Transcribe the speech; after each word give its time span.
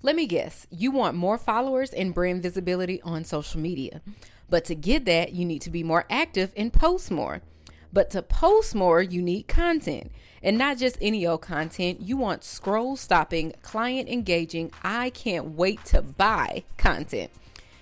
Let 0.00 0.14
me 0.14 0.26
guess, 0.26 0.68
you 0.70 0.92
want 0.92 1.16
more 1.16 1.36
followers 1.36 1.92
and 1.92 2.14
brand 2.14 2.40
visibility 2.40 3.02
on 3.02 3.24
social 3.24 3.60
media. 3.60 4.00
But 4.48 4.64
to 4.66 4.76
get 4.76 5.04
that, 5.06 5.32
you 5.32 5.44
need 5.44 5.60
to 5.62 5.70
be 5.70 5.82
more 5.82 6.04
active 6.08 6.52
and 6.56 6.72
post 6.72 7.10
more. 7.10 7.42
But 7.92 8.08
to 8.10 8.22
post 8.22 8.76
more, 8.76 9.02
you 9.02 9.20
need 9.20 9.48
content. 9.48 10.12
And 10.40 10.56
not 10.56 10.78
just 10.78 10.98
any 11.00 11.26
old 11.26 11.42
content, 11.42 12.00
you 12.00 12.16
want 12.16 12.44
scroll 12.44 12.94
stopping, 12.94 13.54
client 13.62 14.08
engaging, 14.08 14.70
I 14.84 15.10
can't 15.10 15.56
wait 15.56 15.84
to 15.86 16.00
buy 16.00 16.62
content. 16.76 17.32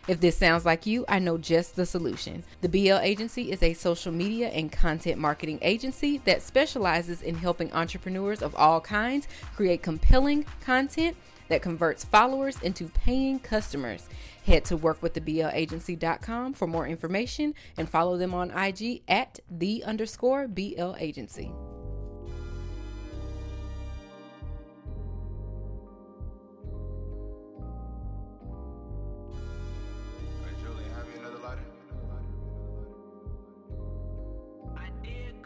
If 0.08 0.20
this 0.20 0.38
sounds 0.38 0.64
like 0.64 0.86
you, 0.86 1.04
I 1.08 1.18
know 1.18 1.36
just 1.36 1.76
the 1.76 1.84
solution. 1.84 2.44
The 2.62 2.68
BL 2.70 2.98
Agency 2.98 3.52
is 3.52 3.62
a 3.62 3.74
social 3.74 4.12
media 4.12 4.48
and 4.48 4.72
content 4.72 5.18
marketing 5.18 5.58
agency 5.60 6.22
that 6.24 6.40
specializes 6.40 7.20
in 7.20 7.34
helping 7.34 7.70
entrepreneurs 7.74 8.40
of 8.40 8.54
all 8.54 8.80
kinds 8.80 9.28
create 9.54 9.82
compelling 9.82 10.46
content 10.60 11.14
that 11.48 11.62
converts 11.62 12.04
followers 12.04 12.58
into 12.62 12.88
paying 12.88 13.38
customers. 13.38 14.08
Head 14.44 14.64
to 14.66 14.78
workwiththeblagency.com 14.78 16.54
for 16.54 16.66
more 16.66 16.86
information 16.86 17.54
and 17.76 17.88
follow 17.88 18.16
them 18.16 18.34
on 18.34 18.50
IG 18.50 19.02
at 19.08 19.40
the 19.50 19.84
underscore 19.84 20.48
BL 20.48 20.94
Agency. 20.98 21.50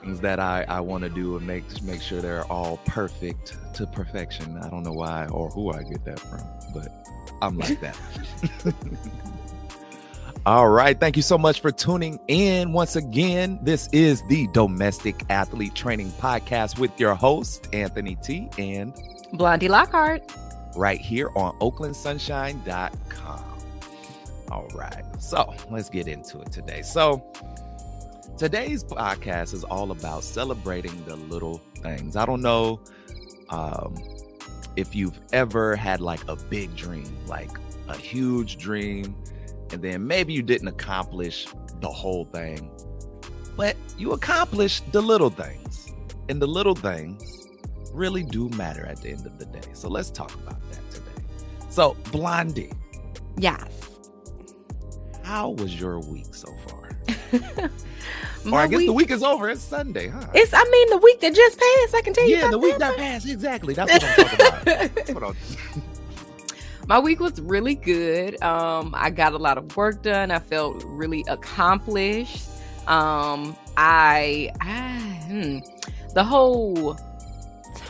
Things 0.00 0.20
that 0.20 0.40
I, 0.40 0.64
I 0.68 0.80
want 0.80 1.04
to 1.04 1.10
do 1.10 1.36
and 1.36 1.46
make 1.46 1.82
make 1.82 2.02
sure 2.02 2.20
they're 2.20 2.44
all 2.44 2.78
perfect 2.86 3.56
to 3.74 3.86
perfection. 3.86 4.58
I 4.58 4.68
don't 4.68 4.82
know 4.82 4.92
why 4.92 5.26
or 5.26 5.50
who 5.50 5.72
I 5.72 5.82
get 5.82 6.04
that 6.04 6.20
from, 6.20 6.40
but 6.74 6.88
I'm 7.42 7.58
like 7.58 7.80
that. 7.80 7.96
all 10.46 10.68
right. 10.68 10.98
Thank 10.98 11.16
you 11.16 11.22
so 11.22 11.38
much 11.38 11.60
for 11.60 11.70
tuning 11.70 12.18
in 12.28 12.72
once 12.72 12.96
again. 12.96 13.58
This 13.62 13.88
is 13.92 14.22
the 14.28 14.48
Domestic 14.48 15.24
Athlete 15.30 15.74
Training 15.74 16.10
Podcast 16.12 16.78
with 16.78 16.98
your 16.98 17.14
host, 17.14 17.68
Anthony 17.72 18.16
T. 18.16 18.48
and 18.58 18.94
Blondie 19.32 19.68
Lockhart. 19.68 20.22
Right 20.76 21.00
here 21.00 21.30
on 21.36 21.58
OaklandSunshine.com. 21.58 23.44
All 24.50 24.68
right. 24.74 25.04
So 25.18 25.54
let's 25.70 25.88
get 25.88 26.08
into 26.08 26.40
it 26.40 26.50
today. 26.50 26.82
So 26.82 27.24
Today's 28.36 28.82
podcast 28.82 29.52
is 29.52 29.64
all 29.64 29.90
about 29.90 30.24
celebrating 30.24 31.04
the 31.04 31.16
little 31.16 31.60
things. 31.82 32.16
I 32.16 32.24
don't 32.24 32.40
know 32.40 32.80
um, 33.50 33.94
if 34.76 34.94
you've 34.94 35.20
ever 35.32 35.76
had 35.76 36.00
like 36.00 36.26
a 36.28 36.36
big 36.36 36.74
dream, 36.74 37.18
like 37.26 37.50
a 37.88 37.96
huge 37.96 38.56
dream, 38.56 39.14
and 39.72 39.82
then 39.82 40.06
maybe 40.06 40.32
you 40.32 40.42
didn't 40.42 40.68
accomplish 40.68 41.46
the 41.80 41.90
whole 41.90 42.24
thing, 42.26 42.70
but 43.56 43.76
you 43.98 44.12
accomplished 44.12 44.90
the 44.92 45.02
little 45.02 45.30
things. 45.30 45.92
And 46.28 46.40
the 46.40 46.46
little 46.46 46.76
things 46.76 47.48
really 47.92 48.22
do 48.22 48.48
matter 48.50 48.86
at 48.86 49.02
the 49.02 49.10
end 49.10 49.26
of 49.26 49.38
the 49.38 49.46
day. 49.46 49.68
So 49.72 49.88
let's 49.88 50.10
talk 50.10 50.32
about 50.34 50.60
that 50.70 50.90
today. 50.90 51.24
So, 51.68 51.96
Blondie. 52.12 52.72
Yes. 53.36 53.68
How 55.24 55.50
was 55.50 55.78
your 55.78 55.98
week 56.00 56.34
so 56.34 56.52
far? 56.66 56.69
or 58.52 58.58
I 58.58 58.66
guess 58.66 58.78
week, 58.78 58.86
the 58.86 58.92
week 58.92 59.10
is 59.10 59.22
over. 59.22 59.48
It's 59.48 59.62
Sunday, 59.62 60.08
huh? 60.08 60.26
It's 60.34 60.52
I 60.54 60.64
mean 60.64 60.90
the 60.90 60.98
week 60.98 61.20
that 61.20 61.34
just 61.34 61.58
passed. 61.58 61.94
I 61.94 62.02
can 62.02 62.12
tell 62.12 62.28
you. 62.28 62.36
Yeah, 62.36 62.50
the 62.50 62.58
week 62.58 62.78
that 62.78 62.96
passed. 62.96 63.28
Exactly. 63.28 63.74
That's 63.74 63.92
what 63.92 64.04
I'm 64.66 64.88
talking 64.90 65.16
about. 65.16 65.36
My 66.86 66.98
week 66.98 67.20
was 67.20 67.40
really 67.40 67.76
good. 67.76 68.42
Um, 68.42 68.94
I 68.96 69.10
got 69.10 69.32
a 69.32 69.38
lot 69.38 69.58
of 69.58 69.76
work 69.76 70.02
done. 70.02 70.30
I 70.30 70.40
felt 70.40 70.82
really 70.84 71.24
accomplished. 71.28 72.48
Um, 72.88 73.56
I, 73.76 74.50
I 74.60 74.74
hmm, 75.28 75.58
the 76.14 76.24
whole 76.24 76.98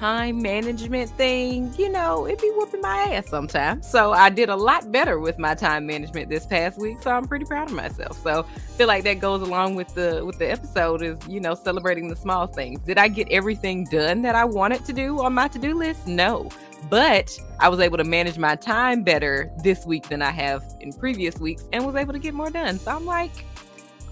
time 0.00 0.41
management 0.41 1.11
thing, 1.11 1.71
you 1.77 1.91
know, 1.91 2.25
it 2.25 2.41
be 2.41 2.50
whooping 2.56 2.81
my 2.81 2.97
ass 3.12 3.28
sometimes. 3.28 3.87
So 3.87 4.12
I 4.12 4.31
did 4.31 4.49
a 4.49 4.56
lot 4.56 4.91
better 4.91 5.21
with 5.21 5.38
my 5.38 5.55
time 5.55 5.87
management 5.87 6.31
this 6.31 6.47
past 6.47 6.81
week. 6.81 7.03
So 7.03 7.11
I'm 7.11 7.28
pretty 7.28 7.44
proud 7.44 7.69
of 7.69 7.77
myself. 7.77 8.19
So 8.22 8.47
I 8.47 8.60
feel 8.78 8.87
like 8.87 9.05
that 9.05 9.21
goes 9.21 9.43
along 9.43 9.75
with 9.75 9.94
the 9.94 10.25
with 10.25 10.39
the 10.39 10.50
episode 10.50 11.03
is, 11.03 11.19
you 11.28 11.39
know, 11.39 11.55
celebrating 11.55 12.09
the 12.09 12.16
small 12.16 12.47
things. 12.47 12.81
Did 12.81 12.97
I 12.97 13.09
get 13.09 13.28
everything 13.31 13.84
done 13.84 14.22
that 14.22 14.34
I 14.34 14.47
wanted 14.47 14.87
to 14.87 14.94
do 14.94 15.21
on 15.21 15.34
my 15.34 15.49
to-do 15.49 15.75
list? 15.75 16.06
No. 16.06 16.49
But 16.89 17.39
I 17.59 17.69
was 17.69 17.78
able 17.78 17.99
to 17.99 18.05
manage 18.05 18.39
my 18.39 18.56
time 18.56 19.03
better 19.03 19.50
this 19.62 19.84
week 19.84 20.09
than 20.09 20.22
I 20.22 20.31
have 20.31 20.65
in 20.81 20.94
previous 20.94 21.39
weeks 21.39 21.69
and 21.75 21.84
was 21.84 21.94
able 21.94 22.15
to 22.15 22.19
get 22.19 22.33
more 22.33 22.49
done. 22.49 22.78
So 22.78 22.91
I'm 22.91 23.05
like, 23.05 23.44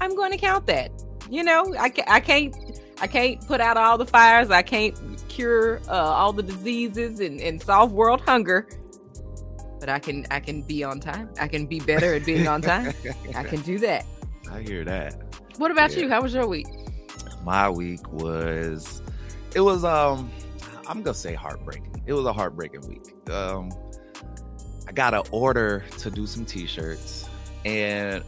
I'm 0.03 0.15
going 0.15 0.33
to 0.33 0.39
count 0.39 0.67
that. 0.67 0.91
You 1.31 1.45
know, 1.45 1.75
I, 1.79 1.91
I 2.07 2.21
can't 2.21 2.55
I 3.01 3.07
can't 3.07 3.45
put 3.47 3.61
out 3.61 3.77
all 3.77 3.97
the 3.97 4.07
fires. 4.07 4.51
I 4.51 4.63
can't 4.63 4.97
cure 5.29 5.81
uh, 5.89 5.93
all 5.93 6.33
the 6.33 6.43
diseases 6.43 7.21
and, 7.21 7.41
and 7.41 7.63
solve 7.63 7.93
world 7.93 8.21
hunger. 8.21 8.69
But 9.79 9.89
I 9.89 10.01
can 10.01 10.27
I 10.31 10.41
can 10.41 10.63
be 10.63 10.83
on 10.83 10.99
time. 10.99 11.31
I 11.41 11.47
can 11.47 11.67
be 11.67 11.79
better 11.79 12.15
at 12.15 12.27
being 12.27 12.49
on 12.49 12.61
time. 12.63 12.93
I 13.37 13.45
can 13.45 13.61
do 13.61 13.79
that. 13.79 14.05
I 14.51 14.63
hear 14.63 14.85
that. 14.85 15.15
What 15.59 15.71
about 15.71 15.93
yeah. 15.93 16.01
you? 16.01 16.09
How 16.09 16.23
was 16.23 16.35
your 16.35 16.49
week? 16.49 16.67
My 17.45 17.71
week 17.71 18.13
was 18.13 19.03
it 19.55 19.61
was 19.61 19.85
um 19.85 20.31
I'm 20.89 21.03
gonna 21.03 21.15
say 21.15 21.35
heartbreaking. 21.35 22.03
It 22.07 22.13
was 22.13 22.27
a 22.27 22.33
heartbreaking 22.33 22.89
week. 22.89 23.31
Um 23.31 23.71
I 24.89 24.93
got 24.93 25.15
an 25.15 25.23
order 25.31 25.85
to 25.99 26.11
do 26.11 26.27
some 26.27 26.45
t-shirts 26.45 27.29
and 27.65 28.25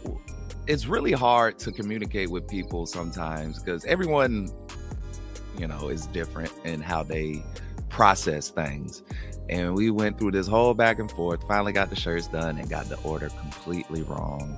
it's 0.66 0.87
really 0.87 1.12
hard 1.12 1.59
to 1.60 1.72
communicate 1.72 2.31
with 2.31 2.48
people 2.48 2.87
sometimes 2.87 3.59
because 3.62 3.84
everyone 3.84 4.50
you 5.59 5.66
know 5.66 5.88
is 5.88 6.06
different 6.09 6.53
in 6.65 6.81
how 6.81 7.03
they 7.03 7.43
process 7.88 8.50
things. 8.50 9.03
And 9.49 9.75
we 9.75 9.91
went 9.91 10.16
through 10.19 10.31
this 10.31 10.47
whole 10.47 10.75
back 10.75 11.00
and 11.00 11.10
forth 11.10 11.43
finally 11.49 11.72
got 11.72 11.91
the 11.91 11.97
shirts 11.97 12.28
done 12.28 12.59
and 12.59 12.70
got 12.70 12.88
the 12.88 12.99
order 13.03 13.28
completely 13.31 14.03
wrong. 14.03 14.56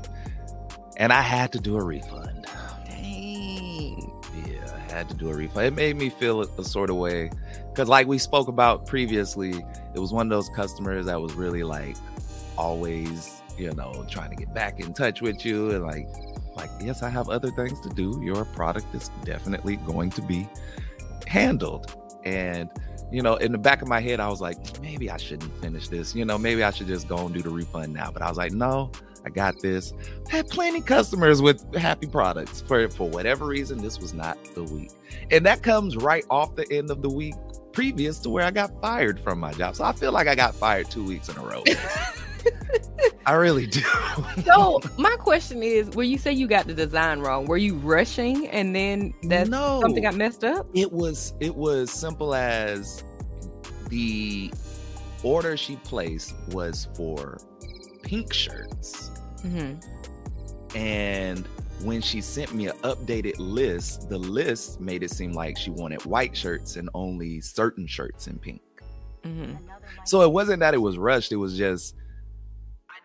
And 0.98 1.12
i 1.12 1.22
had 1.22 1.52
to 1.52 1.60
do 1.60 1.76
a 1.76 1.82
refund. 1.82 2.46
Dang. 2.86 4.12
Yeah 4.46 4.62
i 4.92 4.92
had 4.92 5.08
to 5.08 5.14
do 5.14 5.30
a 5.30 5.34
refund. 5.34 5.66
It 5.66 5.74
made 5.74 5.96
me 5.96 6.10
feel 6.10 6.42
a, 6.42 6.46
a 6.58 6.64
sort 6.64 6.90
of 6.90 6.96
way 6.96 7.30
because 7.70 7.88
like 7.88 8.06
we 8.06 8.18
spoke 8.18 8.48
about 8.48 8.86
previously 8.86 9.64
it 9.94 9.98
was 9.98 10.12
one 10.12 10.26
of 10.26 10.30
those 10.30 10.48
customers 10.50 11.06
that 11.06 11.20
was 11.20 11.32
really 11.34 11.62
like 11.62 11.96
always 12.56 13.41
you 13.58 13.70
know, 13.72 14.04
trying 14.10 14.30
to 14.30 14.36
get 14.36 14.52
back 14.54 14.80
in 14.80 14.92
touch 14.94 15.22
with 15.22 15.44
you 15.44 15.70
and 15.70 15.82
like 15.84 16.08
like 16.56 16.70
yes, 16.80 17.02
I 17.02 17.08
have 17.08 17.28
other 17.28 17.50
things 17.50 17.80
to 17.80 17.88
do. 17.90 18.20
Your 18.22 18.44
product 18.44 18.94
is 18.94 19.10
definitely 19.24 19.76
going 19.76 20.10
to 20.10 20.22
be 20.22 20.48
handled. 21.26 21.94
And 22.24 22.70
you 23.10 23.22
know, 23.22 23.36
in 23.36 23.52
the 23.52 23.58
back 23.58 23.82
of 23.82 23.88
my 23.88 24.00
head, 24.00 24.20
I 24.20 24.28
was 24.28 24.40
like, 24.40 24.80
maybe 24.80 25.10
I 25.10 25.16
shouldn't 25.16 25.54
finish 25.60 25.88
this. 25.88 26.14
You 26.14 26.24
know, 26.24 26.38
maybe 26.38 26.62
I 26.62 26.70
should 26.70 26.86
just 26.86 27.08
go 27.08 27.18
and 27.18 27.34
do 27.34 27.42
the 27.42 27.50
refund 27.50 27.92
now. 27.92 28.10
But 28.10 28.22
I 28.22 28.28
was 28.28 28.38
like, 28.38 28.52
no, 28.52 28.90
I 29.24 29.30
got 29.30 29.60
this. 29.60 29.92
I 30.30 30.36
had 30.36 30.48
plenty 30.48 30.80
customers 30.80 31.42
with 31.42 31.74
happy 31.74 32.06
products. 32.06 32.62
For 32.62 32.88
for 32.88 33.08
whatever 33.08 33.46
reason, 33.46 33.78
this 33.78 34.00
was 34.00 34.14
not 34.14 34.42
the 34.54 34.64
week. 34.64 34.90
And 35.30 35.44
that 35.46 35.62
comes 35.62 35.96
right 35.96 36.24
off 36.30 36.56
the 36.56 36.70
end 36.72 36.90
of 36.90 37.02
the 37.02 37.10
week 37.10 37.34
previous 37.72 38.18
to 38.20 38.30
where 38.30 38.44
I 38.44 38.50
got 38.50 38.80
fired 38.80 39.18
from 39.20 39.40
my 39.40 39.52
job. 39.52 39.76
So 39.76 39.84
I 39.84 39.92
feel 39.92 40.12
like 40.12 40.28
I 40.28 40.34
got 40.34 40.54
fired 40.54 40.90
two 40.90 41.04
weeks 41.04 41.28
in 41.28 41.36
a 41.36 41.42
row. 41.42 41.62
I 43.26 43.34
really 43.34 43.66
do. 43.66 43.80
so 44.44 44.80
my 44.98 45.14
question 45.18 45.62
is, 45.62 45.90
where 45.90 46.06
you 46.06 46.18
say 46.18 46.32
you 46.32 46.46
got 46.46 46.66
the 46.66 46.74
design 46.74 47.20
wrong, 47.20 47.46
were 47.46 47.56
you 47.56 47.76
rushing 47.76 48.48
and 48.48 48.74
then 48.74 49.14
that 49.24 49.48
no, 49.48 49.80
something 49.80 50.02
got 50.02 50.14
messed 50.14 50.44
up? 50.44 50.66
It 50.74 50.90
was 50.90 51.34
it 51.40 51.54
was 51.54 51.90
simple 51.90 52.34
as 52.34 53.04
the 53.88 54.52
order 55.22 55.56
she 55.56 55.76
placed 55.76 56.34
was 56.48 56.88
for 56.94 57.38
pink 58.02 58.32
shirts. 58.32 59.10
Mm-hmm. 59.44 60.76
And 60.76 61.46
when 61.82 62.00
she 62.00 62.20
sent 62.20 62.54
me 62.54 62.68
an 62.68 62.76
updated 62.78 63.34
list, 63.38 64.08
the 64.08 64.18
list 64.18 64.80
made 64.80 65.02
it 65.02 65.10
seem 65.10 65.32
like 65.32 65.56
she 65.58 65.70
wanted 65.70 66.04
white 66.04 66.36
shirts 66.36 66.76
and 66.76 66.88
only 66.94 67.40
certain 67.40 67.86
shirts 67.86 68.26
in 68.26 68.38
pink. 68.38 68.62
Mm-hmm. 69.24 69.54
So 70.04 70.22
it 70.22 70.32
wasn't 70.32 70.60
that 70.60 70.74
it 70.74 70.78
was 70.78 70.98
rushed, 70.98 71.32
it 71.32 71.36
was 71.36 71.56
just 71.56 71.94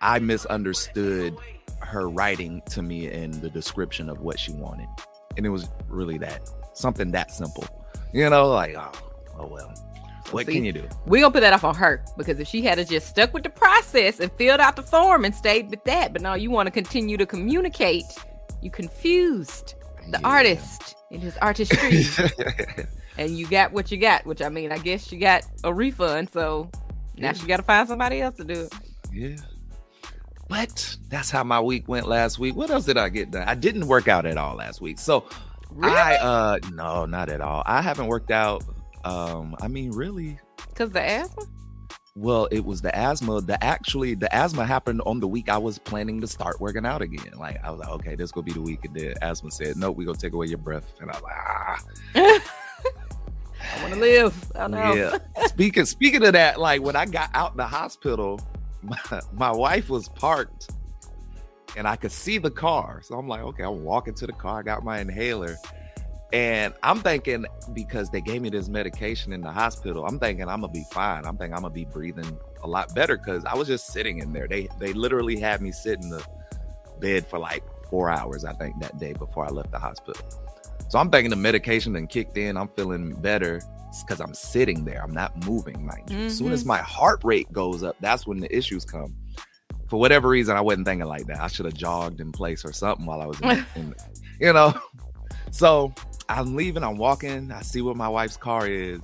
I 0.02 0.20
misunderstood 0.20 1.38
her 1.82 2.10
writing 2.10 2.62
to 2.72 2.82
me 2.82 3.12
in 3.12 3.32
the 3.42 3.50
description 3.50 4.10
of 4.10 4.20
what 4.20 4.40
she 4.40 4.52
wanted. 4.52 4.88
And 5.36 5.46
it 5.46 5.50
was 5.50 5.70
really 5.88 6.18
that 6.20 6.50
something 6.74 7.12
that 7.12 7.32
simple. 7.32 7.66
You 8.14 8.30
know, 8.30 8.50
like, 8.50 8.76
oh, 8.76 8.92
oh 9.38 9.48
well. 9.48 9.74
What 10.32 10.46
See, 10.46 10.54
can 10.54 10.66
you 10.66 10.74
do? 10.74 10.84
We're 11.06 11.22
gonna 11.22 11.32
put 11.32 11.40
that 11.40 11.54
off 11.54 11.64
on 11.64 11.76
her 11.76 12.04
because 12.18 12.40
if 12.40 12.48
she 12.48 12.62
had 12.62 12.86
just 12.88 13.08
stuck 13.08 13.34
with 13.34 13.44
the 13.44 13.50
process 13.50 14.20
and 14.20 14.30
filled 14.34 14.60
out 14.60 14.76
the 14.76 14.84
form 14.84 15.24
and 15.24 15.34
stayed 15.34 15.70
with 15.70 15.84
that, 15.86 16.12
but 16.12 16.22
now 16.22 16.34
you 16.34 16.52
want 16.52 16.68
to 16.68 16.72
continue 16.72 17.16
to 17.16 17.26
communicate, 17.26 18.04
you 18.62 18.70
confused 18.70 19.76
the 20.12 20.20
yeah. 20.20 20.28
artist 20.28 20.98
in 21.12 21.22
his 21.22 21.38
artistry. 21.38 22.04
and 23.18 23.38
you 23.38 23.48
got 23.48 23.72
what 23.72 23.90
you 23.90 23.98
got, 23.98 24.26
which 24.26 24.42
I 24.42 24.50
mean, 24.50 24.72
I 24.72 24.80
guess 24.80 25.12
you 25.12 25.20
got 25.20 25.44
a 25.64 25.74
refund, 25.74 26.30
so 26.34 26.70
Now 27.16 27.28
yeah. 27.28 27.34
she 27.34 27.48
got 27.48 27.58
to 27.58 27.64
find 27.64 27.88
somebody 27.88 28.22
else 28.22 28.36
to 28.36 28.44
do 28.44 28.64
it. 28.64 28.74
Yeah. 29.14 29.36
But 30.50 30.98
that's 31.10 31.30
how 31.30 31.44
my 31.44 31.60
week 31.60 31.88
went 31.88 32.08
last 32.08 32.40
week. 32.40 32.56
What 32.56 32.70
else 32.70 32.86
did 32.86 32.98
I 32.98 33.10
get 33.10 33.32
done? 33.32 33.48
I 33.48 33.56
didn't 33.56 33.88
work 33.88 34.08
out 34.08 34.26
at 34.26 34.38
all 34.38 34.56
last 34.56 34.82
week. 34.82 35.00
So 35.00 35.26
really? 35.72 35.96
I 35.96 36.16
uh 36.16 36.60
no, 36.74 37.06
not 37.06 37.30
at 37.30 37.42
all. 37.42 37.64
I 37.66 37.82
haven't 37.82 38.08
worked 38.08 38.32
out. 38.32 38.64
Um, 39.04 39.56
I 39.62 39.68
mean, 39.68 39.92
really. 39.92 40.40
Cause 40.76 40.92
the 40.92 41.02
asthma? 41.02 41.44
Well, 42.16 42.48
it 42.50 42.66
was 42.66 42.82
the 42.82 42.96
asthma. 42.96 43.42
The 43.42 43.62
actually 43.64 44.16
the 44.16 44.34
asthma 44.34 44.66
happened 44.66 45.02
on 45.06 45.20
the 45.20 45.28
week 45.28 45.50
I 45.50 45.58
was 45.58 45.78
planning 45.78 46.22
to 46.22 46.28
start 46.28 46.60
working 46.60 46.86
out 46.86 47.02
again. 47.02 47.34
Like 47.38 47.64
I 47.64 47.70
was 47.72 47.80
like, 47.80 47.90
okay, 47.90 48.16
this 48.16 48.32
gonna 48.32 48.46
be 48.46 48.54
the 48.54 48.62
week. 48.62 48.86
And 48.86 48.96
then 48.96 49.14
asthma 49.22 49.52
said, 49.52 49.76
Nope, 49.78 49.98
we 49.98 50.06
gonna 50.06 50.18
take 50.18 50.34
away 50.34 50.48
your 50.48 50.58
breath. 50.58 50.94
And 51.00 51.12
I 51.12 51.14
was 51.14 51.24
like, 51.24 51.36
ah. 51.36 51.84
I 53.76 53.82
want 53.82 53.94
to 53.94 54.00
live. 54.00 54.52
I 54.56 54.68
know. 54.68 54.94
Yeah. 54.94 55.18
speaking 55.48 55.86
speaking 55.86 56.24
of 56.26 56.34
that, 56.34 56.60
like 56.60 56.82
when 56.82 56.96
I 56.96 57.06
got 57.06 57.30
out 57.34 57.58
the 57.58 57.68
hospital, 57.68 58.40
my, 59.34 59.52
wife 59.52 59.90
was 59.90 60.08
parked 60.10 60.72
and 61.76 61.88
I 61.88 61.96
could 61.96 62.12
see 62.12 62.38
the 62.38 62.52
car. 62.52 63.02
So 63.04 63.18
I'm 63.18 63.28
like, 63.28 63.42
okay, 63.42 63.64
I'm 63.64 63.84
walking 63.84 64.14
to 64.16 64.28
the 64.28 64.34
car. 64.34 64.60
I 64.60 64.64
got 64.64 64.84
my 64.84 65.00
inhaler. 65.00 65.58
And 66.34 66.74
I'm 66.84 67.00
thinking 67.00 67.46
because 67.74 68.10
they 68.10 68.20
gave 68.20 68.42
me 68.42 68.50
this 68.50 68.68
medication 68.68 69.32
in 69.32 69.42
the 69.42 69.52
hospital, 69.52 70.06
I'm 70.06 70.20
thinking 70.20 70.50
I'm 70.50 70.62
gonna 70.62 70.74
be 70.74 70.84
fine. 70.92 71.26
I'm 71.26 71.38
thinking 71.38 71.56
I'm 71.56 71.62
gonna 71.62 71.74
be 71.74 71.86
breathing 71.86 72.38
a 72.64 72.68
lot 72.68 72.94
better 72.94 73.18
because 73.18 73.46
I 73.46 73.56
was 73.56 73.68
just 73.68 73.88
sitting 73.88 74.20
in 74.20 74.34
there. 74.34 74.48
They 74.48 74.68
they 74.78 74.92
literally 74.92 75.40
had 75.40 75.62
me 75.62 75.72
sit 75.72 76.02
in 76.02 76.10
the 76.10 76.26
bed 77.00 77.26
for 77.26 77.40
like 77.40 77.64
four 77.90 78.10
hours, 78.10 78.44
I 78.44 78.52
think, 78.54 78.80
that 78.82 78.98
day 78.98 79.14
before 79.14 79.46
I 79.46 79.50
left 79.50 79.72
the 79.72 79.80
hospital. 79.80 80.22
So 80.90 81.00
I'm 81.00 81.10
thinking 81.10 81.30
the 81.30 81.38
medication 81.38 81.94
then 81.94 82.08
kicked 82.08 82.38
in. 82.38 82.58
I'm 82.58 82.70
feeling 82.70 83.14
better 83.14 83.62
because 84.04 84.20
I'm 84.20 84.34
sitting 84.34 84.86
there. 84.86 85.02
I'm 85.04 85.14
not 85.14 85.46
moving. 85.46 85.86
Like 85.86 86.06
mm-hmm. 86.08 86.28
as 86.28 86.38
soon 86.38 86.52
as 86.52 86.62
mm-hmm. 86.62 86.70
my 86.70 86.78
heart 86.80 87.22
rate 87.24 87.52
goes 87.52 87.84
up, 87.84 87.96
that's 88.00 88.28
when 88.28 88.40
the 88.40 88.56
issues 88.56 88.86
come. 88.86 89.16
For 89.90 90.00
whatever 90.00 90.28
reason, 90.28 90.58
I 90.58 90.62
wasn't 90.62 90.86
thinking 90.86 91.08
like 91.08 91.28
that. 91.28 91.40
I 91.40 91.48
should 91.48 91.66
have 91.66 91.74
jogged 91.74 92.20
in 92.20 92.32
place 92.32 92.66
or 92.66 92.74
something 92.74 93.06
while 93.06 93.22
I 93.22 93.26
was, 93.26 93.40
in, 93.42 93.66
in, 93.76 93.96
you 94.40 94.54
know. 94.54 94.74
So 95.52 95.94
I'm 96.30 96.56
leaving. 96.56 96.84
I'm 96.84 96.98
walking. 96.98 97.52
I 97.52 97.62
see 97.62 97.82
what 97.82 97.96
my 97.96 98.10
wife's 98.10 98.38
car 98.38 98.68
is, 98.68 99.02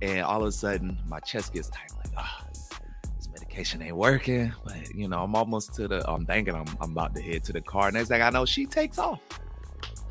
and 0.00 0.20
all 0.20 0.42
of 0.42 0.48
a 0.48 0.52
sudden, 0.52 0.98
my 1.06 1.20
chest 1.20 1.54
gets 1.54 1.68
tight. 1.68 1.92
Like, 1.96 2.12
ah, 2.16 2.40
oh, 2.42 3.08
this 3.16 3.28
medication 3.28 3.80
ain't 3.82 3.96
working. 3.96 4.52
But 4.64 4.92
you 4.94 5.08
know, 5.08 5.22
I'm 5.22 5.36
almost 5.36 5.74
to 5.74 5.86
the. 5.86 6.08
I'm 6.10 6.26
thinking 6.26 6.54
I'm, 6.54 6.66
I'm 6.80 6.92
about 6.92 7.14
to 7.14 7.22
head 7.22 7.44
to 7.44 7.52
the 7.52 7.60
car. 7.60 7.90
Next 7.92 8.08
thing 8.08 8.22
I 8.22 8.30
know, 8.30 8.44
she 8.44 8.66
takes 8.66 8.98
off. 8.98 9.20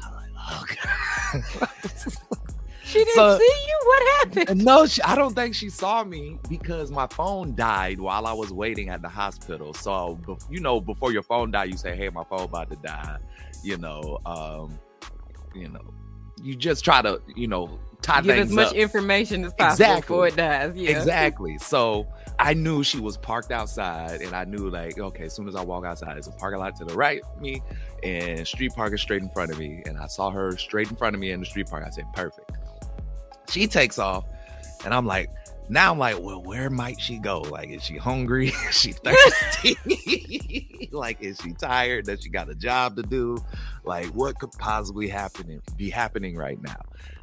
I'm 0.04 0.14
like, 0.14 0.30
oh 0.38 0.66
god. 0.84 2.32
She 2.92 3.00
didn't 3.00 3.16
so, 3.16 3.38
see 3.38 3.44
you. 3.68 3.80
What 3.86 4.04
happened? 4.18 4.66
No, 4.66 4.86
she, 4.86 5.02
I 5.04 5.16
don't 5.16 5.34
think 5.34 5.56
she 5.56 5.70
saw 5.70 6.04
me 6.04 6.38
because 6.50 6.92
my 6.92 7.08
phone 7.08 7.56
died 7.56 8.00
while 8.00 8.26
I 8.26 8.34
was 8.34 8.52
waiting 8.52 8.90
at 8.90 9.02
the 9.02 9.10
hospital. 9.10 9.74
So 9.74 10.20
you 10.50 10.60
know, 10.60 10.80
before 10.82 11.12
your 11.12 11.24
phone 11.24 11.52
died, 11.52 11.72
you 11.72 11.78
say, 11.78 11.96
"Hey, 11.96 12.10
my 12.10 12.24
phone 12.24 12.42
about 12.42 12.70
to 12.70 12.76
die." 12.78 13.18
You 13.64 13.78
know, 13.78 14.20
um, 14.26 14.80
you 15.54 15.68
know, 15.68 15.94
you 16.42 16.56
just 16.56 16.84
try 16.84 17.02
to, 17.02 17.22
you 17.36 17.48
know, 17.48 17.80
tie 18.02 18.22
Give 18.22 18.38
as 18.38 18.52
much 18.52 18.70
up. 18.70 18.74
information 18.74 19.46
as 19.46 19.54
possible 19.54 19.84
exactly. 19.84 20.02
before 20.02 20.28
it 20.28 20.36
dies. 20.36 20.76
Yeah. 20.76 20.98
Exactly. 20.98 21.58
So 21.60 22.08
I 22.40 22.54
knew 22.54 22.84
she 22.84 23.00
was 23.00 23.18
parked 23.18 23.52
outside, 23.52 24.22
and 24.22 24.36
I 24.36 24.46
knew 24.46 24.70
like, 24.70 24.98
okay, 24.98 25.26
as 25.26 25.36
soon 25.36 25.48
as 25.48 25.56
I 25.56 25.64
walk 25.64 25.86
outside, 25.86 26.16
there's 26.16 26.28
a 26.28 26.32
parking 26.32 26.60
lot 26.60 26.76
to 26.78 26.86
the 26.86 26.96
right 26.96 27.22
of 27.22 27.42
me, 27.42 27.62
and 28.04 28.48
street 28.48 28.74
parking 28.76 28.98
straight 28.98 29.22
in 29.22 29.30
front 29.30 29.52
of 29.52 29.60
me. 29.60 29.84
And 29.86 29.98
I 29.98 30.08
saw 30.08 30.32
her 30.32 30.58
straight 30.58 30.90
in 30.90 30.96
front 30.96 31.16
of 31.16 31.20
me 31.20 31.32
in 31.32 31.40
the 31.40 31.46
street 31.46 31.70
park. 31.70 31.84
I 31.86 31.90
said, 31.90 32.06
perfect. 32.14 32.52
She 33.52 33.68
takes 33.68 34.00
off, 34.00 34.26
and 34.86 34.94
I'm 34.94 35.06
like, 35.06 35.30
now 35.72 35.92
I'm 35.92 36.00
like, 36.00 36.20
well, 36.20 36.42
where 36.42 36.70
might 36.70 37.00
she 37.00 37.18
go? 37.18 37.42
Like, 37.42 37.70
is 37.70 37.84
she 37.84 37.98
hungry? 37.98 38.50
is 38.70 38.78
she 38.78 38.92
thirsty? 38.92 40.90
like, 40.92 41.22
is 41.22 41.40
she 41.42 41.54
tired? 41.54 42.06
Does 42.06 42.24
she 42.24 42.30
got 42.30 42.50
a 42.50 42.56
job 42.56 42.96
to 42.98 43.04
do? 43.04 43.38
Like, 43.84 44.08
what 44.08 44.38
could 44.40 44.52
possibly 44.54 45.08
happen 45.08 45.62
be 45.78 45.90
happening 45.90 46.36
right 46.36 46.62
now? 46.62 46.82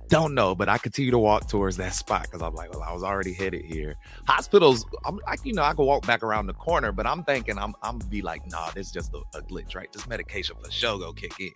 Don't 0.08 0.32
know, 0.32 0.54
but 0.54 0.70
I 0.70 0.78
continue 0.78 1.10
to 1.10 1.18
walk 1.18 1.48
towards 1.48 1.76
that 1.76 1.92
spot 1.92 2.22
because 2.22 2.40
I'm 2.40 2.54
like, 2.54 2.72
well, 2.72 2.82
I 2.82 2.92
was 2.94 3.02
already 3.02 3.34
headed 3.34 3.62
here. 3.66 3.96
Hospitals, 4.26 4.86
I'm 5.04 5.20
like, 5.26 5.44
you 5.44 5.52
know, 5.52 5.62
I 5.62 5.74
can 5.74 5.84
walk 5.84 6.06
back 6.06 6.22
around 6.22 6.46
the 6.46 6.54
corner, 6.54 6.92
but 6.92 7.06
I'm 7.06 7.24
thinking 7.24 7.58
I'm 7.58 7.74
I'm 7.82 7.98
be 7.98 8.22
like, 8.22 8.46
nah, 8.50 8.70
this 8.70 8.86
is 8.86 8.92
just 8.92 9.12
a, 9.12 9.18
a 9.36 9.42
glitch, 9.42 9.76
right? 9.76 9.92
This 9.92 10.06
medication 10.08 10.56
for 10.62 10.70
sure 10.70 10.98
go 10.98 11.12
kick 11.12 11.38
in. 11.38 11.50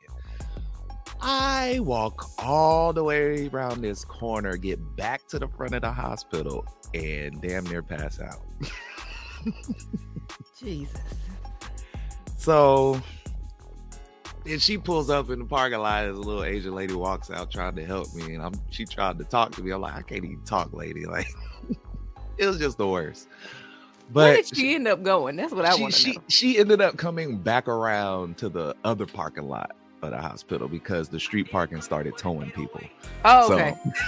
I 1.22 1.78
walk 1.80 2.30
all 2.38 2.92
the 2.92 3.04
way 3.04 3.48
around 3.48 3.80
this 3.80 4.04
corner, 4.04 4.56
get 4.56 4.96
back 4.96 5.26
to 5.28 5.38
the 5.38 5.46
front 5.46 5.74
of 5.74 5.82
the 5.82 5.92
hospital, 5.92 6.66
and 6.94 7.40
damn 7.40 7.64
near 7.64 7.82
pass 7.82 8.20
out. 8.20 8.42
Jesus. 10.58 11.00
So 12.36 13.00
and 14.46 14.60
she 14.60 14.76
pulls 14.76 15.10
up 15.10 15.30
in 15.30 15.38
the 15.38 15.44
parking 15.44 15.78
lot 15.78 16.04
as 16.04 16.16
a 16.16 16.20
little 16.20 16.42
Asian 16.42 16.74
lady 16.74 16.94
walks 16.94 17.30
out 17.30 17.50
trying 17.50 17.76
to 17.76 17.84
help 17.84 18.12
me. 18.14 18.34
And 18.34 18.42
I'm 18.42 18.54
she 18.70 18.84
tried 18.84 19.18
to 19.18 19.24
talk 19.24 19.52
to 19.52 19.62
me. 19.62 19.70
I'm 19.70 19.80
like, 19.80 19.94
I 19.94 20.02
can't 20.02 20.24
even 20.24 20.42
talk, 20.44 20.72
lady. 20.72 21.04
Like 21.12 21.28
it 22.38 22.46
was 22.46 22.58
just 22.58 22.78
the 22.78 22.88
worst. 22.88 23.28
But 24.10 24.20
Where 24.20 24.36
did 24.36 24.48
she, 24.48 24.54
she 24.54 24.74
end 24.74 24.88
up 24.88 25.02
going? 25.02 25.36
That's 25.36 25.52
what 25.52 25.64
I 25.64 25.74
want 25.76 25.94
to 25.94 26.14
know. 26.14 26.22
She 26.28 26.58
ended 26.58 26.80
up 26.80 26.96
coming 26.96 27.38
back 27.38 27.68
around 27.68 28.38
to 28.38 28.48
the 28.48 28.74
other 28.84 29.06
parking 29.06 29.48
lot 29.48 29.76
of 30.02 30.10
the 30.10 30.20
hospital 30.20 30.68
because 30.68 31.08
the 31.08 31.20
street 31.20 31.50
parking 31.50 31.80
started 31.80 32.16
towing 32.16 32.50
people. 32.50 32.80
Oh, 33.24 33.48
so. 33.48 33.56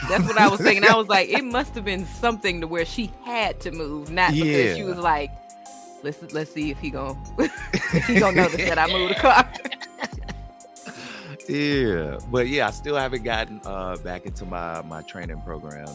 That's 0.09 0.25
what 0.25 0.39
I 0.39 0.49
was 0.49 0.61
thinking. 0.61 0.85
I 0.85 0.97
was 0.97 1.09
like, 1.09 1.29
it 1.29 1.45
must 1.45 1.75
have 1.75 1.85
been 1.85 2.05
something 2.07 2.61
to 2.61 2.67
where 2.67 2.85
she 2.85 3.11
had 3.25 3.61
to 3.61 3.71
move, 3.71 4.11
not 4.11 4.35
yeah. 4.35 4.45
because 4.45 4.77
she 4.77 4.83
was 4.83 4.99
like, 4.99 5.31
let's 6.03 6.33
let's 6.33 6.53
see 6.53 6.71
if 6.71 6.79
he 6.79 6.91
gonna 6.91 7.19
he 8.07 8.19
gonna 8.19 8.37
notice 8.37 8.69
that 8.69 8.79
I 8.79 8.87
moved 8.93 9.15
the 9.15 9.21
car. 9.21 9.51
yeah, 11.49 12.19
but 12.31 12.49
yeah, 12.49 12.69
I 12.69 12.71
still 12.71 12.97
haven't 12.97 13.23
gotten 13.23 13.61
uh, 13.65 13.97
back 13.99 14.27
into 14.27 14.45
my 14.45 14.83
my 14.83 15.03
training 15.03 15.41
program 15.43 15.89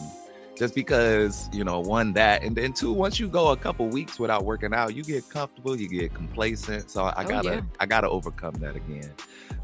just 0.60 0.74
because 0.74 1.48
you 1.54 1.64
know 1.64 1.80
one 1.80 2.12
that 2.12 2.42
and 2.42 2.54
then 2.54 2.70
two 2.70 2.92
once 2.92 3.18
you 3.18 3.26
go 3.28 3.48
a 3.48 3.56
couple 3.56 3.88
weeks 3.88 4.18
without 4.18 4.44
working 4.44 4.74
out 4.74 4.94
you 4.94 5.02
get 5.02 5.26
comfortable 5.30 5.74
you 5.74 5.88
get 5.88 6.12
complacent 6.12 6.90
so 6.90 7.04
i, 7.04 7.24
oh, 7.24 7.26
gotta 7.26 7.48
yeah. 7.48 7.60
i 7.80 7.86
gotta 7.86 8.06
overcome 8.06 8.52
that 8.56 8.76
again 8.76 9.10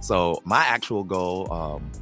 so 0.00 0.40
my 0.44 0.64
actual 0.64 1.04
goal 1.04 1.52
um 1.52 1.92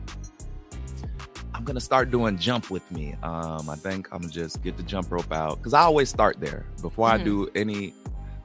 i'm 1.54 1.64
gonna 1.64 1.80
start 1.80 2.12
doing 2.12 2.38
jump 2.38 2.70
with 2.70 2.88
me 2.92 3.16
um 3.24 3.68
i 3.68 3.74
think 3.74 4.06
i'm 4.12 4.20
gonna 4.20 4.32
just 4.32 4.62
get 4.62 4.76
the 4.76 4.82
jump 4.84 5.10
rope 5.10 5.32
out 5.32 5.58
because 5.58 5.74
i 5.74 5.80
always 5.80 6.08
start 6.08 6.38
there 6.38 6.64
before 6.80 7.08
mm-hmm. 7.08 7.20
i 7.20 7.24
do 7.24 7.50
any 7.56 7.92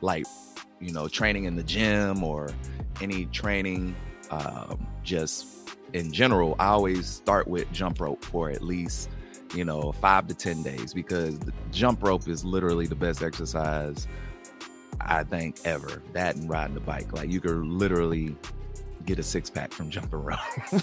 like 0.01 0.25
you 0.81 0.92
know 0.92 1.07
training 1.07 1.44
in 1.44 1.56
the 1.56 1.63
gym 1.63 2.24
or 2.24 2.50
any 3.01 3.25
training 3.27 3.96
um 4.32 4.88
just 5.03 5.46
in 5.94 6.12
general 6.12 6.56
i 6.58 6.65
always 6.65 7.06
start 7.06 7.48
with 7.48 7.72
jump 7.72 8.01
rope 8.01 8.25
for 8.25 8.50
at 8.50 8.63
least 8.63 9.12
you 9.53 9.65
know, 9.65 9.91
five 9.94 10.27
to 10.27 10.34
10 10.34 10.63
days 10.63 10.94
because 10.94 11.39
the 11.39 11.53
jump 11.72 12.03
rope 12.03 12.27
is 12.27 12.46
literally 12.46 12.88
the 12.88 12.96
best 12.96 13.24
exercise 13.24 14.08
I 15.01 15.24
think 15.24 15.58
ever. 15.65 16.01
That 16.13 16.36
and 16.36 16.50
riding 16.50 16.74
the 16.74 16.82
bike. 16.82 17.13
Like 17.13 17.29
you 17.29 17.41
could 17.41 17.56
literally 17.56 18.36
get 19.06 19.20
a 19.20 19.24
six 19.24 19.50
pack 19.50 19.72
from 19.72 19.89
jumping 19.89 20.22
rope. 20.22 20.39
a 20.72 20.75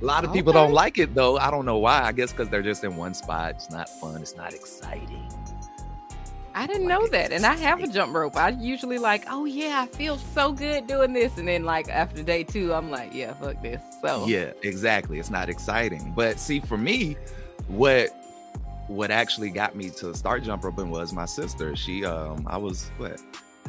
lot 0.00 0.24
of 0.24 0.30
okay. 0.30 0.38
people 0.38 0.52
don't 0.52 0.72
like 0.72 0.98
it 0.98 1.14
though. 1.14 1.38
I 1.38 1.50
don't 1.50 1.64
know 1.64 1.78
why. 1.78 2.02
I 2.02 2.12
guess 2.12 2.32
because 2.32 2.48
they're 2.48 2.62
just 2.62 2.84
in 2.84 2.96
one 2.96 3.14
spot. 3.14 3.54
It's 3.56 3.70
not 3.70 3.88
fun. 4.00 4.20
It's 4.22 4.36
not 4.36 4.54
exciting. 4.54 5.26
I 6.54 6.66
didn't 6.66 6.88
like 6.88 7.00
know 7.00 7.06
that. 7.08 7.32
And 7.32 7.46
I 7.46 7.54
have 7.54 7.82
a 7.82 7.86
jump 7.86 8.14
rope. 8.14 8.36
I 8.36 8.48
usually 8.48 8.98
like, 8.98 9.24
oh 9.28 9.44
yeah, 9.44 9.82
I 9.82 9.86
feel 9.86 10.18
so 10.18 10.52
good 10.52 10.86
doing 10.86 11.12
this. 11.12 11.38
And 11.38 11.46
then 11.46 11.64
like 11.64 11.88
after 11.88 12.22
day 12.22 12.42
two, 12.42 12.74
I'm 12.74 12.90
like, 12.90 13.14
yeah, 13.14 13.32
fuck 13.34 13.62
this. 13.62 13.80
So 14.02 14.26
Yeah, 14.26 14.52
exactly. 14.62 15.18
It's 15.18 15.30
not 15.30 15.48
exciting. 15.48 16.12
But 16.16 16.40
see, 16.40 16.58
for 16.60 16.76
me, 16.76 17.16
what 17.68 18.10
what 18.88 19.10
actually 19.10 19.50
got 19.50 19.76
me 19.76 19.90
to 19.90 20.14
start 20.14 20.42
jump 20.42 20.64
roping 20.64 20.90
was 20.90 21.12
my 21.12 21.26
sister. 21.26 21.76
She 21.76 22.04
um 22.04 22.46
I 22.46 22.56
was 22.56 22.90
what 22.96 23.20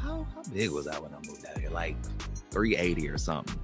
how, 0.02 0.26
how 0.34 0.42
big 0.54 0.72
was 0.72 0.88
I 0.88 0.98
when 1.00 1.14
I 1.14 1.18
moved 1.28 1.46
out 1.46 1.58
here? 1.58 1.70
Like 1.70 1.98
380 2.52 3.10
or 3.10 3.18
something. 3.18 3.60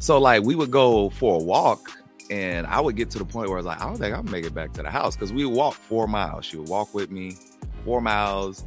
So 0.00 0.18
like 0.18 0.42
we 0.42 0.54
would 0.54 0.70
go 0.70 1.10
for 1.10 1.40
a 1.40 1.44
walk 1.44 1.90
and 2.30 2.66
I 2.66 2.80
would 2.80 2.96
get 2.96 3.10
to 3.10 3.18
the 3.18 3.24
point 3.24 3.48
where 3.48 3.58
I 3.58 3.60
was 3.60 3.66
like, 3.66 3.80
I 3.80 3.84
don't 3.84 3.96
think 3.96 4.14
I'll 4.14 4.22
make 4.22 4.46
it 4.46 4.54
back 4.54 4.72
to 4.74 4.82
the 4.82 4.90
house 4.90 5.14
because 5.14 5.32
we 5.32 5.44
would 5.44 5.54
walk 5.54 5.74
four 5.74 6.08
miles. 6.08 6.46
She 6.46 6.56
would 6.56 6.68
walk 6.68 6.94
with 6.94 7.10
me 7.10 7.36
four 7.84 8.00
miles 8.00 8.64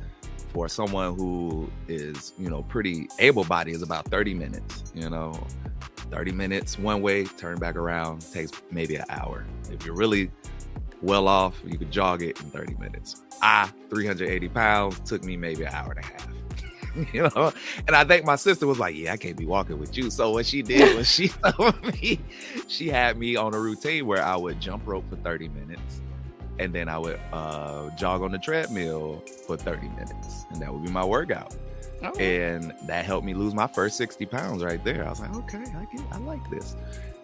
for 0.54 0.70
someone 0.70 1.16
who 1.16 1.70
is, 1.88 2.34
you 2.38 2.50
know, 2.50 2.64
pretty 2.64 3.08
able 3.20 3.44
bodied 3.44 3.76
is 3.76 3.82
about 3.82 4.06
30 4.10 4.36
minutes, 4.36 4.84
you 4.94 5.10
know. 5.10 5.34
30 6.10 6.32
minutes 6.32 6.80
one 6.80 7.02
way, 7.02 7.26
turn 7.26 7.58
back 7.58 7.76
around, 7.76 8.22
takes 8.32 8.52
maybe 8.72 8.96
an 8.96 9.04
hour. 9.10 9.46
If 9.70 9.86
you're 9.86 9.96
really 9.96 10.32
well 11.02 11.28
off. 11.28 11.60
You 11.66 11.78
could 11.78 11.92
jog 11.92 12.24
it 12.24 12.40
in 12.42 12.50
30 12.50 12.76
minutes. 12.76 13.24
I, 13.42 13.70
380 13.90 14.50
pounds, 14.50 15.00
took 15.02 15.24
me 15.24 15.38
maybe 15.38 15.64
an 15.64 15.74
hour 15.74 15.92
and 15.92 16.00
a 16.00 16.06
half. 16.06 16.28
you 17.14 17.24
know, 17.24 17.54
and 17.88 17.96
I 17.96 18.04
think 18.04 18.26
my 18.26 18.36
sister 18.36 18.66
was 18.66 18.80
like, 18.80 18.96
"Yeah, 18.96 19.14
I 19.14 19.18
can't 19.18 19.38
be 19.38 19.46
walking 19.46 19.80
with 19.80 19.96
you." 19.96 20.10
So 20.10 20.32
what 20.32 20.46
she 20.46 20.62
did 20.62 20.96
was 20.98 21.10
she 21.10 21.32
me 21.84 22.20
she 22.68 22.90
had 22.90 23.18
me 23.18 23.36
on 23.36 23.54
a 23.54 23.60
routine 23.60 24.06
where 24.06 24.24
I 24.24 24.36
would 24.36 24.60
jump 24.60 24.88
rope 24.88 25.08
for 25.10 25.16
30 25.18 25.50
minutes, 25.50 26.02
and 26.60 26.74
then 26.74 26.90
I 26.90 26.98
would 26.98 27.20
uh, 27.32 27.90
jog 27.98 28.22
on 28.22 28.32
the 28.32 28.40
treadmill 28.40 29.24
for 29.46 29.58
30 29.58 29.90
minutes, 29.90 30.46
and 30.50 30.62
that 30.62 30.74
would 30.74 30.84
be 30.84 30.92
my 30.92 31.06
workout. 31.06 31.56
Oh. 32.04 32.14
And 32.20 32.74
that 32.84 33.06
helped 33.06 33.26
me 33.26 33.34
lose 33.34 33.56
my 33.56 33.66
first 33.66 33.98
60 33.98 34.26
pounds 34.28 34.64
right 34.64 34.84
there. 34.84 35.04
I 35.06 35.10
was 35.10 35.20
like, 35.20 35.36
okay, 35.36 35.58
I 35.58 35.86
get, 35.96 36.06
I 36.12 36.18
like 36.20 36.48
this. 36.52 36.76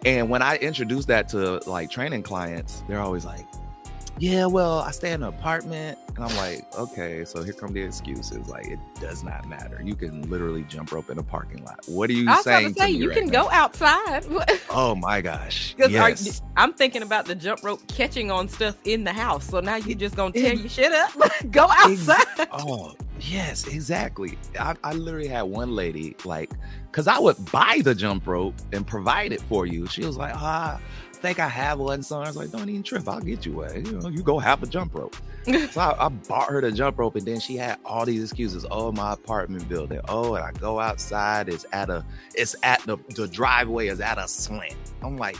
And 0.04 0.28
when 0.28 0.42
I 0.42 0.56
introduced 0.56 1.06
that 1.08 1.28
to 1.28 1.60
like 1.68 1.90
training 1.90 2.24
clients, 2.24 2.82
they're 2.88 3.00
always 3.00 3.24
like, 3.24 3.46
yeah, 4.18 4.46
well, 4.46 4.78
I 4.80 4.92
stay 4.92 5.12
in 5.12 5.22
an 5.22 5.28
apartment. 5.28 5.98
And 6.14 6.24
I'm 6.24 6.36
like, 6.36 6.64
okay, 6.78 7.24
so 7.24 7.42
here 7.42 7.52
come 7.52 7.72
the 7.72 7.82
excuses. 7.82 8.46
Like, 8.48 8.68
it 8.68 8.78
does 9.00 9.24
not 9.24 9.48
matter. 9.48 9.80
You 9.82 9.96
can 9.96 10.28
literally 10.30 10.62
jump 10.62 10.92
rope 10.92 11.10
in 11.10 11.18
a 11.18 11.22
parking 11.22 11.64
lot. 11.64 11.80
What 11.86 12.08
are 12.10 12.12
you 12.12 12.30
I 12.30 12.40
saying? 12.42 12.74
To 12.74 12.80
say, 12.80 12.90
you 12.90 13.08
right 13.08 13.18
can 13.18 13.26
now? 13.26 13.44
go 13.44 13.50
outside. 13.50 14.24
oh 14.70 14.94
my 14.94 15.20
gosh. 15.20 15.74
Yes. 15.76 16.40
I'm 16.56 16.72
thinking 16.72 17.02
about 17.02 17.26
the 17.26 17.34
jump 17.34 17.64
rope 17.64 17.84
catching 17.88 18.30
on 18.30 18.48
stuff 18.48 18.76
in 18.84 19.02
the 19.02 19.12
house. 19.12 19.48
So 19.48 19.58
now 19.58 19.76
you're 19.76 19.98
just 19.98 20.14
going 20.14 20.32
to 20.32 20.40
tear 20.40 20.54
your 20.54 20.68
shit 20.68 20.92
up. 20.92 21.10
go 21.50 21.66
outside. 21.70 22.48
oh, 22.52 22.94
yes, 23.20 23.66
exactly. 23.66 24.38
I, 24.58 24.76
I 24.84 24.92
literally 24.92 25.28
had 25.28 25.42
one 25.42 25.74
lady, 25.74 26.14
like, 26.24 26.52
because 26.90 27.08
I 27.08 27.18
would 27.18 27.50
buy 27.50 27.80
the 27.82 27.94
jump 27.94 28.28
rope 28.28 28.54
and 28.72 28.86
provide 28.86 29.32
it 29.32 29.40
for 29.42 29.66
you. 29.66 29.88
She 29.88 30.04
was 30.04 30.16
like, 30.16 30.34
ah, 30.36 30.80
think 31.24 31.38
I 31.38 31.48
have 31.48 31.78
one. 31.78 32.02
So 32.02 32.20
I 32.20 32.26
was 32.26 32.36
like, 32.36 32.50
don't 32.50 32.68
even 32.68 32.82
trip. 32.82 33.08
I'll 33.08 33.20
get 33.20 33.46
you 33.46 33.52
one. 33.52 33.84
You 33.84 33.92
know, 33.92 34.08
you 34.08 34.22
go 34.22 34.38
have 34.38 34.62
a 34.62 34.66
jump 34.66 34.94
rope. 34.94 35.16
so 35.70 35.80
I, 35.80 36.06
I, 36.06 36.08
bought 36.08 36.50
her 36.50 36.60
the 36.60 36.70
jump 36.70 36.98
rope, 36.98 37.16
and 37.16 37.26
then 37.26 37.40
she 37.40 37.56
had 37.56 37.78
all 37.84 38.04
these 38.04 38.22
excuses. 38.22 38.66
Oh, 38.70 38.92
my 38.92 39.14
apartment 39.14 39.66
building. 39.68 40.00
Oh, 40.08 40.34
and 40.34 40.44
I 40.44 40.52
go 40.52 40.78
outside. 40.80 41.48
It's 41.48 41.64
at 41.72 41.88
a. 41.88 42.04
It's 42.34 42.54
at 42.62 42.82
the 42.82 42.98
the 43.16 43.26
driveway 43.26 43.88
is 43.88 44.00
at 44.00 44.18
a 44.18 44.28
slant. 44.28 44.76
I'm 45.02 45.16
like, 45.16 45.38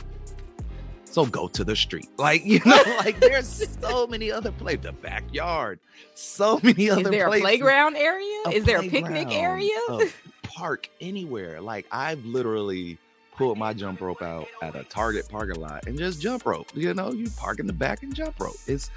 so 1.05 1.25
go 1.25 1.47
to 1.49 1.63
the 1.63 1.75
street. 1.75 2.09
Like 2.17 2.43
you 2.45 2.59
know, 2.65 2.81
like 2.97 3.19
there's 3.19 3.67
so 3.79 4.07
many 4.07 4.31
other 4.31 4.51
places. 4.51 4.81
The 4.81 4.91
backyard. 4.91 5.79
So 6.15 6.59
many 6.63 6.89
other. 6.89 7.01
Is 7.01 7.09
there 7.09 7.27
places. 7.27 7.43
a 7.43 7.45
playground 7.45 7.95
area? 7.95 8.41
A 8.47 8.49
is 8.51 8.63
there 8.63 8.79
a 8.79 8.89
picnic 8.89 9.27
area? 9.31 9.77
A 9.89 10.07
park 10.41 10.89
anywhere. 10.99 11.61
Like 11.61 11.85
I've 11.91 12.25
literally 12.25 12.97
pull 13.37 13.55
my 13.55 13.73
jump 13.73 14.01
rope 14.01 14.21
out 14.21 14.47
at 14.61 14.75
a 14.75 14.83
Target 14.83 15.27
parking 15.29 15.61
lot 15.61 15.87
and 15.87 15.97
just 15.97 16.21
jump 16.21 16.45
rope. 16.45 16.67
You 16.73 16.93
know, 16.93 17.11
you 17.11 17.29
park 17.37 17.59
in 17.59 17.67
the 17.67 17.73
back 17.73 18.03
and 18.03 18.13
jump 18.13 18.39
rope. 18.39 18.55
It's 18.67 18.89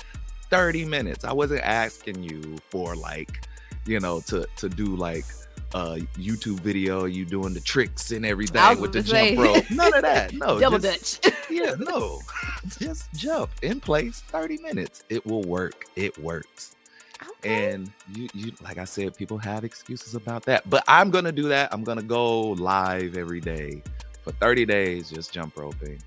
30 0.51 0.85
minutes. 0.85 1.25
I 1.25 1.33
wasn't 1.33 1.63
asking 1.63 2.23
you 2.23 2.59
for 2.71 2.97
like, 2.97 3.47
you 3.87 4.01
know, 4.01 4.21
to 4.21 4.47
to 4.57 4.69
do 4.69 4.97
like 4.97 5.25
a 5.75 5.99
YouTube 6.15 6.61
video, 6.61 7.05
you 7.05 7.25
doing 7.25 7.53
the 7.53 7.61
tricks 7.61 8.11
and 8.11 8.25
everything 8.25 8.81
with 8.81 8.93
the 8.93 9.03
say, 9.03 9.35
jump 9.35 9.47
rope. 9.47 9.71
None 9.71 9.95
of 9.95 10.03
that. 10.03 10.33
No. 10.33 10.59
Double 10.61 10.79
just, 10.79 11.23
Dutch. 11.23 11.35
yeah, 11.51 11.75
no. 11.79 12.21
just 12.79 13.13
jump 13.15 13.51
in 13.63 13.81
place, 13.81 14.21
30 14.29 14.59
minutes. 14.59 15.05
It 15.09 15.25
will 15.27 15.43
work. 15.43 15.85
It 15.97 16.17
works. 16.19 16.75
Okay. 17.21 17.67
And 17.67 17.91
you, 18.15 18.29
you, 18.33 18.53
like 18.63 18.79
I 18.79 18.85
said, 18.85 19.17
people 19.17 19.39
have 19.39 19.65
excuses 19.65 20.15
about 20.15 20.45
that. 20.45 20.69
But 20.71 20.85
I'm 20.87 21.11
gonna 21.11 21.33
do 21.33 21.49
that. 21.49 21.73
I'm 21.73 21.83
gonna 21.83 22.03
go 22.03 22.51
live 22.53 23.17
every 23.17 23.41
day 23.41 23.83
for 24.29 24.35
30 24.35 24.67
days 24.67 25.11
just 25.11 25.33
jump 25.33 25.57
roping. 25.57 25.99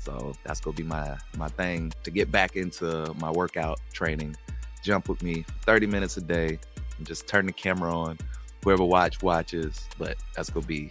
So 0.00 0.32
that's 0.44 0.60
gonna 0.60 0.76
be 0.76 0.82
my 0.82 1.16
my 1.36 1.48
thing 1.48 1.92
to 2.02 2.10
get 2.10 2.32
back 2.32 2.56
into 2.56 3.14
my 3.20 3.30
workout 3.30 3.78
training. 3.92 4.36
Jump 4.82 5.08
with 5.08 5.22
me 5.22 5.44
30 5.64 5.86
minutes 5.86 6.16
a 6.16 6.22
day 6.22 6.58
and 6.98 7.06
just 7.06 7.28
turn 7.28 7.46
the 7.46 7.52
camera 7.52 7.96
on. 7.96 8.18
Whoever 8.64 8.84
watch 8.84 9.22
watches, 9.22 9.88
but 9.96 10.16
that's 10.34 10.50
gonna 10.50 10.66
be 10.66 10.90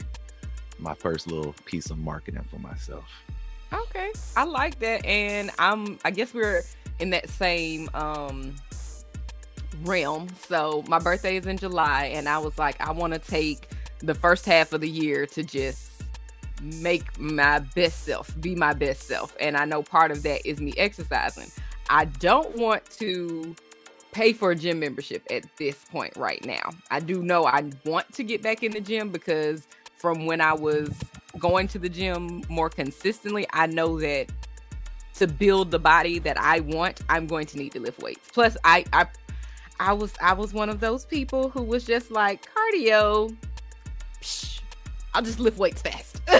my 0.79 0.93
first 0.93 1.27
little 1.27 1.53
piece 1.65 1.89
of 1.89 1.97
marketing 1.97 2.43
for 2.49 2.57
myself. 2.59 3.05
Okay. 3.73 4.11
I 4.37 4.45
like 4.45 4.79
that. 4.79 5.05
And 5.05 5.51
I'm 5.59 5.99
I 6.05 6.11
guess 6.11 6.33
we're 6.33 6.63
in 6.99 7.09
that 7.09 7.29
same 7.29 7.89
um 7.93 8.55
realm. 9.81 10.29
So 10.47 10.85
my 10.87 10.99
birthday 10.99 11.35
is 11.35 11.47
in 11.47 11.57
July 11.57 12.05
and 12.13 12.29
I 12.29 12.37
was 12.37 12.57
like, 12.57 12.79
I 12.79 12.91
wanna 12.93 13.19
take 13.19 13.67
the 13.99 14.15
first 14.15 14.45
half 14.45 14.71
of 14.71 14.79
the 14.79 14.89
year 14.89 15.25
to 15.27 15.43
just 15.43 15.90
make 16.61 17.19
my 17.19 17.59
best 17.59 18.03
self, 18.03 18.39
be 18.39 18.55
my 18.55 18.73
best 18.73 19.03
self. 19.03 19.35
And 19.39 19.57
I 19.57 19.65
know 19.65 19.83
part 19.83 20.11
of 20.11 20.23
that 20.23 20.45
is 20.45 20.61
me 20.61 20.73
exercising. 20.77 21.51
I 21.89 22.05
don't 22.05 22.55
want 22.55 22.85
to 22.99 23.55
pay 24.11 24.33
for 24.33 24.51
a 24.51 24.55
gym 24.55 24.79
membership 24.79 25.25
at 25.31 25.43
this 25.57 25.83
point 25.85 26.15
right 26.17 26.45
now. 26.45 26.69
I 26.89 26.99
do 26.99 27.23
know 27.23 27.45
I 27.45 27.69
want 27.85 28.11
to 28.13 28.23
get 28.23 28.41
back 28.41 28.63
in 28.63 28.71
the 28.71 28.81
gym 28.81 29.09
because 29.09 29.67
from 29.95 30.25
when 30.25 30.41
I 30.41 30.53
was 30.53 30.89
going 31.37 31.67
to 31.69 31.79
the 31.79 31.89
gym 31.89 32.43
more 32.49 32.69
consistently, 32.69 33.45
I 33.51 33.67
know 33.67 33.99
that 33.99 34.27
to 35.15 35.27
build 35.27 35.71
the 35.71 35.79
body 35.79 36.19
that 36.19 36.39
I 36.39 36.61
want, 36.61 37.01
I'm 37.09 37.27
going 37.27 37.45
to 37.47 37.57
need 37.57 37.73
to 37.73 37.79
lift 37.79 38.01
weights. 38.01 38.27
Plus, 38.33 38.57
I 38.63 38.85
I 38.91 39.07
I 39.79 39.93
was 39.93 40.13
I 40.21 40.33
was 40.33 40.53
one 40.53 40.69
of 40.69 40.79
those 40.79 41.05
people 41.05 41.49
who 41.49 41.63
was 41.63 41.85
just 41.85 42.11
like 42.11 42.47
cardio. 42.53 43.35
Psh, 44.21 44.60
I'll 45.13 45.21
just 45.21 45.39
lift 45.39 45.57
weights 45.57 45.81
fast. 45.81 46.21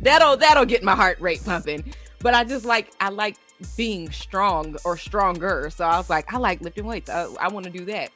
that'll 0.00 0.36
that'll 0.36 0.66
get 0.66 0.82
my 0.82 0.94
heart 0.94 1.20
rate 1.20 1.42
pumping. 1.44 1.92
But 2.20 2.34
I 2.34 2.44
just 2.44 2.64
like 2.64 2.92
I 3.00 3.08
like 3.08 3.36
being 3.76 4.10
strong 4.10 4.76
or 4.84 4.96
stronger. 4.96 5.70
So 5.70 5.84
I 5.84 5.96
was 5.96 6.10
like, 6.10 6.32
I 6.32 6.38
like 6.38 6.60
lifting 6.60 6.86
weights. 6.86 7.10
I, 7.10 7.26
I 7.40 7.48
want 7.48 7.64
to 7.64 7.72
do 7.72 7.84
that. 7.86 8.10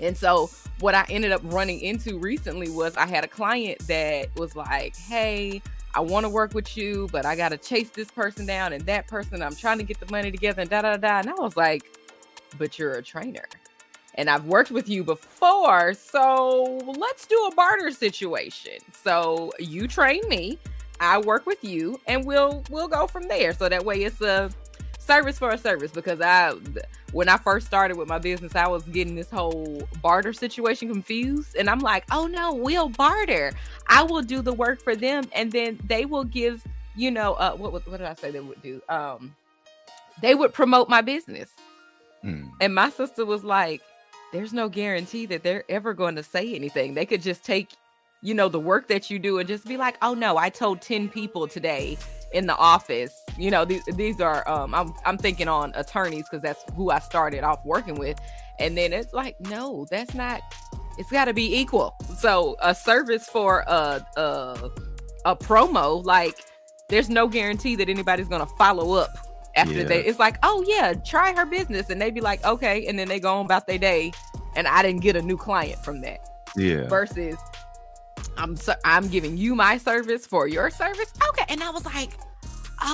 And 0.00 0.16
so 0.16 0.50
what 0.80 0.94
I 0.94 1.04
ended 1.08 1.32
up 1.32 1.42
running 1.44 1.80
into 1.80 2.18
recently 2.18 2.70
was 2.70 2.96
I 2.96 3.06
had 3.06 3.24
a 3.24 3.28
client 3.28 3.78
that 3.86 4.34
was 4.36 4.56
like, 4.56 4.96
Hey, 4.96 5.62
I 5.94 6.00
want 6.00 6.24
to 6.24 6.30
work 6.30 6.54
with 6.54 6.76
you, 6.76 7.08
but 7.12 7.26
I 7.26 7.36
got 7.36 7.50
to 7.50 7.58
chase 7.58 7.90
this 7.90 8.10
person 8.10 8.46
down 8.46 8.72
and 8.72 8.84
that 8.86 9.06
person. 9.06 9.42
I'm 9.42 9.54
trying 9.54 9.78
to 9.78 9.84
get 9.84 10.00
the 10.00 10.10
money 10.10 10.30
together 10.30 10.62
and 10.62 10.70
da 10.70 10.82
da 10.82 10.96
da. 10.96 11.20
And 11.20 11.30
I 11.30 11.34
was 11.34 11.56
like, 11.56 11.98
But 12.58 12.78
you're 12.78 12.94
a 12.94 13.02
trainer 13.02 13.44
and 14.14 14.28
I've 14.28 14.44
worked 14.44 14.70
with 14.70 14.88
you 14.88 15.04
before. 15.04 15.94
So 15.94 16.80
let's 16.98 17.26
do 17.26 17.36
a 17.50 17.54
barter 17.54 17.90
situation. 17.90 18.78
So 18.92 19.52
you 19.58 19.88
train 19.88 20.22
me, 20.28 20.58
I 21.00 21.18
work 21.18 21.46
with 21.46 21.62
you, 21.64 22.00
and 22.06 22.24
we'll 22.26 22.62
we'll 22.70 22.88
go 22.88 23.06
from 23.06 23.28
there. 23.28 23.52
So 23.52 23.68
that 23.68 23.84
way 23.84 24.04
it's 24.04 24.20
a 24.20 24.50
service 24.98 25.38
for 25.38 25.50
a 25.50 25.58
service 25.58 25.90
because 25.90 26.20
I 26.20 26.54
when 27.12 27.28
I 27.28 27.36
first 27.36 27.66
started 27.66 27.96
with 27.96 28.08
my 28.08 28.18
business, 28.18 28.54
I 28.54 28.68
was 28.68 28.84
getting 28.84 29.14
this 29.14 29.30
whole 29.30 29.82
barter 30.00 30.32
situation 30.32 30.88
confused. 30.88 31.56
And 31.56 31.68
I'm 31.68 31.80
like, 31.80 32.04
oh 32.10 32.26
no, 32.26 32.54
we'll 32.54 32.88
barter. 32.88 33.52
I 33.88 34.02
will 34.02 34.22
do 34.22 34.42
the 34.42 34.52
work 34.52 34.80
for 34.80 34.96
them, 34.96 35.24
and 35.34 35.52
then 35.52 35.78
they 35.84 36.04
will 36.04 36.24
give, 36.24 36.64
you 36.96 37.10
know, 37.10 37.34
uh 37.34 37.52
what 37.54 37.72
what, 37.72 37.86
what 37.88 37.98
did 37.98 38.06
I 38.06 38.14
say 38.14 38.30
they 38.30 38.40
would 38.40 38.62
do? 38.62 38.80
Um 38.88 39.34
they 40.20 40.34
would 40.34 40.52
promote 40.52 40.88
my 40.88 41.00
business. 41.00 41.50
Mm. 42.24 42.50
And 42.60 42.74
my 42.74 42.90
sister 42.90 43.24
was 43.24 43.42
like, 43.42 43.82
there's 44.32 44.52
no 44.52 44.68
guarantee 44.68 45.26
that 45.26 45.42
they're 45.42 45.64
ever 45.68 45.94
going 45.94 46.16
to 46.16 46.22
say 46.22 46.54
anything. 46.54 46.94
They 46.94 47.06
could 47.06 47.22
just 47.22 47.44
take, 47.44 47.70
you 48.22 48.34
know, 48.34 48.48
the 48.48 48.58
work 48.58 48.88
that 48.88 49.10
you 49.10 49.18
do 49.18 49.38
and 49.38 49.46
just 49.46 49.66
be 49.66 49.76
like, 49.76 49.96
"Oh 50.02 50.14
no, 50.14 50.36
I 50.38 50.48
told 50.48 50.80
10 50.80 51.08
people 51.08 51.46
today 51.46 51.98
in 52.32 52.46
the 52.46 52.56
office." 52.56 53.14
You 53.38 53.50
know, 53.50 53.64
these 53.64 53.84
these 53.94 54.20
are 54.20 54.48
um 54.48 54.74
I'm 54.74 54.94
I'm 55.04 55.18
thinking 55.18 55.48
on 55.48 55.72
attorneys 55.74 56.28
cuz 56.28 56.40
that's 56.42 56.64
who 56.74 56.90
I 56.90 56.98
started 56.98 57.44
off 57.44 57.64
working 57.64 57.94
with. 57.96 58.18
And 58.58 58.76
then 58.76 58.92
it's 58.92 59.12
like, 59.12 59.38
"No, 59.40 59.86
that's 59.90 60.14
not 60.14 60.40
it's 60.98 61.10
got 61.10 61.26
to 61.26 61.34
be 61.34 61.56
equal." 61.58 61.94
So, 62.18 62.56
a 62.60 62.74
service 62.74 63.28
for 63.28 63.64
a 63.66 64.04
a 64.16 64.70
a 65.24 65.36
promo 65.36 66.04
like 66.04 66.36
there's 66.88 67.08
no 67.08 67.26
guarantee 67.28 67.76
that 67.76 67.88
anybody's 67.88 68.28
going 68.28 68.40
to 68.40 68.54
follow 68.58 68.94
up 68.94 69.10
after 69.54 69.74
yeah. 69.74 69.84
they 69.84 70.04
it's 70.04 70.18
like 70.18 70.36
oh 70.42 70.64
yeah 70.66 70.94
try 70.94 71.32
her 71.34 71.46
business. 71.46 71.90
And 71.90 72.00
they 72.00 72.10
be 72.10 72.20
like 72.20 72.44
okay. 72.44 72.86
And 72.86 72.98
then 72.98 73.08
they 73.08 73.20
go 73.20 73.34
on 73.34 73.44
about 73.44 73.66
their 73.66 73.78
day. 73.78 74.12
And 74.54 74.68
i 74.68 74.82
didn't 74.82 75.00
get 75.00 75.16
a 75.16 75.22
new 75.22 75.36
client 75.36 75.82
from 75.84 76.00
that. 76.02 76.20
Yeah. 76.56 76.88
Versus 76.88 77.36
i'm 78.36 78.56
so, 78.56 78.74
i'm 78.84 79.08
giving 79.08 79.36
you 79.36 79.54
my 79.54 79.76
service 79.78 80.26
for 80.26 80.46
your 80.48 80.70
service. 80.70 81.12
Okay. 81.30 81.44
And 81.48 81.62
i 81.62 81.70
was 81.70 81.84
like 81.84 82.10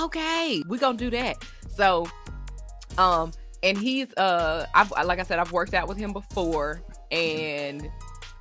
okay 0.03 0.61
we're 0.67 0.79
gonna 0.79 0.97
do 0.97 1.09
that. 1.11 1.37
So 1.69 2.07
um 2.97 3.31
and 3.63 3.77
he's 3.77 4.13
uh 4.15 4.65
i've 4.73 4.91
like 5.05 5.19
i 5.19 5.23
said 5.23 5.39
i've 5.39 5.51
worked 5.51 5.73
out 5.73 5.87
with 5.87 5.97
him 5.97 6.13
before. 6.13 6.81
And 7.11 7.89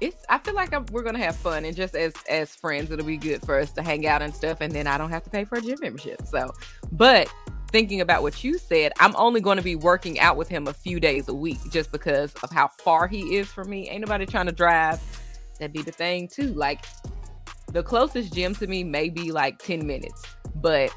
it's 0.00 0.24
i 0.28 0.38
feel 0.38 0.54
like 0.54 0.72
I'm, 0.72 0.86
we're 0.92 1.02
gonna 1.02 1.18
have 1.18 1.36
fun 1.36 1.64
and 1.64 1.74
just 1.74 1.96
as 1.96 2.12
as 2.28 2.54
friends 2.54 2.90
it'll 2.90 3.04
be 3.04 3.16
good 3.16 3.42
for 3.42 3.58
us 3.58 3.72
to 3.72 3.82
hang 3.82 4.06
out 4.06 4.22
and 4.22 4.34
stuff. 4.34 4.60
And 4.60 4.72
then 4.72 4.86
i 4.86 4.98
don't 4.98 5.10
have 5.10 5.24
to 5.24 5.30
pay 5.30 5.44
for 5.44 5.58
a 5.58 5.60
gym 5.60 5.78
membership. 5.80 6.22
So 6.26 6.52
but 6.92 7.32
thinking 7.68 8.00
about 8.00 8.22
what 8.22 8.42
you 8.42 8.58
said, 8.58 8.92
I'm 8.98 9.14
only 9.16 9.40
going 9.40 9.58
to 9.58 9.62
be 9.62 9.76
working 9.76 10.18
out 10.20 10.36
with 10.36 10.48
him 10.48 10.66
a 10.66 10.72
few 10.72 11.00
days 11.00 11.28
a 11.28 11.34
week 11.34 11.58
just 11.70 11.92
because 11.92 12.34
of 12.42 12.50
how 12.50 12.68
far 12.68 13.06
he 13.06 13.36
is 13.36 13.48
from 13.48 13.70
me. 13.70 13.88
Ain't 13.88 14.00
nobody 14.00 14.26
trying 14.26 14.46
to 14.46 14.52
drive. 14.52 15.00
That'd 15.58 15.72
be 15.72 15.82
the 15.82 15.92
thing 15.92 16.28
too. 16.28 16.54
Like 16.54 16.84
the 17.72 17.82
closest 17.82 18.32
gym 18.32 18.54
to 18.56 18.66
me 18.66 18.84
may 18.84 19.08
be 19.08 19.32
like 19.32 19.58
10 19.58 19.86
minutes, 19.86 20.22
but 20.56 20.94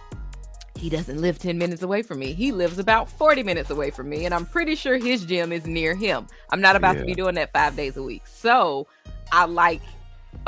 he 0.75 0.89
doesn't 0.89 1.21
live 1.21 1.37
10 1.37 1.57
minutes 1.57 1.81
away 1.81 2.01
from 2.01 2.19
me. 2.19 2.33
He 2.33 2.51
lives 2.51 2.79
about 2.79 3.09
40 3.09 3.43
minutes 3.43 3.69
away 3.69 3.91
from 3.91 4.09
me, 4.09 4.25
and 4.25 4.33
I'm 4.33 4.45
pretty 4.45 4.75
sure 4.75 4.97
his 4.97 5.25
gym 5.25 5.51
is 5.51 5.67
near 5.67 5.95
him. 5.95 6.27
I'm 6.49 6.61
not 6.61 6.75
about 6.75 6.95
yeah. 6.95 7.01
to 7.01 7.05
be 7.05 7.13
doing 7.13 7.35
that 7.35 7.51
five 7.53 7.75
days 7.75 7.97
a 7.97 8.03
week. 8.03 8.25
So 8.25 8.87
I 9.31 9.45
like, 9.45 9.81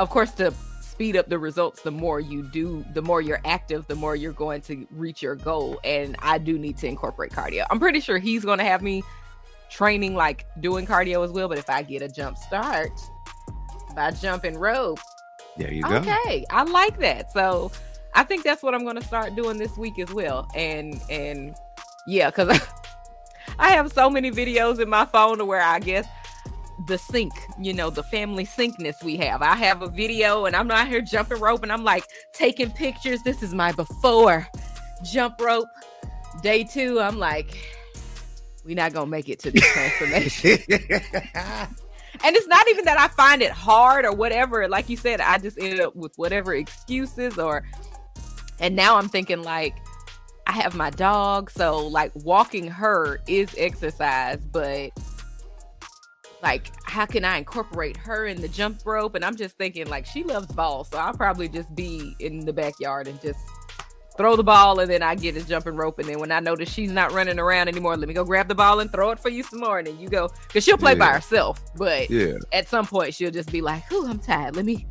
of 0.00 0.10
course, 0.10 0.32
to 0.32 0.52
speed 0.94 1.16
up 1.16 1.28
the 1.28 1.38
results 1.38 1.82
the 1.82 1.90
more 1.90 2.20
you 2.20 2.40
do 2.40 2.84
the 2.92 3.02
more 3.02 3.20
you're 3.20 3.40
active 3.44 3.84
the 3.88 3.96
more 3.96 4.14
you're 4.14 4.32
going 4.32 4.60
to 4.60 4.86
reach 4.92 5.22
your 5.22 5.34
goal. 5.34 5.80
And 5.82 6.14
i 6.20 6.38
do 6.38 6.56
need 6.56 6.78
to 6.78 6.86
incorporate 6.86 7.32
cardio. 7.32 7.66
I'm 7.70 7.80
pretty 7.80 7.98
sure 7.98 8.18
he's 8.18 8.44
going 8.44 8.58
to 8.58 8.64
have 8.64 8.80
me 8.80 9.02
training 9.70 10.14
like 10.14 10.46
doing 10.60 10.86
cardio 10.86 11.24
as 11.24 11.32
well 11.32 11.48
but 11.48 11.58
if 11.58 11.68
i 11.68 11.82
get 11.82 12.00
a 12.00 12.08
jump 12.08 12.38
start 12.38 12.92
by 13.96 14.12
jumping 14.12 14.56
rope 14.56 15.00
there 15.56 15.72
you 15.72 15.82
go. 15.82 15.96
okay 15.96 16.44
i 16.50 16.62
like 16.62 16.96
that. 17.00 17.32
So 17.32 17.72
i 18.14 18.22
think 18.22 18.44
that's 18.44 18.62
what 18.62 18.72
i'm 18.72 18.84
going 18.84 18.96
to 18.96 19.04
start 19.04 19.34
doing 19.34 19.58
this 19.58 19.76
week 19.76 19.98
as 19.98 20.12
well. 20.12 20.48
And 20.54 21.00
and 21.10 21.56
yeah 22.06 22.30
because 22.30 22.60
i 23.58 23.70
have 23.70 23.90
so 23.90 24.08
many 24.08 24.30
videos 24.30 24.78
in 24.80 24.88
my 24.88 25.06
phone 25.06 25.38
to 25.38 25.44
where 25.44 25.62
i 25.62 25.80
guess 25.80 26.06
the 26.86 26.98
sync, 26.98 27.32
you 27.60 27.72
know, 27.72 27.90
the 27.90 28.02
family 28.02 28.44
syncness 28.44 29.02
we 29.02 29.16
have. 29.18 29.42
I 29.42 29.54
have 29.56 29.82
a 29.82 29.88
video 29.88 30.46
and 30.46 30.56
I'm 30.56 30.66
not 30.66 30.88
here 30.88 31.00
jumping 31.00 31.40
rope 31.40 31.62
and 31.62 31.72
I'm 31.72 31.84
like 31.84 32.04
taking 32.32 32.70
pictures. 32.70 33.22
This 33.22 33.42
is 33.42 33.54
my 33.54 33.72
before 33.72 34.48
jump 35.04 35.40
rope. 35.40 35.68
Day 36.42 36.64
two, 36.64 37.00
I'm 37.00 37.18
like, 37.18 37.56
we're 38.64 38.76
not 38.76 38.92
gonna 38.92 39.06
make 39.06 39.28
it 39.28 39.38
to 39.40 39.50
the 39.50 39.60
transformation. 39.60 40.58
and 40.68 42.36
it's 42.36 42.48
not 42.48 42.68
even 42.68 42.84
that 42.86 42.98
I 42.98 43.08
find 43.08 43.42
it 43.42 43.52
hard 43.52 44.04
or 44.04 44.12
whatever. 44.12 44.68
Like 44.68 44.88
you 44.88 44.96
said, 44.96 45.20
I 45.20 45.38
just 45.38 45.58
ended 45.58 45.80
up 45.80 45.94
with 45.94 46.16
whatever 46.16 46.54
excuses 46.54 47.38
or 47.38 47.64
and 48.60 48.76
now 48.76 48.96
I'm 48.96 49.08
thinking 49.08 49.42
like 49.42 49.76
I 50.46 50.52
have 50.52 50.74
my 50.74 50.90
dog, 50.90 51.50
so 51.50 51.86
like 51.86 52.12
walking 52.16 52.68
her 52.68 53.20
is 53.26 53.54
exercise, 53.56 54.38
but 54.52 54.90
like 56.44 56.70
how 56.84 57.06
can 57.06 57.24
I 57.24 57.38
incorporate 57.38 57.96
her 57.96 58.26
in 58.26 58.40
the 58.40 58.48
jump 58.48 58.82
rope? 58.84 59.14
And 59.14 59.24
I'm 59.24 59.34
just 59.34 59.56
thinking 59.56 59.88
like 59.88 60.04
she 60.04 60.22
loves 60.22 60.46
balls, 60.48 60.88
so 60.92 60.98
I'll 60.98 61.14
probably 61.14 61.48
just 61.48 61.74
be 61.74 62.14
in 62.20 62.44
the 62.44 62.52
backyard 62.52 63.08
and 63.08 63.20
just 63.22 63.40
throw 64.18 64.36
the 64.36 64.44
ball 64.44 64.78
and 64.78 64.88
then 64.88 65.02
I 65.02 65.14
get 65.16 65.36
a 65.36 65.44
jumping 65.44 65.74
rope 65.74 65.98
and 65.98 66.06
then 66.06 66.20
when 66.20 66.30
I 66.30 66.38
notice 66.38 66.70
she's 66.70 66.92
not 66.92 67.12
running 67.12 67.40
around 67.40 67.68
anymore, 67.68 67.96
let 67.96 68.06
me 68.06 68.14
go 68.14 68.24
grab 68.24 68.46
the 68.46 68.54
ball 68.54 68.80
and 68.80 68.92
throw 68.92 69.10
it 69.10 69.18
for 69.18 69.30
you 69.30 69.42
some 69.42 69.58
more 69.58 69.78
and 69.78 69.86
then 69.86 69.98
you 69.98 70.08
go 70.08 70.30
because 70.46 70.62
she'll 70.62 70.78
play 70.78 70.92
yeah. 70.92 70.98
by 70.98 71.12
herself. 71.12 71.64
But 71.76 72.10
yeah. 72.10 72.34
at 72.52 72.68
some 72.68 72.86
point 72.86 73.14
she'll 73.14 73.32
just 73.32 73.50
be 73.50 73.62
like, 73.62 73.82
Oh, 73.90 74.06
I'm 74.06 74.18
tired. 74.18 74.54
Let 74.54 74.66
me 74.66 74.86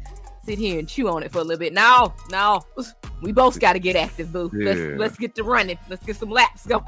sit 0.45 0.57
here 0.57 0.79
and 0.79 0.89
chew 0.89 1.07
on 1.07 1.21
it 1.21 1.31
for 1.31 1.37
a 1.37 1.43
little 1.43 1.59
bit. 1.59 1.71
No, 1.71 2.15
no. 2.31 2.63
We 3.21 3.31
both 3.31 3.59
gotta 3.59 3.79
get 3.79 3.95
active, 3.95 4.33
boo. 4.33 4.49
Yeah. 4.53 4.65
Let's 4.65 4.99
let's 4.99 5.17
get 5.17 5.35
to 5.35 5.43
running. 5.43 5.77
Let's 5.87 6.03
get 6.03 6.15
some 6.15 6.31
laps 6.31 6.65
going. 6.65 6.83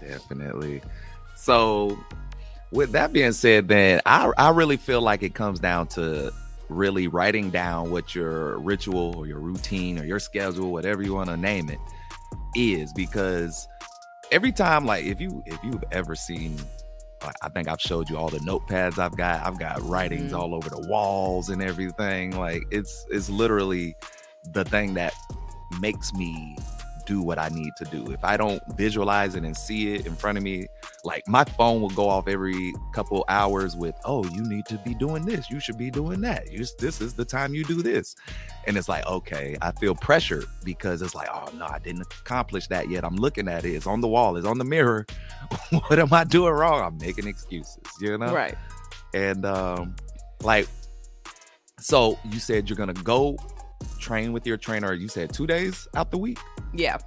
Definitely. 0.00 0.80
So 1.36 1.98
with 2.70 2.92
that 2.92 3.12
being 3.12 3.32
said, 3.32 3.68
then 3.68 4.00
I 4.06 4.30
I 4.36 4.50
really 4.50 4.76
feel 4.76 5.00
like 5.00 5.22
it 5.22 5.34
comes 5.34 5.60
down 5.60 5.88
to 5.88 6.32
really 6.68 7.08
writing 7.08 7.50
down 7.50 7.90
what 7.90 8.14
your 8.14 8.58
ritual 8.58 9.16
or 9.16 9.26
your 9.26 9.40
routine 9.40 9.98
or 9.98 10.04
your 10.04 10.18
schedule, 10.18 10.70
whatever 10.72 11.02
you 11.02 11.14
want 11.14 11.30
to 11.30 11.36
name 11.36 11.70
it, 11.70 11.78
is 12.54 12.92
because 12.92 13.66
every 14.30 14.52
time, 14.52 14.84
like 14.84 15.04
if 15.04 15.20
you 15.20 15.42
if 15.46 15.58
you've 15.64 15.84
ever 15.92 16.14
seen 16.14 16.58
I 17.42 17.48
think 17.48 17.68
I've 17.68 17.80
showed 17.80 18.08
you 18.08 18.16
all 18.16 18.28
the 18.28 18.38
notepads 18.38 18.98
I've 18.98 19.16
got. 19.16 19.44
I've 19.44 19.58
got 19.58 19.82
writings 19.82 20.32
mm. 20.32 20.38
all 20.38 20.54
over 20.54 20.70
the 20.70 20.86
walls 20.88 21.48
and 21.48 21.62
everything. 21.62 22.36
Like 22.36 22.62
it's 22.70 23.06
it's 23.10 23.28
literally 23.28 23.96
the 24.52 24.64
thing 24.64 24.94
that 24.94 25.14
makes 25.80 26.12
me 26.14 26.56
do 27.08 27.22
what 27.22 27.38
I 27.38 27.48
need 27.48 27.72
to 27.78 27.84
do. 27.86 28.12
If 28.12 28.22
I 28.22 28.36
don't 28.36 28.62
visualize 28.76 29.34
it 29.34 29.42
and 29.42 29.56
see 29.56 29.94
it 29.94 30.06
in 30.06 30.14
front 30.14 30.36
of 30.36 30.44
me, 30.44 30.66
like 31.04 31.26
my 31.26 31.42
phone 31.42 31.80
will 31.80 31.88
go 31.88 32.06
off 32.06 32.28
every 32.28 32.74
couple 32.92 33.24
hours 33.28 33.74
with, 33.74 33.94
"Oh, 34.04 34.24
you 34.26 34.42
need 34.42 34.66
to 34.66 34.76
be 34.78 34.94
doing 34.94 35.24
this. 35.24 35.48
You 35.50 35.58
should 35.58 35.78
be 35.78 35.90
doing 35.90 36.20
that. 36.20 36.52
You, 36.52 36.66
this 36.78 37.00
is 37.00 37.14
the 37.14 37.24
time 37.24 37.54
you 37.54 37.64
do 37.64 37.82
this." 37.82 38.14
And 38.66 38.76
it's 38.76 38.88
like, 38.88 39.06
okay, 39.06 39.56
I 39.62 39.72
feel 39.72 39.94
pressure 39.94 40.44
because 40.64 41.00
it's 41.00 41.14
like, 41.14 41.28
"Oh 41.32 41.48
no, 41.54 41.66
I 41.66 41.78
didn't 41.78 42.02
accomplish 42.02 42.66
that 42.68 42.90
yet. 42.90 43.04
I'm 43.04 43.16
looking 43.16 43.48
at 43.48 43.64
it. 43.64 43.74
It's 43.74 43.86
on 43.86 44.02
the 44.02 44.08
wall. 44.08 44.36
It's 44.36 44.46
on 44.46 44.58
the 44.58 44.64
mirror. 44.64 45.06
what 45.70 45.98
am 45.98 46.12
I 46.12 46.24
doing 46.24 46.52
wrong? 46.52 46.82
I'm 46.82 46.98
making 46.98 47.26
excuses, 47.26 47.78
you 48.00 48.18
know?" 48.18 48.34
Right. 48.34 48.56
And 49.14 49.46
um 49.46 49.96
like 50.42 50.68
so 51.80 52.18
you 52.30 52.38
said 52.38 52.68
you're 52.68 52.76
going 52.76 52.92
to 52.92 53.02
go 53.02 53.38
train 53.98 54.32
with 54.32 54.46
your 54.46 54.56
trainer, 54.56 54.92
you 54.92 55.08
said 55.08 55.32
two 55.32 55.46
days 55.46 55.88
out 55.94 56.10
the 56.10 56.18
week? 56.18 56.38
Yeah. 56.74 56.98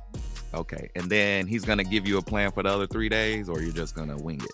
Okay. 0.53 0.89
And 0.95 1.09
then 1.09 1.47
he's 1.47 1.65
going 1.65 1.77
to 1.77 1.83
give 1.83 2.07
you 2.07 2.17
a 2.17 2.21
plan 2.21 2.51
for 2.51 2.63
the 2.63 2.69
other 2.69 2.87
three 2.87 3.09
days, 3.09 3.49
or 3.49 3.61
you're 3.61 3.73
just 3.73 3.95
going 3.95 4.09
to 4.09 4.17
wing 4.21 4.41
it? 4.41 4.51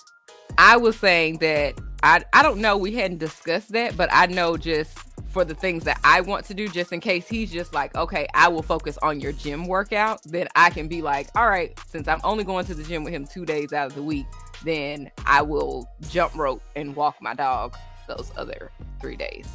I 0.58 0.78
was 0.78 0.98
saying 0.98 1.38
that 1.39 1.76
I, 2.04 2.24
I 2.34 2.43
don't 2.43 2.60
know. 2.60 2.78
We 2.78 2.93
hadn't 2.93 3.17
discussed 3.17 3.72
that, 3.74 3.98
but 3.98 4.10
I 4.12 4.28
know 4.28 4.58
just 4.58 4.98
for 5.30 5.43
the 5.43 5.54
things 5.54 5.84
that 5.84 6.00
I 6.04 6.22
want 6.22 6.46
to 6.46 6.54
do, 6.54 6.67
just 6.67 6.93
in 6.93 7.00
case 7.00 7.28
he's 7.28 7.52
just 7.52 7.74
like, 7.74 7.96
okay, 7.96 8.28
I 8.34 8.48
will 8.48 8.63
focus 8.63 8.98
on 9.04 9.20
your 9.20 9.34
gym 9.34 9.67
workout, 9.67 10.22
then 10.24 10.48
I 10.56 10.70
can 10.70 10.88
be 10.88 11.02
like, 11.02 11.28
all 11.36 11.48
right, 11.48 11.78
since 11.88 12.08
I'm 12.08 12.22
only 12.24 12.43
going 12.43 12.65
to 12.65 12.74
the 12.74 12.84
gym 12.84 13.04
with 13.04 13.13
him 13.13 13.26
two 13.26 13.46
days 13.46 13.74
out 13.74 13.88
of 13.88 13.96
the 13.96 14.02
week, 14.02 14.26
then 14.63 15.12
I 15.26 15.41
will 15.41 15.89
jump 16.10 16.36
rope 16.36 16.63
and 16.76 16.96
walk 16.96 17.22
my 17.22 17.34
dog 17.34 17.76
those 18.08 18.32
other 18.38 18.72
three 19.02 19.15
days. 19.15 19.48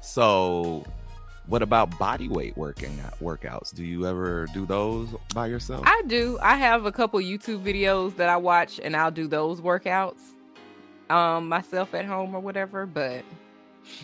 So 0.00 0.84
what 1.50 1.62
about 1.62 1.98
body 1.98 2.28
weight 2.28 2.56
working 2.56 2.96
workouts? 3.20 3.74
Do 3.74 3.84
you 3.84 4.06
ever 4.06 4.46
do 4.54 4.64
those 4.64 5.08
by 5.34 5.48
yourself? 5.48 5.82
I 5.84 6.02
do. 6.06 6.38
I 6.40 6.54
have 6.54 6.86
a 6.86 6.92
couple 6.92 7.18
YouTube 7.18 7.64
videos 7.64 8.14
that 8.16 8.28
I 8.28 8.36
watch 8.36 8.80
and 8.82 8.96
I'll 8.96 9.10
do 9.10 9.26
those 9.26 9.60
workouts 9.60 10.20
um 11.10 11.48
myself 11.48 11.92
at 11.92 12.04
home 12.04 12.36
or 12.36 12.40
whatever, 12.40 12.86
but 12.86 13.24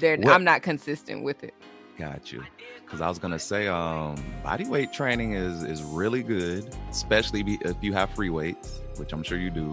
I'm 0.02 0.42
not 0.42 0.62
consistent 0.62 1.22
with 1.22 1.44
it. 1.44 1.54
Got 1.96 2.32
you. 2.32 2.42
Cuz 2.86 3.00
I 3.00 3.08
was 3.08 3.20
going 3.20 3.32
to 3.32 3.38
say 3.38 3.68
um 3.68 4.16
body 4.42 4.66
weight 4.66 4.92
training 4.92 5.32
is 5.32 5.62
is 5.62 5.84
really 5.84 6.24
good, 6.24 6.74
especially 6.90 7.44
if 7.62 7.76
you 7.80 7.92
have 7.92 8.10
free 8.10 8.30
weights, 8.30 8.80
which 8.96 9.12
I'm 9.12 9.22
sure 9.22 9.38
you 9.38 9.50
do. 9.50 9.72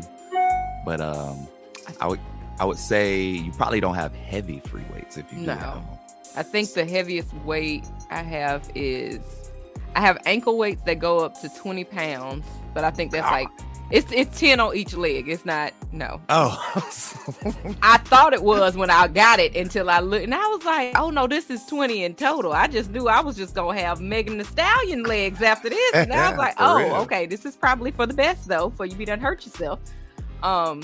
But 0.86 1.02
um 1.02 1.48
I 2.00 2.08
would 2.08 2.20
I 2.60 2.66
would 2.66 2.78
say 2.78 3.24
you 3.24 3.52
probably 3.52 3.80
don't 3.80 3.96
have 3.96 4.14
heavy 4.14 4.60
free 4.60 4.86
weights 4.94 5.18
if 5.18 5.26
you 5.34 5.40
do. 5.40 5.46
No. 5.48 6.00
I 6.36 6.44
think 6.44 6.74
the 6.74 6.86
heaviest 6.86 7.34
weight 7.46 7.84
I 8.10 8.24
have 8.24 8.70
is 8.76 9.20
I 9.96 10.02
have 10.02 10.18
ankle 10.26 10.58
weights 10.58 10.84
that 10.84 11.00
go 11.00 11.20
up 11.20 11.40
to 11.42 11.50
20 11.50 11.84
pounds, 11.86 12.46
but 12.74 12.84
I 12.84 12.92
think 12.92 13.12
that's 13.12 13.30
like 13.30 13.48
it's 13.92 14.12
it's 14.12 14.40
10 14.40 14.60
on 14.60 14.76
each 14.76 14.96
leg. 14.96 15.30
It's 15.30 15.46
not 15.46 15.72
no. 15.92 16.20
Oh. 16.30 16.58
I 17.84 17.98
thought 18.00 18.34
it 18.34 18.42
was 18.42 18.76
when 18.76 18.90
I 18.90 19.08
got 19.08 19.40
it 19.40 19.56
until 19.56 19.90
I 19.90 20.00
looked 20.00 20.24
and 20.24 20.34
I 20.34 20.48
was 20.48 20.66
like, 20.66 20.98
oh 20.98 21.12
no, 21.12 21.28
this 21.28 21.50
is 21.52 21.64
20 21.66 22.04
in 22.04 22.16
total. 22.16 22.54
I 22.54 22.68
just 22.68 22.90
knew 22.90 23.08
I 23.08 23.22
was 23.22 23.36
just 23.36 23.54
gonna 23.54 23.80
have 23.80 24.02
Megan 24.02 24.40
Thee 24.40 24.46
Stallion 24.46 25.04
legs 25.04 25.42
after 25.44 25.70
this. 25.70 25.94
And 25.94 26.12
I 26.12 26.30
was 26.30 26.38
like, 26.40 26.56
oh, 26.58 26.78
real. 26.80 26.96
okay, 26.96 27.28
this 27.28 27.46
is 27.46 27.56
probably 27.56 27.92
for 27.92 28.08
the 28.08 28.16
best 28.16 28.48
though, 28.48 28.72
for 28.72 28.86
you 28.86 28.96
be 28.96 29.06
done 29.06 29.20
hurt 29.20 29.46
yourself. 29.46 29.80
Um 30.42 30.84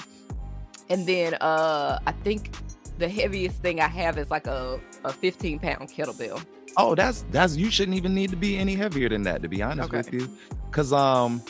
and 0.90 1.08
then 1.08 1.34
uh 1.36 2.00
I 2.06 2.12
think 2.12 2.52
the 3.00 3.10
heaviest 3.10 3.62
thing 3.62 3.80
I 3.80 3.88
have 3.88 4.18
is 4.18 4.30
like 4.30 4.46
a, 4.46 4.80
a 5.04 5.12
15 5.12 5.60
pound 5.60 5.90
kettlebell. 5.90 6.46
Oh, 6.78 6.94
that's 6.94 7.26
that's 7.32 7.56
you 7.56 7.72
shouldn't 7.72 7.98
even 7.98 8.14
need 8.14 8.30
to 8.30 8.36
be 8.36 8.58
any 8.58 8.76
heavier 8.76 9.10
than 9.10 9.24
that, 9.24 9.42
to 9.42 9.50
be 9.50 9.62
honest 9.62 9.90
okay. 9.90 9.98
with 9.98 10.14
you. 10.14 10.38
Cause 10.72 10.94
um 10.94 11.42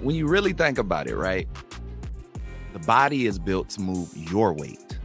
when 0.00 0.14
you 0.14 0.28
really 0.28 0.52
think 0.52 0.78
about 0.78 1.08
it, 1.08 1.16
right? 1.16 1.48
The 2.72 2.78
body 2.80 3.26
is 3.26 3.38
built 3.38 3.70
to 3.70 3.80
move 3.80 4.10
your 4.14 4.52
weight. 4.52 4.98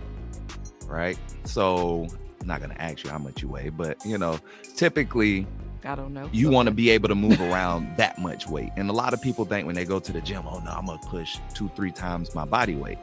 Right? 0.85 1.17
So 1.45 2.07
I'm 2.41 2.47
not 2.47 2.61
gonna 2.61 2.75
ask 2.77 3.03
you 3.03 3.09
how 3.09 3.17
much 3.17 3.41
you 3.41 3.47
weigh, 3.47 3.69
but 3.69 4.05
you 4.05 4.17
know, 4.17 4.39
typically 4.75 5.47
I 5.85 5.95
don't 5.95 6.13
know. 6.13 6.29
You 6.31 6.47
okay. 6.47 6.55
want 6.55 6.67
to 6.67 6.73
be 6.73 6.89
able 6.91 7.09
to 7.09 7.15
move 7.15 7.41
around 7.41 7.97
that 7.97 8.19
much 8.19 8.47
weight. 8.47 8.71
And 8.77 8.89
a 8.89 8.93
lot 8.93 9.13
of 9.13 9.21
people 9.21 9.43
think 9.45 9.65
when 9.65 9.75
they 9.75 9.83
go 9.83 9.99
to 9.99 10.11
the 10.11 10.21
gym, 10.21 10.43
oh 10.47 10.59
no, 10.59 10.71
I'm 10.71 10.85
gonna 10.85 10.99
push 10.99 11.39
two, 11.53 11.69
three 11.75 11.91
times 11.91 12.35
my 12.35 12.45
body 12.45 12.75
weight 12.75 12.99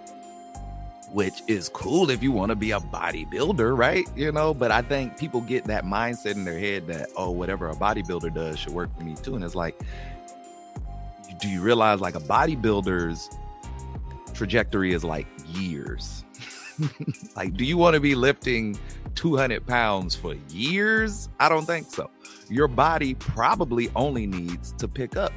which 1.13 1.43
is 1.49 1.69
cool 1.69 2.11
if 2.11 2.23
you 2.23 2.33
want 2.33 2.51
to 2.51 2.57
be 2.57 2.71
a 2.71 2.81
bodybuilder, 2.81 3.77
right? 3.77 4.07
You 4.17 4.33
know, 4.33 4.55
but 4.55 4.71
I 4.71 4.83
think 4.83 5.19
people 5.19 5.41
get 5.41 5.65
that 5.65 5.85
mindset 5.85 6.33
in 6.33 6.45
their 6.45 6.59
head 6.59 6.87
that, 6.87 7.11
oh, 7.17 7.31
whatever 7.31 7.69
a 7.69 7.75
bodybuilder 7.75 8.35
does 8.35 8.59
should 8.59 8.73
work 8.73 8.95
for 8.97 9.03
me 9.03 9.15
too. 9.17 9.35
And 9.35 9.45
it's 9.45 9.55
like, 9.55 9.81
do 11.41 11.49
you 11.49 11.63
realize 11.63 12.01
like 12.01 12.15
a 12.15 12.21
bodybuilder's 12.21 13.29
trajectory 14.35 14.93
is 14.93 15.03
like 15.03 15.27
years? 15.47 16.25
like, 17.37 17.55
do 17.55 17.65
you 17.65 17.77
want 17.77 17.95
to 17.95 18.01
be 18.01 18.15
lifting 18.15 18.79
200 19.15 19.67
pounds 19.67 20.15
for 20.15 20.35
years? 20.49 21.29
I 21.41 21.49
don't 21.49 21.67
think 21.67 21.91
so. 21.91 22.11
Your 22.49 22.69
body 22.69 23.15
probably 23.15 23.91
only 23.97 24.27
needs 24.27 24.73
to 24.73 24.87
pick 24.87 25.17
up 25.17 25.33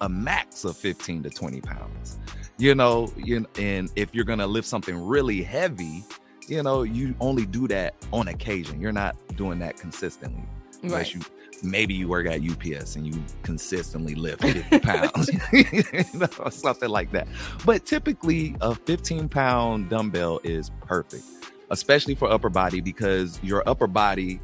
a 0.00 0.08
max 0.08 0.64
of 0.64 0.76
15 0.76 1.22
to 1.22 1.30
20 1.30 1.60
pounds 1.60 2.18
you 2.58 2.74
know 2.74 3.12
you, 3.16 3.46
and 3.58 3.90
if 3.96 4.14
you're 4.14 4.24
gonna 4.24 4.46
lift 4.46 4.66
something 4.66 4.96
really 4.96 5.42
heavy 5.42 6.04
you 6.48 6.62
know 6.62 6.82
you 6.82 7.14
only 7.20 7.46
do 7.46 7.66
that 7.68 7.94
on 8.12 8.28
occasion 8.28 8.80
you're 8.80 8.92
not 8.92 9.16
doing 9.36 9.58
that 9.58 9.76
consistently 9.76 10.44
unless 10.82 11.14
right. 11.14 11.14
you 11.14 11.20
maybe 11.62 11.94
you 11.94 12.06
work 12.06 12.26
at 12.26 12.40
ups 12.42 12.96
and 12.96 13.06
you 13.06 13.24
consistently 13.42 14.14
lift 14.14 14.42
50 14.70 14.78
pounds 14.80 15.30
you 15.52 16.04
know, 16.14 16.48
something 16.50 16.88
like 16.88 17.10
that 17.12 17.26
but 17.64 17.84
typically 17.84 18.54
a 18.60 18.74
15 18.74 19.28
pound 19.28 19.88
dumbbell 19.88 20.40
is 20.44 20.70
perfect 20.86 21.24
especially 21.70 22.14
for 22.14 22.30
upper 22.30 22.48
body 22.48 22.80
because 22.80 23.42
your 23.42 23.62
upper 23.66 23.86
body 23.86 24.40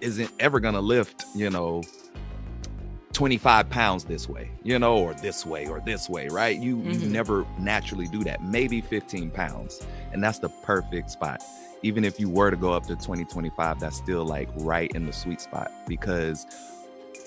isn't 0.00 0.30
ever 0.38 0.60
gonna 0.60 0.80
lift, 0.80 1.24
you 1.34 1.50
know, 1.50 1.82
25 3.14 3.70
pounds 3.70 4.04
this 4.04 4.28
way, 4.28 4.50
you 4.62 4.78
know, 4.78 4.98
or 4.98 5.14
this 5.14 5.46
way 5.46 5.66
or 5.66 5.80
this 5.80 6.08
way, 6.08 6.28
right? 6.28 6.58
You 6.58 6.76
mm-hmm. 6.76 6.90
you 6.90 7.08
never 7.08 7.46
naturally 7.58 8.08
do 8.08 8.22
that. 8.24 8.42
Maybe 8.44 8.80
15 8.80 9.30
pounds. 9.30 9.80
And 10.12 10.22
that's 10.22 10.40
the 10.40 10.48
perfect 10.48 11.10
spot. 11.10 11.42
Even 11.82 12.04
if 12.04 12.18
you 12.18 12.28
were 12.28 12.50
to 12.50 12.56
go 12.56 12.72
up 12.72 12.86
to 12.86 12.96
20, 12.96 13.24
25, 13.24 13.80
that's 13.80 13.96
still 13.96 14.24
like 14.24 14.48
right 14.56 14.90
in 14.94 15.06
the 15.06 15.12
sweet 15.12 15.40
spot 15.40 15.70
because 15.86 16.46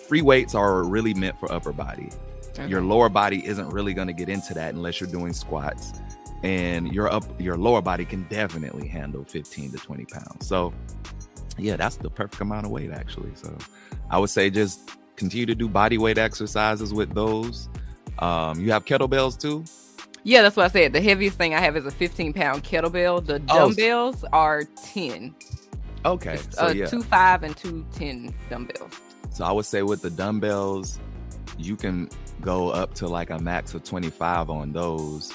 free 0.08 0.22
weights 0.22 0.56
are 0.56 0.84
really 0.84 1.14
meant 1.14 1.40
for 1.40 1.52
upper 1.52 1.72
body. 1.72 2.10
Okay. 2.50 2.68
Your 2.68 2.82
lower 2.82 3.10
body 3.10 3.46
isn't 3.46 3.70
really 3.70 3.94
going 3.94 4.08
to 4.08 4.14
get 4.14 4.30
into 4.30 4.54
that 4.56 4.74
unless 4.74 5.00
you're 5.00 5.10
doing 5.10 5.34
squats. 5.34 5.94
And 6.44 6.94
your 6.94 7.12
up 7.12 7.24
your 7.40 7.58
lower 7.58 7.82
body 7.82 8.06
can 8.06 8.24
definitely 8.24 8.88
handle 8.88 9.24
15 9.24 9.72
to 9.72 9.78
20 9.78 10.06
pounds. 10.06 10.48
So 10.48 10.74
yeah, 11.58 11.78
that's 11.78 11.96
the 11.96 12.10
perfect 12.10 12.42
amount 12.42 12.66
of 12.66 12.72
weight 12.72 12.92
actually. 12.92 13.32
So 13.36 13.58
I 14.10 14.20
would 14.20 14.30
say 14.30 14.50
just 14.50 14.97
continue 15.18 15.46
to 15.48 15.56
do 15.56 15.68
body 15.68 15.98
weight 15.98 16.18
exercises 16.18 16.94
with 16.94 17.14
those. 17.14 17.68
Um, 18.20 18.62
you 18.62 18.72
have 18.72 18.86
kettlebells 18.86 19.38
too. 19.38 19.66
Yeah, 20.24 20.42
that's 20.42 20.56
what 20.56 20.66
I 20.66 20.70
said. 20.70 20.94
The 20.94 21.02
heaviest 21.02 21.38
thing 21.38 21.54
I 21.54 21.60
have 21.60 21.76
is 21.76 21.86
a 21.86 21.92
15 21.92 22.34
pound 22.34 22.64
kettlebell. 22.64 23.26
The 23.26 23.42
oh, 23.50 23.70
dumbbells 23.70 24.24
oh. 24.26 24.38
are 24.38 24.64
10. 24.94 25.36
Okay. 26.06 26.34
It's, 26.36 26.56
so, 26.56 26.68
uh, 26.68 26.70
yeah. 26.72 26.86
two 26.86 27.04
five 27.04 27.44
and 27.44 27.56
two 27.56 27.86
10 27.94 28.34
dumbbells. 28.50 28.94
So 29.32 29.46
I 29.46 29.52
would 29.52 29.66
say 29.66 29.84
with 29.84 30.02
the 30.02 30.10
dumbbells, 30.10 31.00
you 31.58 31.76
can 31.76 32.10
go 32.42 32.70
up 32.70 32.94
to 32.96 33.08
like 33.08 33.30
a 33.30 33.40
max 33.40 33.74
of 33.74 33.84
25 33.84 34.50
on 34.50 34.74
those. 34.74 35.34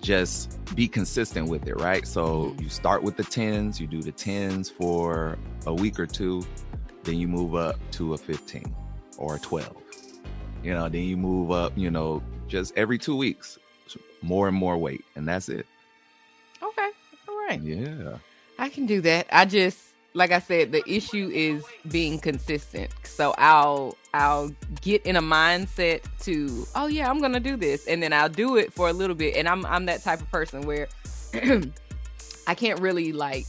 Just 0.00 0.58
be 0.76 0.86
consistent 0.86 1.48
with 1.48 1.66
it, 1.66 1.74
right? 1.80 2.06
So 2.06 2.26
mm-hmm. 2.26 2.62
you 2.62 2.68
start 2.68 3.02
with 3.02 3.16
the 3.16 3.24
10s, 3.24 3.80
you 3.80 3.86
do 3.86 4.02
the 4.02 4.12
10s 4.12 4.70
for 4.70 5.38
a 5.66 5.74
week 5.74 5.98
or 5.98 6.06
two, 6.06 6.44
then 7.04 7.18
you 7.18 7.26
move 7.26 7.54
up 7.54 7.76
to 7.92 8.14
a 8.14 8.18
15 8.18 8.74
or 9.18 9.38
12. 9.38 9.76
You 10.62 10.72
know, 10.72 10.88
then 10.88 11.02
you 11.02 11.16
move 11.16 11.50
up, 11.50 11.72
you 11.76 11.90
know, 11.90 12.22
just 12.48 12.76
every 12.76 12.98
two 12.98 13.16
weeks, 13.16 13.58
more 14.22 14.48
and 14.48 14.56
more 14.56 14.76
weight, 14.76 15.04
and 15.14 15.26
that's 15.26 15.48
it. 15.48 15.66
Okay. 16.62 16.90
All 17.28 17.36
right. 17.48 17.60
Yeah. 17.60 18.18
I 18.58 18.68
can 18.68 18.86
do 18.86 19.00
that. 19.02 19.26
I 19.30 19.44
just 19.44 19.86
like 20.16 20.32
I 20.32 20.38
said, 20.38 20.72
the 20.72 20.82
issue 20.90 21.30
is 21.32 21.62
being 21.88 22.18
consistent. 22.18 22.90
So 23.04 23.34
I'll 23.36 23.96
I'll 24.14 24.50
get 24.80 25.04
in 25.04 25.14
a 25.14 25.22
mindset 25.22 26.02
to, 26.20 26.66
oh 26.74 26.86
yeah, 26.86 27.10
I'm 27.10 27.20
gonna 27.20 27.38
do 27.38 27.56
this, 27.56 27.86
and 27.86 28.02
then 28.02 28.14
I'll 28.14 28.30
do 28.30 28.56
it 28.56 28.72
for 28.72 28.88
a 28.88 28.92
little 28.94 29.14
bit. 29.14 29.36
And 29.36 29.46
I'm 29.46 29.66
I'm 29.66 29.86
that 29.86 30.02
type 30.02 30.20
of 30.20 30.30
person 30.30 30.62
where 30.62 30.88
I 32.46 32.54
can't 32.54 32.80
really 32.80 33.12
like 33.12 33.46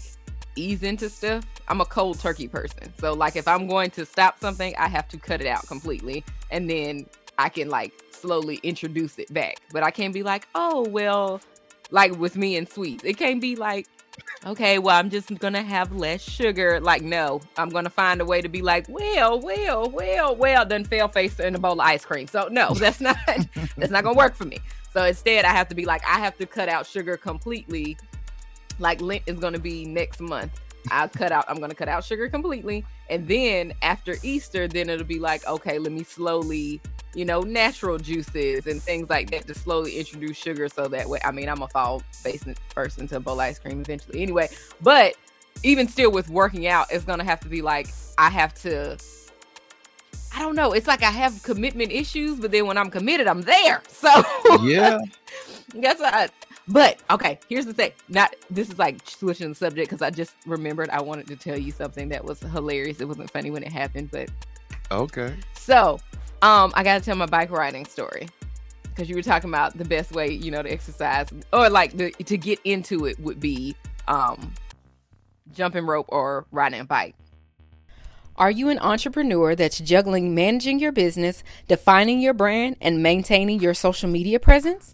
ease 0.58 0.84
into 0.84 1.10
stuff. 1.10 1.46
I'm 1.68 1.82
a 1.82 1.86
cold 1.86 2.20
turkey 2.20 2.48
person. 2.48 2.94
So 3.00 3.14
like 3.14 3.36
if 3.36 3.48
I'm 3.48 3.68
going 3.68 3.92
to 3.92 4.06
stop 4.06 4.40
something, 4.40 4.76
I 4.78 4.88
have 4.88 5.08
to 5.10 5.18
cut 5.18 5.42
it 5.42 5.48
out 5.48 5.68
completely 5.68 6.24
and 6.52 6.70
then 6.70 7.06
I 7.38 7.50
can 7.50 7.70
like 7.70 7.94
slowly 8.12 8.60
introduce 8.64 9.20
it 9.20 9.34
back. 9.34 9.58
But 9.72 9.84
I 9.84 9.92
can't 9.92 10.14
be 10.14 10.24
like, 10.24 10.48
"Oh, 10.56 10.88
well, 10.90 11.42
like 11.92 12.18
with 12.18 12.36
me 12.36 12.58
and 12.58 12.68
sweets. 12.68 13.04
It 13.04 13.18
can't 13.18 13.42
be 13.42 13.56
like, 13.56 13.88
okay, 14.46 14.80
well, 14.80 14.98
I'm 14.98 15.10
just 15.10 15.38
gonna 15.40 15.62
have 15.62 15.92
less 15.92 16.22
sugar. 16.22 16.80
Like, 16.80 17.02
no, 17.02 17.42
I'm 17.58 17.70
gonna 17.70 17.90
find 17.90 18.22
a 18.22 18.26
way 18.26 18.42
to 18.42 18.50
be 18.50 18.62
like, 18.62 18.88
well, 18.90 19.40
well, 19.40 19.90
well, 19.90 20.36
well, 20.36 20.66
then 20.66 20.84
fail 20.86 21.08
face 21.08 21.40
in 21.40 21.56
a 21.56 21.60
bowl 21.60 21.74
of 21.74 21.80
ice 21.80 22.06
cream. 22.06 22.28
So 22.28 22.48
no, 22.52 22.74
that's 22.74 23.02
not 23.02 23.18
that's 23.78 23.92
not 23.92 24.04
gonna 24.04 24.18
work 24.18 24.36
for 24.36 24.46
me. 24.46 24.60
So 24.94 25.04
instead, 25.04 25.46
I 25.46 25.50
have 25.50 25.68
to 25.68 25.76
be 25.76 25.86
like, 25.86 26.02
I 26.08 26.20
have 26.20 26.38
to 26.38 26.46
cut 26.46 26.70
out 26.70 26.88
sugar 26.88 27.18
completely. 27.18 27.98
Like 28.80 29.02
Lent 29.02 29.24
is 29.26 29.40
gonna 29.40 29.60
be 29.60 29.86
next 29.86 30.20
month. 30.20 30.60
I'll 30.92 31.10
cut 31.10 31.32
out, 31.32 31.46
I'm 31.48 31.60
gonna 31.60 31.76
cut 31.76 31.88
out 31.88 32.04
sugar 32.04 32.30
completely. 32.30 32.86
And 33.10 33.28
then 33.28 33.74
after 33.82 34.16
Easter, 34.24 34.68
then 34.68 34.90
it'll 34.90 35.06
be 35.06 35.20
like, 35.20 35.46
okay, 35.48 35.80
let 35.80 35.92
me 35.92 36.04
slowly, 36.04 36.82
you 37.14 37.26
know, 37.26 37.42
natural 37.42 37.98
juices 37.98 38.68
and 38.68 38.82
things 38.82 39.10
like 39.10 39.32
that 39.32 39.48
to 39.48 39.54
slowly 39.54 39.98
introduce 39.98 40.38
sugar 40.38 40.70
so 40.70 40.88
that 40.88 41.10
way. 41.10 41.20
I 41.24 41.32
mean, 41.32 41.50
I'm 41.50 41.62
a 41.62 41.68
fall 41.68 42.02
facing 42.12 42.56
first 42.74 43.00
into 43.00 43.18
a 43.18 43.20
bowl 43.20 43.40
ice 43.40 43.60
cream 43.60 43.82
eventually 43.82 44.22
anyway. 44.22 44.50
But 44.82 45.16
even 45.64 45.88
still 45.88 46.12
with 46.12 46.30
working 46.30 46.68
out, 46.68 46.88
it's 46.92 47.04
gonna 47.04 47.24
have 47.24 47.40
to 47.42 47.50
be 47.50 47.62
like 47.62 47.88
I 48.18 48.30
have 48.30 48.54
to 48.62 48.98
I 50.36 50.40
don't 50.42 50.56
know. 50.56 50.74
It's 50.74 50.88
like 50.88 51.02
I 51.02 51.10
have 51.10 51.42
commitment 51.42 51.92
issues, 51.92 52.40
but 52.40 52.52
then 52.52 52.68
when 52.68 52.78
I'm 52.78 52.92
committed, 52.92 53.28
I'm 53.28 53.42
there. 53.42 53.82
So 53.88 54.10
yeah, 54.62 55.00
that's 55.74 56.00
what 56.00 56.32
but 56.68 57.00
okay, 57.10 57.40
here's 57.48 57.66
the 57.66 57.74
thing. 57.74 57.92
Not 58.10 58.36
this 58.50 58.70
is 58.70 58.78
like 58.78 59.00
switching 59.06 59.50
the 59.50 59.56
subject 59.56 59.90
because 59.90 60.02
I 60.02 60.10
just 60.10 60.36
remembered 60.46 60.90
I 60.90 61.02
wanted 61.02 61.28
to 61.28 61.36
tell 61.36 61.58
you 61.58 61.72
something 61.72 62.10
that 62.10 62.24
was 62.24 62.40
hilarious. 62.40 63.00
It 63.00 63.08
wasn't 63.08 63.32
funny 63.32 63.52
when 63.52 63.64
it 63.64 63.72
happened, 63.72 64.12
but 64.12 64.30
okay. 64.92 65.34
So, 65.54 66.00
um, 66.42 66.74
I 66.76 66.84
gotta 66.84 67.04
tell 67.04 67.16
my 67.16 67.26
bike 67.26 67.52
riding 67.52 67.86
story 67.86 68.28
because 68.84 69.10
you 69.10 69.16
were 69.16 69.22
talking 69.22 69.50
about 69.50 69.78
the 69.78 69.86
best 69.86 70.12
way, 70.12 70.32
you 70.32 70.52
know, 70.52 70.62
to 70.62 70.72
exercise 70.72 71.28
or 71.54 71.70
like 71.70 71.96
the, 71.96 72.12
to 72.12 72.38
get 72.38 72.60
into 72.64 73.06
it 73.06 73.20
would 73.20 73.40
be 73.40 73.76
um 74.08 74.54
jumping 75.54 75.86
rope 75.86 76.08
or 76.10 76.46
riding 76.52 76.82
a 76.82 76.86
bike. 76.86 77.16
Are 78.36 78.52
you 78.52 78.70
an 78.70 78.78
entrepreneur 78.80 79.56
that's 79.56 79.80
juggling 79.80 80.36
managing 80.36 80.80
your 80.80 80.92
business, 80.92 81.44
defining 81.68 82.20
your 82.20 82.36
brand, 82.36 82.76
and 82.80 83.02
maintaining 83.02 83.60
your 83.60 83.74
social 83.74 84.10
media 84.10 84.40
presence? 84.40 84.94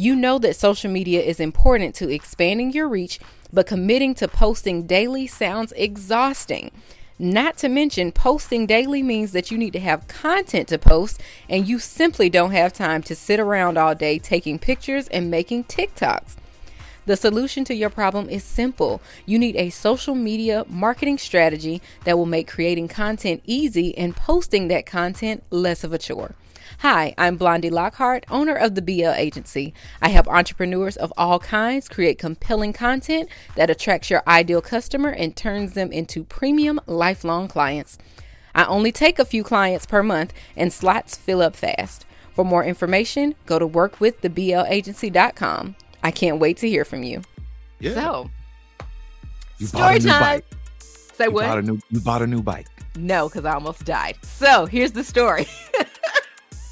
You 0.00 0.16
know 0.16 0.38
that 0.38 0.56
social 0.56 0.90
media 0.90 1.20
is 1.20 1.40
important 1.40 1.94
to 1.96 2.08
expanding 2.08 2.72
your 2.72 2.88
reach, 2.88 3.20
but 3.52 3.66
committing 3.66 4.14
to 4.14 4.28
posting 4.28 4.86
daily 4.86 5.26
sounds 5.26 5.74
exhausting. 5.76 6.70
Not 7.18 7.58
to 7.58 7.68
mention, 7.68 8.10
posting 8.10 8.64
daily 8.64 9.02
means 9.02 9.32
that 9.32 9.50
you 9.50 9.58
need 9.58 9.74
to 9.74 9.78
have 9.80 10.08
content 10.08 10.68
to 10.68 10.78
post, 10.78 11.20
and 11.50 11.68
you 11.68 11.78
simply 11.78 12.30
don't 12.30 12.52
have 12.52 12.72
time 12.72 13.02
to 13.02 13.14
sit 13.14 13.38
around 13.38 13.76
all 13.76 13.94
day 13.94 14.18
taking 14.18 14.58
pictures 14.58 15.06
and 15.08 15.30
making 15.30 15.64
TikToks. 15.64 16.36
The 17.04 17.18
solution 17.18 17.66
to 17.66 17.74
your 17.74 17.90
problem 17.90 18.30
is 18.30 18.42
simple. 18.42 19.02
You 19.26 19.38
need 19.38 19.56
a 19.56 19.68
social 19.68 20.14
media 20.14 20.64
marketing 20.66 21.18
strategy 21.18 21.82
that 22.04 22.16
will 22.16 22.24
make 22.24 22.48
creating 22.48 22.88
content 22.88 23.42
easy 23.44 23.94
and 23.98 24.16
posting 24.16 24.68
that 24.68 24.86
content 24.86 25.42
less 25.50 25.84
of 25.84 25.92
a 25.92 25.98
chore. 25.98 26.36
Hi, 26.78 27.14
I'm 27.18 27.36
Blondie 27.36 27.68
Lockhart, 27.68 28.24
owner 28.30 28.54
of 28.54 28.74
the 28.74 28.80
BL 28.82 29.10
Agency. 29.10 29.74
I 30.00 30.08
help 30.08 30.26
entrepreneurs 30.28 30.96
of 30.96 31.12
all 31.16 31.38
kinds 31.38 31.88
create 31.88 32.18
compelling 32.18 32.72
content 32.72 33.28
that 33.56 33.70
attracts 33.70 34.08
your 34.08 34.22
ideal 34.26 34.62
customer 34.62 35.10
and 35.10 35.36
turns 35.36 35.74
them 35.74 35.92
into 35.92 36.24
premium 36.24 36.80
lifelong 36.86 37.48
clients. 37.48 37.98
I 38.54 38.64
only 38.64 38.92
take 38.92 39.18
a 39.18 39.26
few 39.26 39.44
clients 39.44 39.84
per 39.84 40.02
month 40.02 40.32
and 40.56 40.72
slots 40.72 41.16
fill 41.16 41.42
up 41.42 41.54
fast. 41.54 42.06
For 42.34 42.44
more 42.44 42.64
information, 42.64 43.34
go 43.46 43.58
to 43.58 43.68
workwiththeblagency.com. 43.68 45.76
I 46.02 46.10
can't 46.10 46.38
wait 46.38 46.56
to 46.58 46.68
hear 46.68 46.84
from 46.86 47.02
you. 47.02 47.22
Yeah. 47.78 47.94
So, 47.94 48.30
you 49.58 49.66
story 49.66 49.98
time. 49.98 50.20
Bike. 50.20 50.44
Say 50.78 51.26
you 51.26 51.32
what? 51.32 51.46
Bought 51.46 51.58
a 51.58 51.62
new, 51.62 51.78
you 51.90 52.00
bought 52.00 52.22
a 52.22 52.26
new 52.26 52.42
bike. 52.42 52.66
No, 52.96 53.28
because 53.28 53.44
I 53.44 53.52
almost 53.52 53.84
died. 53.84 54.16
So 54.22 54.64
here's 54.66 54.92
the 54.92 55.04
story. 55.04 55.46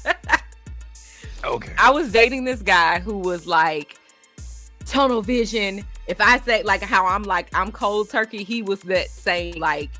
okay. 1.43 1.73
I 1.77 1.91
was 1.91 2.11
dating 2.11 2.43
this 2.43 2.61
guy 2.61 2.99
who 2.99 3.17
was 3.17 3.47
like 3.47 3.97
tunnel 4.85 5.21
vision. 5.21 5.85
If 6.07 6.19
I 6.19 6.39
say 6.39 6.63
like 6.63 6.81
how 6.81 7.05
I'm 7.05 7.23
like 7.23 7.49
I'm 7.53 7.71
cold 7.71 8.09
turkey, 8.09 8.43
he 8.43 8.61
was 8.61 8.81
that 8.81 9.09
same 9.09 9.55
like 9.59 9.91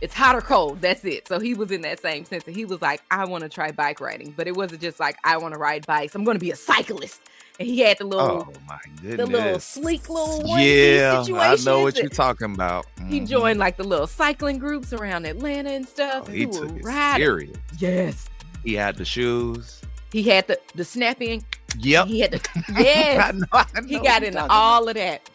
it's 0.00 0.12
hot 0.12 0.34
or 0.34 0.40
cold. 0.40 0.80
That's 0.80 1.04
it. 1.04 1.26
So 1.28 1.38
he 1.38 1.54
was 1.54 1.70
in 1.70 1.80
that 1.82 2.00
same 2.00 2.24
sense. 2.24 2.44
And 2.46 2.54
he 2.54 2.64
was 2.64 2.82
like, 2.82 3.02
I 3.10 3.24
want 3.24 3.42
to 3.42 3.48
try 3.48 3.70
bike 3.70 4.00
riding, 4.00 4.34
but 4.36 4.46
it 4.46 4.54
wasn't 4.54 4.82
just 4.82 5.00
like 5.00 5.16
I 5.24 5.38
want 5.38 5.54
to 5.54 5.58
ride 5.58 5.86
bikes. 5.86 6.14
I'm 6.14 6.24
going 6.24 6.36
to 6.36 6.44
be 6.44 6.50
a 6.50 6.56
cyclist. 6.56 7.22
And 7.58 7.68
he 7.68 7.80
had 7.80 7.98
the 7.98 8.04
little, 8.04 8.48
oh 8.48 8.52
my 8.66 8.78
goodness, 9.00 9.16
the 9.16 9.26
little 9.26 9.60
sleek 9.60 10.08
little 10.10 10.58
yeah. 10.58 11.24
I 11.34 11.56
know 11.64 11.82
what 11.82 11.96
you're 11.96 12.08
talking 12.10 12.52
about. 12.52 12.84
Mm-hmm. 12.96 13.08
He 13.08 13.20
joined 13.20 13.60
like 13.60 13.76
the 13.76 13.84
little 13.84 14.08
cycling 14.08 14.58
groups 14.58 14.92
around 14.92 15.24
Atlanta 15.24 15.70
and 15.70 15.86
stuff. 15.86 16.24
Oh, 16.26 16.32
he, 16.32 16.40
he 16.40 16.46
took 16.46 16.70
it 16.76 17.16
serious. 17.16 17.56
Yes, 17.78 18.28
he 18.64 18.74
had 18.74 18.96
the 18.96 19.04
shoes. 19.04 19.82
He 20.12 20.22
had 20.22 20.46
the 20.46 20.58
the 20.74 20.84
snapping. 20.84 21.44
Yep. 21.78 22.06
He 22.06 22.20
had 22.20 22.32
the 22.32 22.64
yes. 22.78 23.22
I 23.22 23.32
know, 23.32 23.46
I 23.52 23.80
know 23.80 23.86
he 23.86 23.98
got 24.00 24.22
into 24.22 24.44
all 24.50 24.88
of 24.88 24.94
that. 24.94 25.28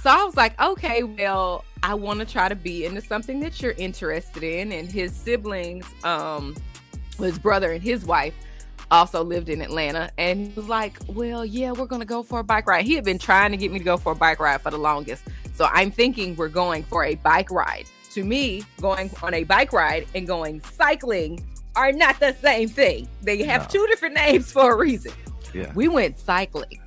So 0.00 0.10
I 0.10 0.24
was 0.24 0.36
like, 0.36 0.60
okay, 0.60 1.04
well, 1.04 1.64
I 1.84 1.94
want 1.94 2.20
to 2.20 2.26
try 2.26 2.48
to 2.48 2.56
be 2.56 2.84
into 2.84 3.00
something 3.00 3.38
that 3.40 3.62
you're 3.62 3.72
interested 3.72 4.42
in. 4.42 4.72
And 4.72 4.90
his 4.90 5.14
siblings, 5.14 5.86
um, 6.02 6.56
his 7.18 7.38
brother 7.38 7.70
and 7.72 7.82
his 7.82 8.04
wife 8.04 8.34
also 8.90 9.22
lived 9.22 9.48
in 9.48 9.60
Atlanta. 9.60 10.10
And 10.18 10.48
he 10.48 10.52
was 10.54 10.68
like, 10.68 10.98
Well, 11.08 11.44
yeah, 11.44 11.72
we're 11.72 11.86
gonna 11.86 12.04
go 12.04 12.22
for 12.22 12.40
a 12.40 12.44
bike 12.44 12.66
ride. 12.66 12.84
He 12.84 12.94
had 12.94 13.04
been 13.04 13.18
trying 13.18 13.50
to 13.50 13.56
get 13.56 13.70
me 13.70 13.78
to 13.78 13.84
go 13.84 13.96
for 13.96 14.12
a 14.12 14.16
bike 14.16 14.40
ride 14.40 14.60
for 14.60 14.70
the 14.70 14.78
longest. 14.78 15.24
So 15.54 15.68
I'm 15.70 15.90
thinking 15.90 16.36
we're 16.36 16.48
going 16.48 16.84
for 16.84 17.04
a 17.04 17.16
bike 17.16 17.50
ride. 17.50 17.86
To 18.12 18.24
me, 18.24 18.64
going 18.80 19.10
on 19.22 19.34
a 19.34 19.44
bike 19.44 19.72
ride 19.72 20.06
and 20.14 20.26
going 20.26 20.60
cycling 20.60 21.44
are 21.76 21.92
not 21.92 22.20
the 22.20 22.34
same 22.42 22.68
thing. 22.68 23.08
They 23.22 23.42
have 23.44 23.62
no. 23.62 23.68
two 23.68 23.86
different 23.88 24.14
names 24.14 24.52
for 24.52 24.72
a 24.72 24.76
reason. 24.76 25.12
Yeah. 25.54 25.72
We 25.74 25.88
went 25.88 26.18
cycling. 26.18 26.80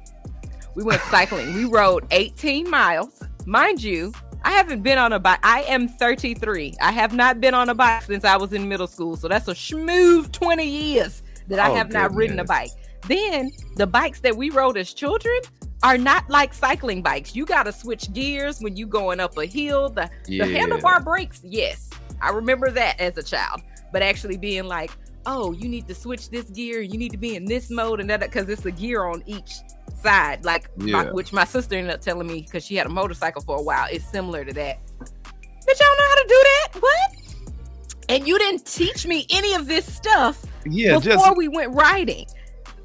We 0.75 0.83
went 0.83 1.01
cycling. 1.03 1.53
we 1.53 1.65
rode 1.65 2.05
18 2.11 2.69
miles. 2.69 3.23
Mind 3.45 3.81
you, 3.81 4.13
I 4.43 4.51
haven't 4.51 4.83
been 4.83 4.97
on 4.97 5.13
a 5.13 5.19
bike. 5.19 5.39
I 5.43 5.61
am 5.63 5.87
33. 5.87 6.75
I 6.81 6.91
have 6.91 7.13
not 7.13 7.39
been 7.39 7.53
on 7.53 7.69
a 7.69 7.75
bike 7.75 8.03
since 8.03 8.23
I 8.23 8.37
was 8.37 8.53
in 8.53 8.67
middle 8.67 8.87
school. 8.87 9.15
So 9.15 9.27
that's 9.27 9.47
a 9.47 9.55
smooth 9.55 10.31
20 10.31 10.67
years 10.67 11.23
that 11.47 11.59
I 11.59 11.71
oh, 11.71 11.75
have 11.75 11.91
not 11.91 12.13
ridden 12.13 12.39
a 12.39 12.43
bike. 12.43 12.71
Then 13.07 13.51
the 13.75 13.87
bikes 13.87 14.19
that 14.21 14.35
we 14.35 14.49
rode 14.49 14.77
as 14.77 14.93
children 14.93 15.39
are 15.83 15.97
not 15.97 16.29
like 16.29 16.53
cycling 16.53 17.01
bikes. 17.01 17.35
You 17.35 17.45
got 17.45 17.63
to 17.63 17.71
switch 17.71 18.11
gears 18.13 18.59
when 18.59 18.75
you 18.75 18.87
going 18.87 19.19
up 19.19 19.37
a 19.37 19.45
hill. 19.45 19.89
The, 19.89 20.09
yeah. 20.27 20.45
the 20.45 20.53
handlebar 20.53 21.03
brakes, 21.03 21.41
yes. 21.43 21.89
I 22.21 22.29
remember 22.29 22.71
that 22.71 22.99
as 22.99 23.17
a 23.17 23.23
child. 23.23 23.61
But 23.91 24.01
actually 24.01 24.37
being 24.37 24.65
like, 24.65 24.91
oh, 25.25 25.51
you 25.53 25.67
need 25.67 25.87
to 25.87 25.95
switch 25.95 26.29
this 26.29 26.45
gear, 26.45 26.81
you 26.81 26.97
need 26.97 27.11
to 27.11 27.17
be 27.17 27.35
in 27.35 27.45
this 27.45 27.69
mode 27.69 27.99
and 27.99 28.09
that 28.09 28.19
because 28.19 28.49
it's 28.49 28.65
a 28.65 28.71
gear 28.71 29.05
on 29.05 29.23
each 29.25 29.53
side, 30.01 30.45
like 30.45 30.69
yeah. 30.77 31.03
my, 31.03 31.11
which 31.11 31.33
my 31.33 31.45
sister 31.45 31.75
ended 31.75 31.93
up 31.93 32.01
telling 32.01 32.27
me 32.27 32.41
because 32.41 32.65
she 32.65 32.75
had 32.75 32.85
a 32.85 32.89
motorcycle 32.89 33.41
for 33.41 33.57
a 33.57 33.61
while. 33.61 33.87
It's 33.91 34.05
similar 34.05 34.45
to 34.45 34.53
that. 34.53 34.79
But 34.99 35.79
y'all 35.79 35.97
know 35.97 36.07
how 36.07 36.15
to 36.15 36.25
do 36.27 36.43
that? 36.43 36.67
What? 36.79 38.05
And 38.09 38.27
you 38.27 38.37
didn't 38.37 38.65
teach 38.65 39.07
me 39.07 39.25
any 39.31 39.53
of 39.53 39.67
this 39.67 39.91
stuff 39.91 40.45
yeah, 40.65 40.99
before 40.99 41.13
just... 41.13 41.37
we 41.37 41.47
went 41.47 41.73
riding. 41.73 42.27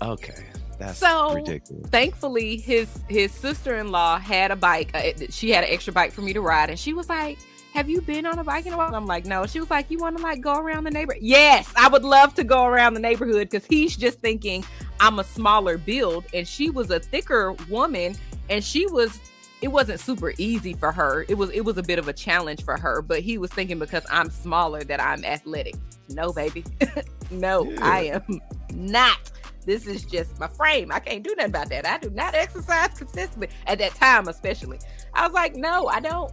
Okay. 0.01 0.47
That's 0.79 0.99
so 0.99 1.35
ridiculous. 1.35 1.91
thankfully 1.91 2.57
his 2.57 3.05
his 3.07 3.33
sister-in-law 3.33 4.19
had 4.19 4.51
a 4.51 4.57
bike 4.57 4.91
uh, 4.95 5.27
she 5.29 5.51
had 5.51 5.63
an 5.63 5.69
extra 5.71 5.93
bike 5.93 6.11
for 6.11 6.23
me 6.23 6.33
to 6.33 6.41
ride 6.41 6.71
and 6.71 6.79
she 6.79 6.95
was 6.95 7.07
like 7.11 7.39
have 7.75 7.89
you 7.89 8.01
been 8.01 8.27
on 8.27 8.39
a 8.39 8.45
bike 8.45 8.67
in 8.67 8.73
a 8.73 8.77
while? 8.77 8.95
I'm 8.95 9.07
like, 9.07 9.27
no. 9.27 9.47
She 9.47 9.61
was 9.61 9.71
like, 9.71 9.91
you 9.91 9.99
want 9.99 10.17
to 10.17 10.23
like 10.23 10.41
go 10.41 10.59
around 10.59 10.85
the 10.85 10.91
neighborhood? 10.91 11.23
Yes, 11.23 11.73
I 11.77 11.89
would 11.89 12.05
love 12.05 12.35
to 12.35 12.45
go 12.45 12.65
around 12.65 12.95
the 12.95 13.01
neighborhood 13.01 13.49
because 13.51 13.67
he's 13.67 13.97
just 13.97 14.21
thinking 14.21 14.65
I'm 14.99 15.19
a 15.19 15.25
smaller 15.25 15.79
build, 15.79 16.25
and 16.35 16.47
she 16.47 16.71
was 16.71 16.91
a 16.91 17.01
thicker 17.01 17.53
woman, 17.69 18.17
and 18.49 18.65
she 18.65 18.87
was. 18.87 19.21
It 19.63 19.69
wasn't 19.69 20.01
super 20.01 20.33
easy 20.39 20.73
for 20.73 20.91
her. 20.91 21.27
It 21.29 21.35
was 21.35 21.51
it 21.51 21.61
was 21.61 21.77
a 21.77 21.83
bit 21.83 21.99
of 21.99 22.09
a 22.09 22.15
challenge 22.15 22.65
for 22.65 22.81
her, 22.81 23.03
but 23.03 23.21
he 23.21 23.37
was 23.37 23.51
thinking 23.51 23.79
because 23.79 24.07
I'm 24.11 24.31
smaller 24.31 24.83
that 24.85 25.03
I'm 25.03 25.23
athletic. 25.23 25.75
No, 26.09 26.33
baby. 26.33 26.65
no, 27.31 27.65
yeah. 27.65 27.79
I 27.83 28.01
am 28.05 28.41
not. 28.73 29.31
This 29.67 29.87
is 29.87 30.05
just 30.05 30.41
my 30.41 30.49
frame. 30.49 30.91
I 30.91 30.99
can't 31.01 31.23
do 31.23 31.35
nothing 31.37 31.51
about 31.51 31.69
that. 31.69 31.87
I 31.87 31.99
do 31.99 32.09
not 32.11 32.35
exercise 32.35 32.97
consistently 32.97 33.49
at 33.67 33.79
that 33.79 33.95
time, 33.95 34.29
especially. 34.29 34.79
I 35.13 35.27
was 35.27 35.35
like, 35.35 35.55
no, 35.55 35.89
I 35.89 36.01
don't. 36.01 36.33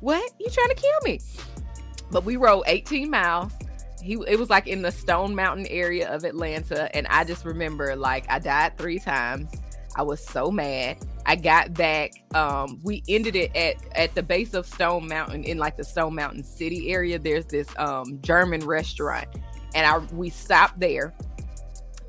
What? 0.00 0.30
You 0.38 0.48
trying 0.50 0.68
to 0.68 0.74
kill 0.74 1.00
me? 1.04 1.20
But 2.10 2.24
we 2.24 2.36
rode 2.36 2.64
18 2.66 3.10
miles. 3.10 3.52
He 4.02 4.14
it 4.28 4.38
was 4.38 4.50
like 4.50 4.66
in 4.66 4.82
the 4.82 4.92
Stone 4.92 5.34
Mountain 5.34 5.66
area 5.66 6.12
of 6.12 6.24
Atlanta. 6.24 6.94
And 6.94 7.06
I 7.08 7.24
just 7.24 7.44
remember 7.44 7.96
like 7.96 8.26
I 8.30 8.38
died 8.38 8.78
three 8.78 8.98
times. 8.98 9.50
I 9.96 10.02
was 10.02 10.24
so 10.24 10.50
mad. 10.50 10.98
I 11.24 11.34
got 11.34 11.74
back. 11.74 12.12
Um, 12.34 12.78
we 12.84 13.02
ended 13.08 13.34
it 13.34 13.56
at 13.56 13.76
at 13.96 14.14
the 14.14 14.22
base 14.22 14.54
of 14.54 14.66
Stone 14.66 15.08
Mountain 15.08 15.44
in 15.44 15.58
like 15.58 15.76
the 15.76 15.84
Stone 15.84 16.14
Mountain 16.14 16.44
City 16.44 16.92
area. 16.92 17.18
There's 17.18 17.46
this 17.46 17.68
um 17.78 18.20
German 18.22 18.60
restaurant, 18.64 19.26
and 19.74 19.86
I 19.86 19.98
we 20.14 20.30
stopped 20.30 20.78
there. 20.78 21.14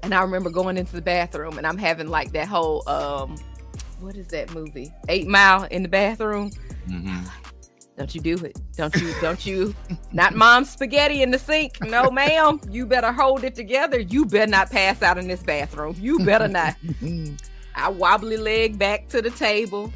And 0.04 0.13
I 0.13 0.21
remember 0.21 0.52
going 0.52 0.78
into 0.78 0.95
the 0.95 1.02
bathroom, 1.02 1.58
and 1.58 1.65
I'm 1.65 1.78
having 1.78 2.10
like 2.10 2.32
that 2.34 2.47
whole 2.47 2.88
um, 2.88 3.38
what 4.00 4.15
is 4.15 4.28
that 4.28 4.54
movie? 4.54 4.93
Eight 5.10 5.28
Mile 5.28 5.63
in 5.63 5.82
the 5.82 5.89
bathroom. 5.89 6.52
Mm-hmm. 6.88 7.26
Don't 7.97 8.13
you 8.13 8.21
do 8.21 8.36
it. 8.45 8.55
Don't 8.75 8.95
you, 8.95 9.13
don't 9.21 9.43
you, 9.43 9.75
not 10.13 10.36
mom's 10.36 10.69
spaghetti 10.69 11.23
in 11.23 11.31
the 11.31 11.39
sink. 11.39 11.81
No, 11.81 12.12
ma'am. 12.12 12.62
You 12.69 12.86
better 12.86 13.12
hold 13.12 13.43
it 13.43 13.55
together. 13.55 13.99
You 13.99 14.23
better 14.23 14.49
not 14.49 14.69
pass 14.69 15.01
out 15.01 15.17
in 15.17 15.27
this 15.27 15.41
bathroom. 15.41 15.95
You 15.99 16.19
better 16.19 16.47
not. 16.47 16.75
I 17.75 17.89
wobbly 17.89 18.38
leg 18.38 18.77
back 18.77 19.07
to 19.10 19.21
the 19.21 19.31
table, 19.31 19.91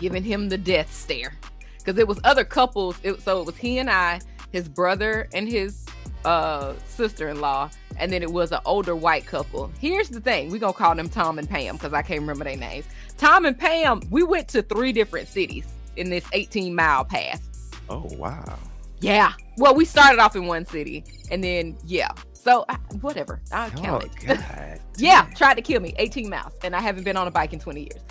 giving 0.00 0.24
him 0.24 0.48
the 0.48 0.58
death 0.58 0.92
stare. 0.92 1.34
Because 1.78 1.98
it 1.98 2.08
was 2.08 2.18
other 2.24 2.44
couples. 2.44 2.98
It, 3.04 3.22
so 3.22 3.40
it 3.40 3.46
was 3.46 3.56
he 3.56 3.78
and 3.78 3.88
I, 3.88 4.20
his 4.50 4.68
brother 4.68 5.28
and 5.32 5.48
his 5.48 5.86
uh, 6.24 6.74
sister-in-law, 6.86 7.70
and 7.96 8.12
then 8.12 8.22
it 8.22 8.32
was 8.32 8.50
an 8.50 8.60
older 8.64 8.96
white 8.96 9.26
couple. 9.26 9.70
Here's 9.78 10.08
the 10.08 10.20
thing: 10.20 10.50
we 10.50 10.58
gonna 10.58 10.72
call 10.72 10.96
them 10.96 11.08
Tom 11.08 11.38
and 11.38 11.48
Pam 11.48 11.76
because 11.76 11.92
I 11.92 12.02
can't 12.02 12.20
remember 12.20 12.42
their 12.42 12.56
names. 12.56 12.86
Tom 13.18 13.44
and 13.44 13.56
Pam. 13.56 14.00
We 14.10 14.24
went 14.24 14.48
to 14.48 14.62
three 14.62 14.92
different 14.92 15.28
cities 15.28 15.66
in 15.96 16.10
this 16.10 16.24
18 16.32 16.74
mile 16.74 17.04
path. 17.04 17.42
Oh 17.88 18.08
wow. 18.16 18.58
Yeah. 19.00 19.32
Well, 19.58 19.74
we 19.74 19.84
started 19.84 20.18
off 20.18 20.34
in 20.34 20.46
one 20.46 20.64
city, 20.64 21.04
and 21.30 21.44
then 21.44 21.76
yeah. 21.84 22.10
So 22.32 22.64
I, 22.68 22.74
whatever, 23.00 23.40
I'll 23.52 23.70
oh, 23.74 23.80
count 23.80 24.04
it. 24.22 24.80
yeah, 24.96 25.28
tried 25.34 25.54
to 25.54 25.62
kill 25.62 25.80
me 25.80 25.94
18 25.98 26.28
miles, 26.28 26.52
and 26.62 26.74
I 26.74 26.80
haven't 26.80 27.04
been 27.04 27.16
on 27.16 27.26
a 27.26 27.30
bike 27.30 27.52
in 27.52 27.58
20 27.58 27.80
years. 27.80 28.02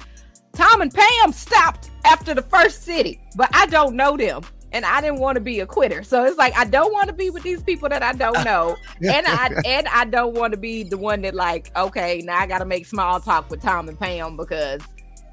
Tom 0.54 0.82
and 0.82 0.94
Pam 0.94 1.32
stopped 1.32 1.90
after 2.06 2.34
the 2.34 2.42
first 2.44 2.84
city, 2.84 3.20
but 3.36 3.50
I 3.54 3.66
don't 3.66 3.96
know 3.96 4.16
them. 4.16 4.44
And 4.72 4.86
I 4.86 5.02
didn't 5.02 5.20
want 5.20 5.36
to 5.36 5.42
be 5.42 5.60
a 5.60 5.68
quitter. 5.68 6.02
So 6.02 6.26
it's 6.26 6.38
like 6.38 6.56
I 6.56 6.66
don't 6.66 6.92
want 6.92 7.08
to 7.08 7.14
be 7.14 7.30
with 7.30 7.44
these 7.44 7.62
people 7.62 7.90
that 7.90 8.02
I 8.02 8.14
don't 8.14 8.44
know. 8.46 8.76
and 9.02 9.26
I 9.28 9.50
and 9.66 9.88
I 9.88 10.06
don't 10.06 10.34
want 10.36 10.52
to 10.54 10.58
be 10.58 10.82
the 10.84 10.98
one 10.98 11.22
that 11.22 11.36
like, 11.36 11.72
okay, 11.76 12.22
now 12.24 12.40
I 12.40 12.48
gotta 12.48 12.66
make 12.66 12.88
small 12.88 13.20
talk 13.20 13.52
with 13.52 13.62
Tom 13.62 13.88
and 13.88 14.00
Pam 14.00 14.36
because 14.36 14.82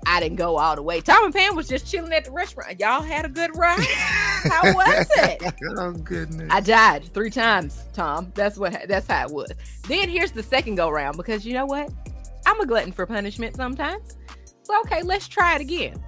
I 0.07 0.21
didn't 0.21 0.37
go 0.37 0.57
all 0.57 0.77
the 0.77 0.83
way. 0.83 1.01
Tom 1.01 1.25
and 1.25 1.35
Pam 1.35 1.55
was 1.55 1.69
just 1.69 1.91
chilling 1.91 2.13
at 2.13 2.25
the 2.25 2.31
restaurant. 2.31 2.81
Y'all 2.81 3.03
had 3.03 3.25
a 3.25 3.29
good 3.29 3.57
ride. 3.57 3.81
how 3.85 4.73
was 4.75 5.07
it? 5.11 5.55
oh 5.79 5.93
goodness! 5.93 6.49
I 6.51 6.61
died 6.61 7.05
three 7.13 7.31
times, 7.31 7.85
Tom. 7.93 8.33
That's 8.35 8.57
what. 8.57 8.89
That's 8.89 9.07
how 9.07 9.27
it 9.27 9.33
was. 9.33 9.53
Then 9.89 10.09
here's 10.09 10.33
the 10.33 10.43
second 10.43 10.77
go 10.77 10.91
round 10.91 11.17
because 11.17 11.45
you 11.45 11.53
know 11.53 11.67
what? 11.67 11.91
I'm 12.47 12.61
a 12.61 12.67
glutton 12.67 12.93
for 12.93 13.07
punishment 13.07 13.57
sometimes. 13.57 14.17
So 14.63 14.81
okay, 14.81 15.03
let's 15.03 15.29
try 15.29 15.57
it 15.57 15.61
again. 15.61 16.03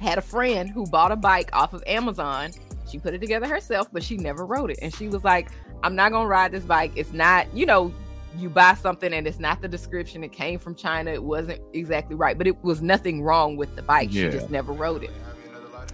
Had 0.00 0.18
a 0.18 0.22
friend 0.22 0.68
who 0.68 0.86
bought 0.86 1.12
a 1.12 1.16
bike 1.16 1.50
off 1.52 1.72
of 1.72 1.82
Amazon. 1.86 2.50
She 2.90 2.98
put 2.98 3.14
it 3.14 3.20
together 3.20 3.46
herself, 3.46 3.88
but 3.92 4.02
she 4.02 4.16
never 4.16 4.44
rode 4.44 4.70
it. 4.70 4.78
And 4.82 4.94
she 4.94 5.08
was 5.08 5.24
like, 5.24 5.50
"I'm 5.82 5.94
not 5.94 6.12
gonna 6.12 6.28
ride 6.28 6.52
this 6.52 6.64
bike. 6.64 6.92
It's 6.96 7.12
not, 7.12 7.52
you 7.56 7.64
know, 7.64 7.92
you 8.36 8.48
buy 8.48 8.74
something 8.74 9.12
and 9.12 9.26
it's 9.26 9.38
not 9.38 9.62
the 9.62 9.68
description. 9.68 10.24
It 10.24 10.32
came 10.32 10.58
from 10.58 10.74
China. 10.74 11.10
It 11.10 11.22
wasn't 11.22 11.60
exactly 11.72 12.16
right, 12.16 12.36
but 12.36 12.46
it 12.46 12.62
was 12.64 12.82
nothing 12.82 13.22
wrong 13.22 13.56
with 13.56 13.76
the 13.76 13.82
bike. 13.82 14.08
Yeah. 14.12 14.30
She 14.30 14.38
just 14.38 14.50
never 14.50 14.72
rode 14.72 15.04
it. 15.04 15.10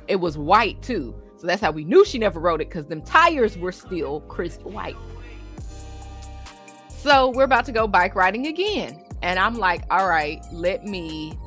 It 0.08 0.16
was 0.16 0.36
white 0.36 0.80
too. 0.82 1.14
So 1.36 1.46
that's 1.46 1.62
how 1.62 1.70
we 1.70 1.84
knew 1.84 2.04
she 2.04 2.18
never 2.18 2.40
rode 2.40 2.60
it 2.60 2.68
because 2.68 2.86
them 2.86 3.02
tires 3.02 3.56
were 3.56 3.72
still 3.72 4.20
crisp 4.22 4.62
white. 4.62 4.96
So 6.88 7.30
we're 7.30 7.44
about 7.44 7.64
to 7.66 7.72
go 7.72 7.86
bike 7.86 8.14
riding 8.14 8.46
again. 8.46 9.02
And 9.22 9.38
I'm 9.38 9.54
like, 9.54 9.84
all 9.90 10.06
right, 10.06 10.44
let 10.52 10.84
me 10.84 11.38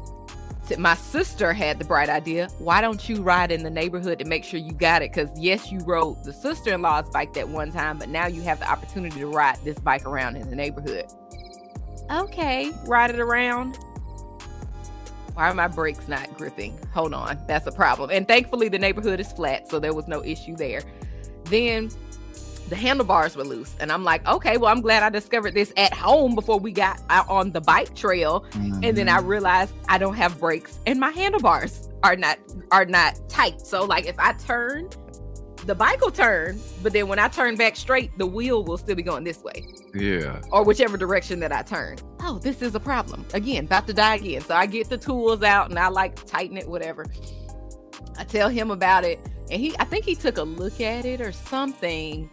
my 0.77 0.95
sister 0.95 1.53
had 1.53 1.77
the 1.77 1.85
bright 1.85 2.09
idea 2.09 2.47
why 2.59 2.81
don't 2.81 3.09
you 3.09 3.21
ride 3.21 3.51
in 3.51 3.63
the 3.63 3.69
neighborhood 3.69 4.17
to 4.19 4.25
make 4.25 4.43
sure 4.43 4.59
you 4.59 4.71
got 4.71 5.01
it? 5.01 5.11
Because 5.13 5.29
yes 5.37 5.71
you 5.71 5.79
rode 5.79 6.23
the 6.23 6.33
sister-in-law's 6.33 7.09
bike 7.09 7.33
that 7.33 7.47
one 7.49 7.71
time 7.71 7.97
but 7.97 8.09
now 8.09 8.27
you 8.27 8.41
have 8.41 8.59
the 8.59 8.69
opportunity 8.69 9.19
to 9.19 9.27
ride 9.27 9.57
this 9.63 9.77
bike 9.79 10.05
around 10.05 10.35
in 10.37 10.49
the 10.49 10.55
neighborhood. 10.55 11.05
Okay 12.11 12.71
ride 12.85 13.09
it 13.09 13.19
around. 13.19 13.77
Why 15.33 15.49
are 15.49 15.53
my 15.53 15.67
brakes 15.67 16.07
not 16.07 16.33
gripping? 16.37 16.79
Hold 16.93 17.13
on 17.13 17.39
that's 17.47 17.67
a 17.67 17.71
problem. 17.71 18.09
And 18.09 18.27
thankfully 18.27 18.69
the 18.69 18.79
neighborhood 18.79 19.19
is 19.19 19.31
flat 19.31 19.69
so 19.69 19.79
there 19.79 19.93
was 19.93 20.07
no 20.07 20.23
issue 20.23 20.55
there. 20.55 20.81
Then 21.45 21.89
the 22.69 22.75
handlebars 22.75 23.35
were 23.35 23.43
loose. 23.43 23.75
And 23.79 23.91
I'm 23.91 24.03
like, 24.03 24.25
okay, 24.27 24.57
well, 24.57 24.71
I'm 24.71 24.81
glad 24.81 25.03
I 25.03 25.09
discovered 25.09 25.53
this 25.53 25.73
at 25.77 25.93
home 25.93 26.35
before 26.35 26.59
we 26.59 26.71
got 26.71 27.01
out 27.09 27.27
on 27.29 27.51
the 27.51 27.61
bike 27.61 27.95
trail. 27.95 28.45
Mm-hmm. 28.51 28.83
And 28.83 28.97
then 28.97 29.09
I 29.09 29.17
mm-hmm. 29.17 29.27
realized 29.27 29.73
I 29.89 29.97
don't 29.97 30.15
have 30.15 30.39
brakes 30.39 30.79
and 30.85 30.99
my 30.99 31.11
handlebars 31.11 31.89
are 32.03 32.15
not 32.15 32.39
are 32.71 32.85
not 32.85 33.19
tight. 33.29 33.61
So 33.61 33.85
like 33.85 34.05
if 34.05 34.17
I 34.19 34.33
turn, 34.33 34.89
the 35.65 35.75
bike 35.75 36.01
will 36.01 36.11
turn, 36.11 36.59
but 36.81 36.93
then 36.93 37.07
when 37.07 37.19
I 37.19 37.27
turn 37.27 37.55
back 37.55 37.75
straight, 37.75 38.17
the 38.17 38.25
wheel 38.25 38.63
will 38.63 38.77
still 38.77 38.95
be 38.95 39.03
going 39.03 39.23
this 39.23 39.41
way. 39.41 39.65
Yeah. 39.93 40.41
Or 40.51 40.63
whichever 40.63 40.97
direction 40.97 41.39
that 41.39 41.51
I 41.51 41.61
turn. 41.61 41.97
Oh, 42.21 42.39
this 42.39 42.61
is 42.61 42.75
a 42.75 42.79
problem. 42.79 43.25
Again, 43.33 43.65
about 43.65 43.87
to 43.87 43.93
die 43.93 44.15
again. 44.15 44.41
So 44.41 44.55
I 44.55 44.65
get 44.65 44.89
the 44.89 44.97
tools 44.97 45.43
out 45.43 45.69
and 45.69 45.79
I 45.79 45.87
like 45.87 46.15
tighten 46.25 46.57
it, 46.57 46.67
whatever. 46.67 47.05
I 48.17 48.23
tell 48.23 48.49
him 48.49 48.71
about 48.71 49.03
it. 49.05 49.19
And 49.51 49.61
he 49.61 49.75
I 49.79 49.85
think 49.85 50.05
he 50.05 50.15
took 50.15 50.37
a 50.37 50.43
look 50.43 50.81
at 50.81 51.05
it 51.05 51.21
or 51.21 51.31
something 51.31 52.29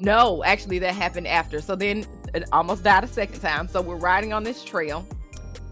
no, 0.00 0.44
actually, 0.44 0.78
that 0.80 0.94
happened 0.94 1.26
after. 1.26 1.60
So 1.60 1.74
then 1.74 2.06
it 2.34 2.44
almost 2.52 2.84
died 2.84 3.04
a 3.04 3.08
second 3.08 3.40
time. 3.40 3.68
So 3.68 3.80
we're 3.80 3.96
riding 3.96 4.32
on 4.32 4.42
this 4.42 4.64
trail, 4.64 5.06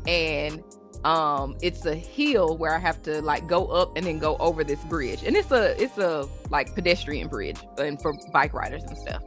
and 0.06 0.62
um, 1.04 1.56
it's 1.60 1.84
a 1.84 1.94
hill 1.94 2.56
where 2.56 2.74
I 2.74 2.78
have 2.78 3.02
to 3.02 3.20
like 3.20 3.46
go 3.46 3.66
up 3.66 3.96
and 3.96 4.06
then 4.06 4.18
go 4.18 4.36
over 4.38 4.64
this 4.64 4.82
bridge, 4.84 5.22
and 5.24 5.36
it's 5.36 5.50
a 5.50 5.80
it's 5.82 5.98
a 5.98 6.28
like 6.50 6.74
pedestrian 6.74 7.28
bridge 7.28 7.58
and 7.78 8.00
for 8.00 8.14
bike 8.32 8.54
riders 8.54 8.82
and 8.84 8.96
stuff. 8.96 9.22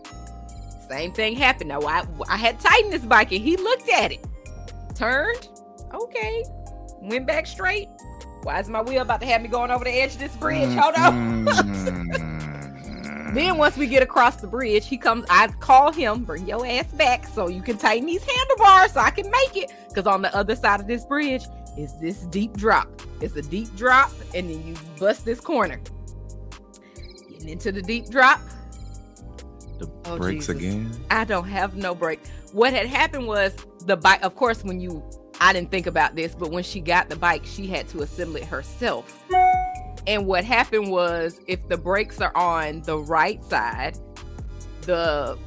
Same 0.90 1.12
thing 1.12 1.36
happened. 1.36 1.70
Now 1.70 1.82
I 1.82 2.04
I 2.28 2.38
had 2.38 2.60
tightened 2.60 2.94
this 2.94 3.06
bike, 3.06 3.32
and 3.32 3.42
he 3.42 3.58
looked 3.58 3.90
at 3.90 4.12
it, 4.12 4.26
turned, 4.96 5.50
okay, 5.94 6.44
went 7.02 7.28
back 7.28 7.46
straight. 7.46 7.90
Why 8.44 8.60
is 8.60 8.70
my 8.70 8.82
wheel 8.82 9.02
about 9.02 9.20
to 9.22 9.28
have 9.28 9.42
me 9.42 9.50
going 9.50 9.72
over 9.72 9.84
the 9.84 9.92
edge 9.92 10.14
of 10.14 10.20
this 10.20 10.36
bridge? 10.38 10.74
Hold 10.78 10.96
on. 10.96 12.54
Then 13.34 13.58
once 13.58 13.78
we 13.78 13.88
get 13.88 14.04
across 14.04 14.38
the 14.38 14.48
bridge, 14.48 14.88
he 14.88 14.98
comes. 14.98 15.26
I 15.30 15.48
call 15.48 15.92
him, 15.92 16.24
bring 16.24 16.48
your 16.48 16.66
ass 16.66 16.88
back 16.94 17.28
so 17.28 17.48
you 17.48 17.62
can 17.62 17.78
tighten 17.78 18.06
these 18.06 18.24
handlebars 18.24 18.94
so 18.94 19.00
I 19.00 19.12
can 19.12 19.30
make 19.30 19.58
it. 19.58 19.72
Because 19.90 20.08
on 20.08 20.22
the 20.22 20.36
other 20.36 20.56
side 20.56 20.80
of 20.80 20.88
this 20.88 21.06
bridge 21.06 21.44
is 21.78 21.98
this 22.00 22.22
deep 22.28 22.54
drop. 22.54 23.02
It's 23.22 23.36
a 23.36 23.42
deep 23.42 23.74
drop, 23.76 24.12
and 24.34 24.50
then 24.50 24.66
you 24.66 24.76
bust 25.00 25.26
this 25.26 25.40
corner. 25.40 25.80
Getting 27.30 27.50
into 27.50 27.72
the 27.72 27.82
deep 27.82 28.10
drop. 28.10 28.42
The 29.80 29.90
oh, 30.06 30.18
brakes 30.18 30.48
Jesus. 30.48 30.56
again. 30.56 30.92
I 31.12 31.24
don't 31.24 31.48
have 31.48 31.76
no 31.76 31.94
brake. 31.94 32.26
What 32.52 32.74
had 32.74 32.88
happened 32.88 33.28
was 33.28 33.56
the 33.86 33.98
bike. 33.98 34.24
Of 34.24 34.36
course, 34.36 34.64
when 34.64 34.80
you, 34.80 35.04
I 35.40 35.54
didn't 35.54 35.70
think 35.70 35.86
about 35.86 36.16
this, 36.16 36.34
but 36.34 36.52
when 36.52 36.64
she 36.64 36.80
got 36.80 37.10
the 37.10 37.16
bike, 37.16 37.46
she 37.46 37.68
had 37.68 37.88
to 37.90 38.02
assemble 38.02 38.38
it 38.38 38.46
herself. 38.46 39.24
And 40.08 40.26
what 40.26 40.46
happened 40.46 40.90
was 40.90 41.42
if 41.48 41.68
the 41.68 41.78
brakes 41.78 42.22
are 42.22 42.36
on 42.36 42.82
the 42.84 42.98
right 42.98 43.44
side, 43.44 43.98
the 44.82 45.38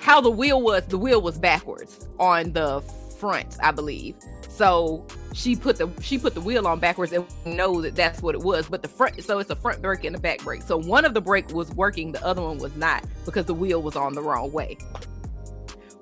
how 0.00 0.20
the 0.20 0.30
wheel 0.30 0.60
was, 0.60 0.84
the 0.88 0.98
wheel 0.98 1.22
was 1.22 1.38
backwards 1.38 2.06
on 2.18 2.52
the 2.52 2.80
front, 3.18 3.56
I 3.62 3.70
believe. 3.70 4.16
So 4.48 5.06
she 5.32 5.56
put 5.56 5.78
the 5.78 5.90
she 6.02 6.18
put 6.18 6.34
the 6.34 6.40
wheel 6.40 6.66
on 6.66 6.80
backwards 6.80 7.12
and 7.12 7.24
know 7.46 7.80
that 7.80 7.94
that's 7.94 8.20
what 8.20 8.34
it 8.34 8.42
was. 8.42 8.68
But 8.68 8.82
the 8.82 8.88
front, 8.88 9.22
so 9.22 9.38
it's 9.38 9.50
a 9.50 9.56
front 9.56 9.80
brake 9.80 10.04
and 10.04 10.14
a 10.14 10.18
back 10.18 10.40
brake. 10.40 10.62
So 10.62 10.76
one 10.76 11.04
of 11.04 11.14
the 11.14 11.20
brake 11.20 11.50
was 11.52 11.70
working, 11.72 12.12
the 12.12 12.24
other 12.24 12.42
one 12.42 12.58
was 12.58 12.76
not 12.76 13.04
because 13.24 13.46
the 13.46 13.54
wheel 13.54 13.80
was 13.80 13.96
on 13.96 14.12
the 14.12 14.22
wrong 14.22 14.52
way. 14.52 14.76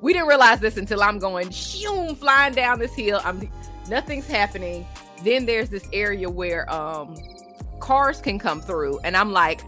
We 0.01 0.13
didn't 0.13 0.29
realize 0.29 0.61
this 0.61 0.77
until 0.77 1.03
I'm 1.03 1.19
going 1.19 1.51
shoom 1.51 2.17
flying 2.17 2.55
down 2.55 2.79
this 2.79 2.95
hill. 2.95 3.21
I'm 3.23 3.49
nothing's 3.89 4.27
happening. 4.27 4.87
Then 5.23 5.47
there's 5.47 5.69
this 5.69 5.87
area 5.93 6.29
where 6.29 6.71
um 6.73 7.15
cars 7.83 8.21
can 8.21 8.39
come 8.39 8.61
through. 8.63 8.99
And 9.01 9.17
I'm 9.17 9.33
like, 9.33 9.61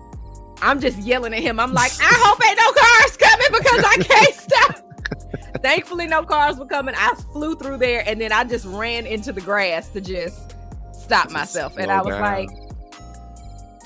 I'm 0.63 0.81
just 0.81 0.99
yelling 0.99 1.35
at 1.35 1.43
him. 1.43 1.61
I'm 1.61 1.75
like, 1.75 1.93
I 2.01 2.15
hope 2.17 2.43
ain't 2.47 2.57
no 2.57 2.73
cars 2.73 3.17
coming 3.17 3.47
because 3.51 3.85
I 3.85 3.97
can't 4.03 4.35
stop. 4.35 5.63
Thankfully, 5.63 6.07
no 6.07 6.23
cars 6.23 6.57
were 6.57 6.67
coming. 6.67 6.95
I 6.97 7.15
flew 7.33 7.57
through 7.57 7.79
there 7.79 8.05
and 8.07 8.21
then 8.21 8.33
I 8.33 8.45
just 8.45 8.65
ran 8.67 9.07
into 9.07 9.33
the 9.33 9.41
grass 9.41 9.89
to 9.91 10.01
just 10.01 10.55
stop 10.93 11.25
just 11.25 11.35
myself. 11.35 11.77
And 11.77 11.91
I 11.91 12.03
was 12.03 12.15
down. 12.15 12.21
like, 12.21 12.51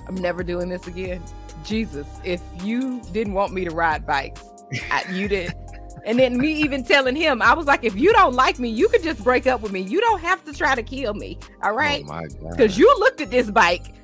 I'm 0.06 0.16
never 0.16 0.44
doing 0.44 0.68
this 0.68 0.86
again. 0.86 1.22
Jesus, 1.64 2.06
if 2.22 2.42
you 2.62 3.00
didn't 3.12 3.32
want 3.32 3.52
me 3.52 3.64
to 3.64 3.70
ride 3.70 4.06
bikes, 4.06 4.44
I, 4.90 5.04
you 5.10 5.28
didn't. 5.28 5.56
And 6.04 6.18
then 6.18 6.38
me 6.38 6.52
even 6.52 6.84
telling 6.84 7.16
him, 7.16 7.42
I 7.42 7.54
was 7.54 7.66
like, 7.66 7.82
if 7.82 7.96
you 7.96 8.12
don't 8.12 8.34
like 8.34 8.58
me, 8.58 8.68
you 8.68 8.88
could 8.88 9.02
just 9.02 9.22
break 9.24 9.46
up 9.46 9.60
with 9.62 9.72
me. 9.72 9.80
You 9.80 10.00
don't 10.00 10.20
have 10.20 10.44
to 10.44 10.52
try 10.52 10.74
to 10.74 10.82
kill 10.82 11.14
me. 11.14 11.38
All 11.62 11.72
right. 11.72 12.04
Because 12.50 12.76
oh 12.76 12.78
you 12.78 12.96
looked 12.98 13.20
at 13.20 13.30
this 13.30 13.50
bike 13.50 13.94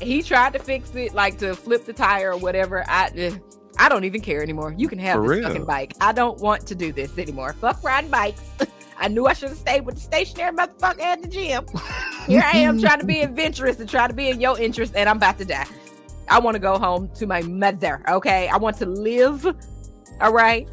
he 0.00 0.22
tried 0.22 0.52
to 0.54 0.58
fix 0.58 0.94
it, 0.94 1.14
like 1.14 1.38
to 1.38 1.54
flip 1.54 1.84
the 1.84 1.92
tire 1.92 2.32
or 2.32 2.36
whatever. 2.36 2.84
I 2.88 3.10
eh, 3.16 3.36
I 3.78 3.88
don't 3.88 4.04
even 4.04 4.20
care 4.20 4.42
anymore. 4.42 4.74
You 4.76 4.88
can 4.88 4.98
have 4.98 5.16
For 5.16 5.22
this 5.22 5.38
real. 5.38 5.48
fucking 5.48 5.64
bike. 5.64 5.94
I 6.00 6.12
don't 6.12 6.38
want 6.40 6.66
to 6.66 6.74
do 6.74 6.92
this 6.92 7.16
anymore. 7.18 7.52
Fuck 7.54 7.82
riding 7.82 8.10
bikes. 8.10 8.42
I 8.98 9.08
knew 9.08 9.26
I 9.26 9.32
should 9.32 9.48
have 9.48 9.58
stayed 9.58 9.86
with 9.86 9.94
the 9.94 10.00
stationary 10.02 10.54
motherfucker 10.54 11.00
at 11.00 11.22
the 11.22 11.28
gym. 11.28 11.64
Here 12.26 12.42
I 12.44 12.58
am 12.58 12.78
trying 12.78 13.00
to 13.00 13.06
be 13.06 13.22
adventurous 13.22 13.80
and 13.80 13.88
try 13.88 14.06
to 14.06 14.12
be 14.12 14.28
in 14.28 14.40
your 14.40 14.60
interest, 14.60 14.92
and 14.94 15.08
I'm 15.08 15.16
about 15.16 15.38
to 15.38 15.46
die. 15.46 15.66
I 16.28 16.38
want 16.38 16.54
to 16.54 16.58
go 16.58 16.78
home 16.78 17.08
to 17.14 17.26
my 17.26 17.40
mother. 17.42 18.02
Okay, 18.06 18.48
I 18.48 18.58
want 18.58 18.76
to 18.78 18.86
live. 18.86 19.46
All 20.20 20.32
right. 20.32 20.68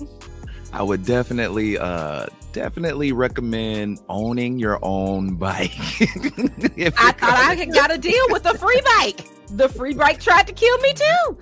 I 0.73 0.83
would 0.83 1.05
definitely 1.05 1.77
uh 1.77 2.25
definitely 2.57 3.11
recommend 3.11 3.99
owning 4.09 4.57
your 4.57 4.79
own 4.81 5.35
bike. 5.35 5.69
I 5.79 6.89
thought 6.89 7.21
I 7.21 7.65
got 7.65 7.93
a 7.93 7.99
deal 7.99 8.25
with 8.29 8.47
a 8.47 8.57
free 8.57 8.81
bike. 8.97 9.27
The 9.49 9.69
free 9.69 9.93
bike 9.93 10.19
tried 10.19 10.47
to 10.47 10.53
kill 10.53 10.75
me 10.79 10.91
too. 10.93 11.37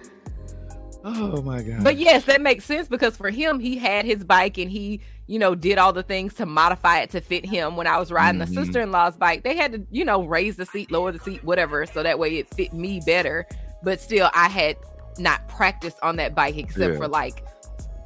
Oh 1.05 1.41
my 1.41 1.61
god. 1.61 1.85
But 1.85 1.95
yes, 1.95 2.25
that 2.25 2.41
makes 2.41 2.65
sense 2.65 2.89
because 2.89 3.15
for 3.15 3.29
him, 3.29 3.61
he 3.61 3.77
had 3.77 4.03
his 4.03 4.25
bike 4.25 4.57
and 4.57 4.69
he, 4.69 4.99
you 5.27 5.39
know, 5.39 5.55
did 5.55 5.77
all 5.77 5.93
the 5.93 6.03
things 6.03 6.33
to 6.33 6.45
modify 6.45 6.99
it 6.99 7.11
to 7.11 7.21
fit 7.21 7.45
him. 7.45 7.77
When 7.77 7.87
I 7.87 7.97
was 7.97 8.11
riding 8.11 8.41
mm-hmm. 8.41 8.53
the 8.53 8.65
sister-in-law's 8.65 9.15
bike, 9.15 9.43
they 9.43 9.55
had 9.55 9.71
to, 9.71 9.85
you 9.91 10.03
know, 10.03 10.25
raise 10.25 10.57
the 10.57 10.65
seat, 10.65 10.91
lower 10.91 11.13
the 11.13 11.19
seat, 11.19 11.41
whatever, 11.45 11.85
so 11.85 12.03
that 12.03 12.19
way 12.19 12.39
it 12.39 12.53
fit 12.53 12.73
me 12.73 12.99
better. 13.05 13.47
But 13.83 14.01
still, 14.01 14.29
I 14.33 14.49
had 14.49 14.75
not 15.17 15.47
practiced 15.47 15.97
on 16.03 16.17
that 16.17 16.35
bike 16.35 16.57
except 16.57 16.93
yeah. 16.93 16.97
for 16.97 17.07
like 17.07 17.45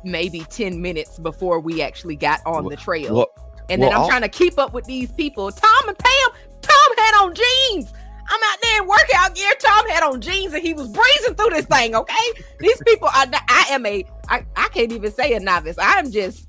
maybe 0.03 0.45
10 0.49 0.81
minutes 0.81 1.19
before 1.19 1.59
we 1.59 1.81
actually 1.81 2.15
got 2.15 2.41
on 2.45 2.63
well, 2.63 2.69
the 2.69 2.77
trail. 2.77 3.15
Well, 3.15 3.27
and 3.69 3.81
then 3.81 3.89
well, 3.89 4.03
I'm 4.03 4.09
trying 4.09 4.21
to 4.21 4.29
keep 4.29 4.57
up 4.57 4.73
with 4.73 4.85
these 4.85 5.11
people. 5.11 5.51
Tom 5.51 5.87
and 5.87 5.97
Pam, 5.97 6.29
Tom 6.61 6.97
had 6.97 7.23
on 7.23 7.33
jeans. 7.35 7.93
I'm 8.31 8.39
out 8.43 8.61
there 8.61 8.81
in 8.81 8.87
workout 8.87 9.35
gear. 9.35 9.51
Tom 9.59 9.89
had 9.89 10.03
on 10.03 10.21
jeans 10.21 10.53
and 10.53 10.61
he 10.61 10.73
was 10.73 10.87
breezing 10.87 11.35
through 11.35 11.49
this 11.49 11.65
thing. 11.65 11.95
Okay, 11.95 12.43
these 12.59 12.81
people 12.85 13.07
are. 13.07 13.25
I 13.49 13.65
am 13.71 13.85
a. 13.85 14.05
I 14.27 14.45
I 14.55 14.67
can't 14.69 14.91
even 14.91 15.11
say 15.11 15.33
a 15.33 15.39
novice. 15.39 15.77
I'm 15.79 16.11
just. 16.11 16.47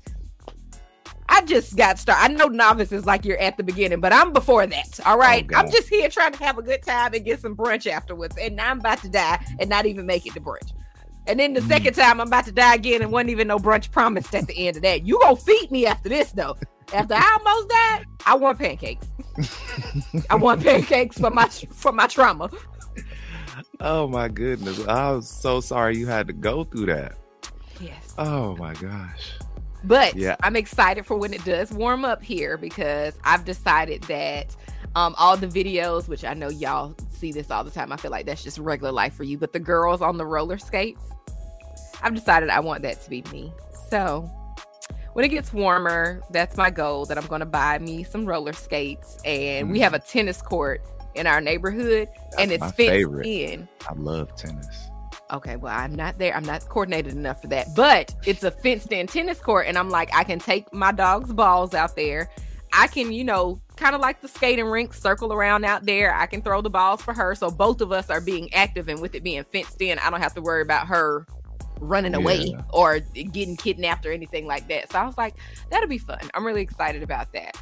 I 1.27 1.41
just 1.45 1.77
got 1.77 1.97
started. 1.97 2.21
I 2.21 2.27
know 2.35 2.47
novice 2.47 2.91
is 2.91 3.05
like 3.05 3.23
you're 3.23 3.37
at 3.37 3.55
the 3.55 3.63
beginning, 3.63 4.01
but 4.01 4.11
I'm 4.11 4.33
before 4.33 4.67
that. 4.67 4.99
All 5.05 5.17
right, 5.17 5.47
oh, 5.53 5.57
I'm 5.57 5.71
just 5.71 5.87
here 5.87 6.09
trying 6.09 6.33
to 6.33 6.43
have 6.43 6.57
a 6.57 6.61
good 6.61 6.83
time 6.83 7.13
and 7.13 7.23
get 7.23 7.39
some 7.39 7.55
brunch 7.55 7.87
afterwards. 7.87 8.35
And 8.37 8.57
now 8.57 8.69
I'm 8.69 8.79
about 8.79 9.01
to 9.03 9.09
die 9.09 9.43
and 9.59 9.69
not 9.69 9.85
even 9.85 10.05
make 10.05 10.27
it 10.27 10.33
to 10.33 10.41
brunch. 10.41 10.73
And 11.27 11.39
then 11.39 11.53
the 11.53 11.61
second 11.61 11.93
time 11.93 12.19
I'm 12.19 12.27
about 12.27 12.45
to 12.45 12.51
die 12.51 12.75
again 12.75 13.01
and 13.01 13.11
wasn't 13.11 13.29
even 13.29 13.47
no 13.47 13.57
brunch 13.57 13.91
promised 13.91 14.33
at 14.33 14.47
the 14.47 14.67
end 14.67 14.77
of 14.77 14.83
that. 14.83 15.05
You 15.05 15.19
gonna 15.21 15.35
feed 15.35 15.71
me 15.71 15.85
after 15.85 16.09
this 16.09 16.31
though. 16.31 16.57
After 16.93 17.13
I 17.13 17.37
almost 17.39 17.69
died, 17.69 18.05
I 18.25 18.35
want 18.35 18.59
pancakes. 18.59 19.07
I 20.29 20.35
want 20.35 20.63
pancakes 20.63 21.19
for 21.19 21.29
my 21.29 21.47
for 21.47 21.91
my 21.91 22.07
trauma. 22.07 22.49
Oh 23.79 24.07
my 24.07 24.27
goodness. 24.27 24.85
I'm 24.87 25.21
so 25.21 25.61
sorry 25.61 25.97
you 25.97 26.07
had 26.07 26.27
to 26.27 26.33
go 26.33 26.63
through 26.63 26.87
that. 26.87 27.17
Yes. 27.79 28.13
Oh 28.17 28.55
my 28.57 28.73
gosh. 28.75 29.33
But 29.83 30.15
yeah. 30.15 30.35
I'm 30.43 30.55
excited 30.55 31.05
for 31.05 31.17
when 31.17 31.33
it 31.33 31.43
does 31.43 31.71
warm 31.71 32.05
up 32.05 32.21
here 32.21 32.57
because 32.57 33.17
I've 33.23 33.45
decided 33.45 34.03
that 34.03 34.55
um, 34.95 35.15
all 35.17 35.37
the 35.37 35.47
videos, 35.47 36.07
which 36.07 36.25
I 36.25 36.33
know 36.33 36.49
y'all 36.49 36.95
see 37.11 37.31
this 37.31 37.49
all 37.49 37.63
the 37.63 37.71
time. 37.71 37.91
I 37.91 37.97
feel 37.97 38.11
like 38.11 38.25
that's 38.25 38.43
just 38.43 38.57
regular 38.57 38.91
life 38.91 39.13
for 39.13 39.23
you. 39.23 39.37
But 39.37 39.53
the 39.53 39.59
girls 39.59 40.01
on 40.01 40.17
the 40.17 40.25
roller 40.25 40.57
skates, 40.57 41.03
I've 42.01 42.15
decided 42.15 42.49
I 42.49 42.59
want 42.59 42.83
that 42.83 43.01
to 43.03 43.09
be 43.09 43.23
me. 43.31 43.53
So 43.89 44.29
when 45.13 45.25
it 45.25 45.29
gets 45.29 45.53
warmer, 45.53 46.21
that's 46.31 46.57
my 46.57 46.69
goal 46.69 47.05
that 47.05 47.17
I'm 47.17 47.27
going 47.27 47.39
to 47.39 47.45
buy 47.45 47.79
me 47.79 48.03
some 48.03 48.25
roller 48.25 48.53
skates. 48.53 49.17
And 49.23 49.69
mm. 49.69 49.71
we 49.71 49.79
have 49.79 49.93
a 49.93 49.99
tennis 49.99 50.41
court 50.41 50.81
in 51.15 51.27
our 51.27 51.41
neighborhood 51.41 52.09
that's 52.15 52.37
and 52.37 52.51
it's 52.51 52.63
fenced 52.63 52.75
favorite. 52.75 53.27
in. 53.27 53.67
I 53.87 53.93
love 53.93 54.35
tennis. 54.35 54.89
Okay, 55.31 55.55
well, 55.55 55.73
I'm 55.73 55.95
not 55.95 56.17
there. 56.17 56.35
I'm 56.35 56.43
not 56.43 56.67
coordinated 56.67 57.13
enough 57.13 57.41
for 57.41 57.47
that. 57.47 57.67
But 57.75 58.13
it's 58.25 58.43
a 58.43 58.51
fenced 58.51 58.91
in 58.91 59.07
tennis 59.07 59.39
court. 59.39 59.67
And 59.67 59.77
I'm 59.77 59.89
like, 59.89 60.13
I 60.13 60.25
can 60.25 60.39
take 60.39 60.73
my 60.73 60.91
dog's 60.91 61.31
balls 61.31 61.73
out 61.73 61.95
there. 61.95 62.29
I 62.73 62.87
can, 62.87 63.11
you 63.11 63.23
know, 63.23 63.61
kind 63.75 63.95
of 63.95 64.01
like 64.01 64.21
the 64.21 64.27
skating 64.27 64.65
rink, 64.65 64.93
circle 64.93 65.33
around 65.33 65.65
out 65.65 65.85
there. 65.85 66.13
I 66.13 66.25
can 66.25 66.41
throw 66.41 66.61
the 66.61 66.69
balls 66.69 67.01
for 67.01 67.13
her. 67.13 67.35
So 67.35 67.51
both 67.51 67.81
of 67.81 67.91
us 67.91 68.09
are 68.09 68.21
being 68.21 68.53
active. 68.53 68.87
And 68.87 69.01
with 69.01 69.15
it 69.15 69.23
being 69.23 69.43
fenced 69.43 69.81
in, 69.81 69.99
I 69.99 70.09
don't 70.09 70.21
have 70.21 70.33
to 70.35 70.41
worry 70.41 70.61
about 70.61 70.87
her 70.87 71.25
running 71.79 72.13
away 72.13 72.55
or 72.69 72.99
getting 72.99 73.57
kidnapped 73.57 74.05
or 74.05 74.11
anything 74.11 74.45
like 74.45 74.67
that. 74.69 74.91
So 74.91 74.99
I 74.99 75.05
was 75.05 75.17
like, 75.17 75.35
that'll 75.69 75.89
be 75.89 75.97
fun. 75.97 76.19
I'm 76.33 76.45
really 76.45 76.61
excited 76.61 77.03
about 77.03 77.33
that 77.33 77.57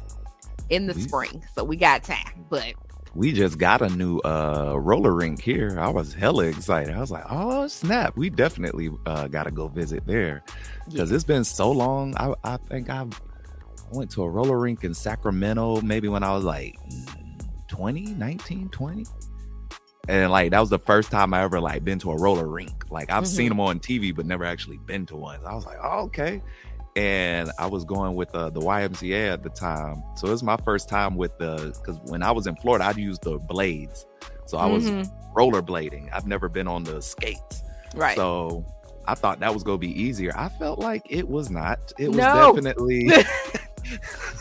in 0.68 0.86
the 0.86 0.94
we, 0.94 1.00
spring. 1.02 1.42
So 1.54 1.64
we 1.64 1.76
got 1.76 2.04
time. 2.04 2.44
But 2.48 2.74
we 3.14 3.32
just 3.32 3.58
got 3.58 3.82
a 3.82 3.88
new 3.88 4.18
uh 4.20 4.74
roller 4.76 5.14
rink 5.14 5.42
here. 5.42 5.76
I 5.80 5.88
was 5.88 6.14
hella 6.14 6.44
excited. 6.44 6.94
I 6.94 7.00
was 7.00 7.10
like, 7.10 7.24
oh 7.28 7.66
snap, 7.66 8.16
we 8.16 8.30
definitely 8.30 8.90
uh 9.06 9.26
gotta 9.26 9.50
go 9.50 9.68
visit 9.68 10.06
there. 10.06 10.44
Because 10.86 11.10
yeah. 11.10 11.16
it's 11.16 11.24
been 11.24 11.44
so 11.44 11.72
long. 11.72 12.14
I, 12.18 12.34
I 12.44 12.56
think 12.58 12.88
I've 12.90 13.20
I 13.92 13.96
went 13.96 14.10
to 14.12 14.22
a 14.22 14.28
roller 14.28 14.58
rink 14.58 14.84
in 14.84 14.94
Sacramento 14.94 15.80
maybe 15.80 16.08
when 16.08 16.22
I 16.22 16.32
was 16.34 16.44
like 16.44 16.78
20, 17.68 18.14
19, 18.14 18.68
20. 18.68 19.06
And 20.08 20.30
like 20.30 20.50
that 20.52 20.60
was 20.60 20.70
the 20.70 20.78
first 20.78 21.10
time 21.10 21.34
I 21.34 21.42
ever 21.42 21.60
like 21.60 21.84
been 21.84 21.98
to 22.00 22.10
a 22.12 22.16
roller 22.16 22.48
rink. 22.48 22.90
Like 22.90 23.10
I've 23.10 23.24
mm-hmm. 23.24 23.32
seen 23.32 23.48
them 23.48 23.60
on 23.60 23.80
TV, 23.80 24.14
but 24.14 24.26
never 24.26 24.44
actually 24.44 24.78
been 24.78 25.06
to 25.06 25.16
one. 25.16 25.40
I 25.46 25.54
was 25.54 25.66
like, 25.66 25.78
oh, 25.82 26.04
okay. 26.04 26.42
And 26.96 27.50
I 27.58 27.66
was 27.66 27.84
going 27.84 28.16
with 28.16 28.34
uh, 28.34 28.50
the 28.50 28.60
YMCA 28.60 29.32
at 29.32 29.42
the 29.44 29.50
time, 29.50 30.02
so 30.16 30.26
it 30.26 30.32
was 30.32 30.42
my 30.42 30.56
first 30.64 30.88
time 30.88 31.16
with 31.16 31.38
the 31.38 31.72
because 31.78 32.00
when 32.10 32.20
I 32.20 32.32
was 32.32 32.48
in 32.48 32.56
Florida, 32.56 32.84
I'd 32.84 32.96
use 32.96 33.16
the 33.20 33.38
blades, 33.38 34.06
so 34.46 34.58
I 34.58 34.66
was 34.66 34.84
mm-hmm. 34.90 35.38
rollerblading. 35.38 36.12
I've 36.12 36.26
never 36.26 36.48
been 36.48 36.66
on 36.66 36.82
the 36.82 37.00
skates, 37.00 37.62
right? 37.94 38.16
So 38.16 38.66
I 39.06 39.14
thought 39.14 39.38
that 39.38 39.54
was 39.54 39.62
gonna 39.62 39.78
be 39.78 40.02
easier. 40.02 40.32
I 40.36 40.48
felt 40.48 40.80
like 40.80 41.06
it 41.08 41.28
was 41.28 41.48
not. 41.48 41.92
It 41.96 42.08
was 42.08 42.16
no. 42.16 42.52
definitely 42.52 43.08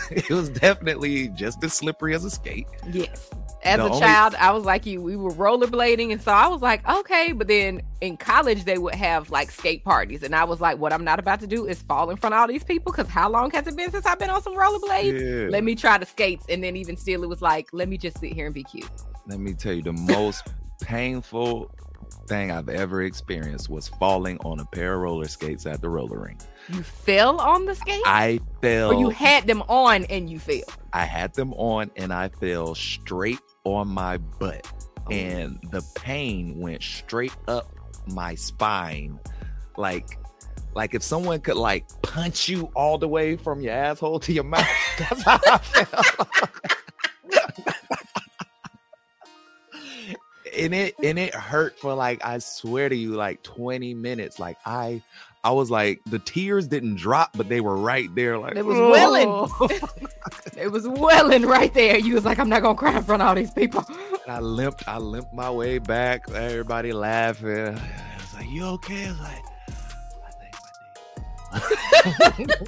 it 0.30 0.30
was 0.30 0.49
definitely 0.49 1.30
just 1.30 1.64
as 1.64 1.74
slippery 1.74 2.16
as 2.16 2.26
a 2.26 2.30
skate. 2.30 2.68
Yes. 2.91 3.30
As 3.64 3.78
the 3.78 3.86
a 3.86 3.89
only... 3.89 3.99
child, 3.99 4.36
I 4.36 4.51
was 4.51 4.64
like 4.64 4.86
you. 4.86 5.01
We 5.01 5.18
were 5.18 5.32
rollerblading, 5.32 6.12
and 6.12 6.22
so 6.22 6.32
I 6.32 6.47
was 6.47 6.62
like, 6.62 6.88
okay. 6.88 7.34
But 7.34 7.47
then 7.47 7.82
in 8.01 8.16
college, 8.16 8.64
they 8.64 8.78
would 8.78 8.95
have 8.95 9.30
like 9.30 9.51
skate 9.51 9.84
parties, 9.84 10.24
and 10.24 10.34
I 10.34 10.45
was 10.45 10.62
like, 10.62 10.80
what 10.80 10.93
I'm 10.93 11.03
not 11.03 11.20
about 11.20 11.41
to 11.41 11.47
do 11.47 11.66
is 11.66 11.82
fall 11.82 12.10
in 12.10 12.18
front 12.18 12.34
of 12.34 12.39
all 12.39 12.47
these 12.47 12.64
people 12.64 12.91
because 12.91 13.10
how 13.10 13.30
long 13.30 13.51
has 13.51 13.68
it 13.68 13.76
been 13.76 13.91
since 13.91 14.05
I've 14.05 14.20
been 14.20 14.30
on 14.30 14.41
some 14.41 14.55
rollerblades? 14.55 15.43
Yeah. 15.43 15.49
Let 15.49 15.64
me 15.64 15.76
try 15.76 15.97
the 15.97 16.05
skates, 16.05 16.45
and 16.47 16.64
then 16.64 16.78
even 16.78 16.95
still, 16.95 17.24
it 17.24 17.30
was 17.30 17.41
like, 17.41 17.68
let 17.74 17.89
me 17.89 17.97
just 17.97 18.20
sit 18.20 18.32
here 18.34 18.45
and 18.45 18.55
be 18.55 18.64
cute. 18.64 18.89
Let 19.28 19.39
me 19.39 19.53
tell 19.53 19.74
you, 19.74 19.84
the 19.84 19.93
most 19.93 20.47
painful 20.82 21.70
thing 22.28 22.51
I've 22.51 22.70
ever 22.70 23.03
experienced 23.03 23.70
was 23.70 23.88
falling 23.88 24.38
on 24.39 24.60
a 24.60 24.66
pair 24.66 24.95
of 24.95 25.01
roller 25.01 25.28
skates 25.28 25.66
at 25.66 25.82
the 25.82 25.89
roller 25.89 26.20
rink. 26.20 26.39
You 26.70 26.84
fell 26.84 27.39
on 27.39 27.66
the 27.66 27.76
skates? 27.76 28.03
I 28.05 28.39
fell. 28.62 28.93
Or 28.93 28.99
you 28.99 29.10
had 29.10 29.47
them 29.47 29.64
on 29.64 30.05
and 30.05 30.30
you 30.30 30.39
fell? 30.39 30.62
I 30.93 31.05
had 31.05 31.34
them 31.34 31.53
on 31.53 31.91
and 31.95 32.14
I 32.14 32.30
fell 32.30 32.76
straight 32.76 33.39
on 33.64 33.88
my 33.88 34.18
butt. 34.18 34.66
Oh. 35.07 35.12
And 35.12 35.60
the 35.72 35.82
pain 35.95 36.60
went 36.60 36.84
straight 36.84 37.36
up 37.47 37.74
my 38.07 38.36
spine. 38.36 39.20
Like 39.78 40.18
like 40.76 40.93
if 40.93 41.03
someone 41.03 41.41
could 41.41 41.57
like 41.57 41.88
punch 42.01 42.47
you 42.47 42.72
all 42.76 42.97
the 42.97 43.07
way 43.07 43.36
from 43.36 43.62
your 43.62 43.74
asshole 43.74 44.20
to 44.22 44.34
your 44.34 44.43
mouth. 44.43 44.68
That's 44.99 45.24
how 45.24 45.39
I 45.45 45.57
felt. 45.57 46.30
and 50.57 50.73
it 50.73 50.95
and 51.03 51.19
it 51.19 51.33
hurt 51.33 51.79
for 51.79 51.93
like 51.93 52.23
I 52.25 52.39
swear 52.39 52.89
to 52.89 52.95
you, 52.95 53.15
like 53.15 53.41
20 53.43 53.93
minutes. 53.93 54.39
Like 54.39 54.57
I 54.65 55.01
I 55.43 55.51
was 55.51 55.71
like 55.71 56.01
the 56.05 56.19
tears 56.19 56.67
didn't 56.67 56.95
drop, 56.95 57.31
but 57.35 57.47
they 57.47 57.61
were 57.61 57.77
right 57.77 58.13
there. 58.13 58.37
Like 58.37 58.55
it 58.55 58.65
was 58.65 58.77
oh. 58.77 58.91
welling. 58.91 59.79
it 60.57 60.67
was 60.71 60.87
welling 60.87 61.43
right 61.43 61.73
there. 61.73 61.97
You 61.97 62.15
was 62.15 62.25
like, 62.25 62.39
I'm 62.39 62.49
not 62.49 62.61
gonna 62.61 62.77
cry 62.77 62.97
in 62.97 63.03
front 63.03 63.21
of 63.21 63.27
all 63.29 63.35
these 63.35 63.51
people. 63.51 63.85
And 63.87 64.31
I 64.33 64.39
limped, 64.39 64.87
I 64.87 64.97
limped 64.97 65.33
my 65.33 65.49
way 65.49 65.77
back. 65.77 66.29
Everybody 66.29 66.91
laughing. 66.91 67.77
I 67.77 68.17
was 68.17 68.33
like, 68.33 68.49
"You 68.49 68.65
okay?" 68.65 69.05
I 69.05 69.11
was 69.11 69.19
like, 69.19 69.43
"I 71.53 71.59
think 72.29 72.39
my 72.39 72.45
dick. 72.45 72.59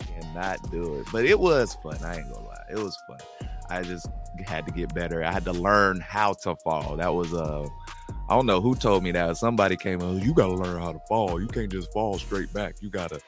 Cannot 0.22 0.70
do 0.70 0.94
it, 0.96 1.06
but 1.12 1.24
it 1.24 1.38
was 1.38 1.74
fun. 1.76 1.98
I 2.04 2.16
ain't 2.18 2.32
gonna 2.32 2.46
lie, 2.46 2.64
it 2.70 2.78
was 2.78 2.98
fun. 3.08 3.18
I 3.70 3.82
just 3.82 4.06
had 4.46 4.66
to 4.66 4.72
get 4.72 4.94
better. 4.94 5.22
I 5.22 5.32
had 5.32 5.44
to 5.44 5.52
learn 5.52 6.00
how 6.00 6.34
to 6.34 6.56
fall. 6.56 6.96
That 6.96 7.14
was 7.14 7.32
uh 7.34 7.66
I 8.28 8.34
don't 8.34 8.46
know 8.46 8.60
who 8.60 8.74
told 8.74 9.02
me 9.02 9.12
that. 9.12 9.36
Somebody 9.36 9.76
came 9.76 10.00
on, 10.02 10.20
you 10.20 10.32
gotta 10.34 10.54
learn 10.54 10.80
how 10.80 10.92
to 10.92 11.00
fall. 11.08 11.40
You 11.40 11.48
can't 11.48 11.70
just 11.70 11.92
fall 11.92 12.18
straight 12.18 12.52
back. 12.52 12.76
You 12.80 12.90
gotta 12.90 13.20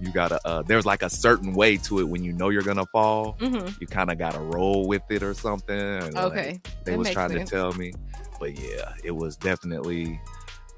you 0.00 0.12
gotta 0.12 0.40
uh 0.46 0.62
there's 0.62 0.86
like 0.86 1.02
a 1.02 1.10
certain 1.10 1.54
way 1.54 1.76
to 1.78 2.00
it 2.00 2.04
when 2.04 2.22
you 2.24 2.32
know 2.32 2.50
you're 2.50 2.62
gonna 2.62 2.86
fall. 2.86 3.36
Mm-hmm. 3.40 3.76
You 3.80 3.86
kind 3.86 4.10
of 4.10 4.18
gotta 4.18 4.40
roll 4.40 4.86
with 4.86 5.02
it 5.10 5.22
or 5.22 5.34
something. 5.34 5.76
Okay. 6.16 6.60
Like, 6.64 6.84
they 6.84 6.96
was 6.96 7.10
trying 7.10 7.30
sense. 7.30 7.50
to 7.50 7.56
tell 7.56 7.72
me. 7.72 7.92
But 8.38 8.58
yeah, 8.58 8.94
it 9.02 9.12
was 9.12 9.36
definitely 9.36 10.20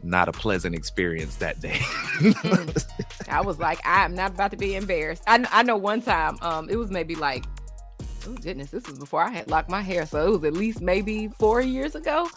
not 0.03 0.29
a 0.29 0.33
pleasant 0.33 0.75
experience 0.75 1.37
that 1.37 1.61
day. 1.61 1.79
mm. 2.19 2.87
I 3.29 3.41
was 3.41 3.59
like, 3.59 3.81
I'm 3.85 4.15
not 4.15 4.33
about 4.33 4.51
to 4.53 4.57
be 4.57 4.77
embarrassed. 4.77 5.23
I, 5.27 5.45
I 5.51 5.63
know 5.63 5.77
one 5.77 6.01
time, 6.01 6.39
um, 6.43 6.69
it 6.69 6.77
was 6.77 6.91
maybe 6.91 7.15
like 7.15 7.45
oh 8.27 8.35
goodness, 8.35 8.71
this 8.71 8.87
was 8.87 8.99
before 8.99 9.23
I 9.23 9.31
had 9.31 9.49
locked 9.49 9.71
my 9.71 9.81
hair, 9.81 10.07
so 10.07 10.27
it 10.27 10.31
was 10.31 10.45
at 10.45 10.53
least 10.55 10.81
maybe 10.81 11.29
four 11.39 11.61
years 11.61 11.95
ago. 11.95 12.29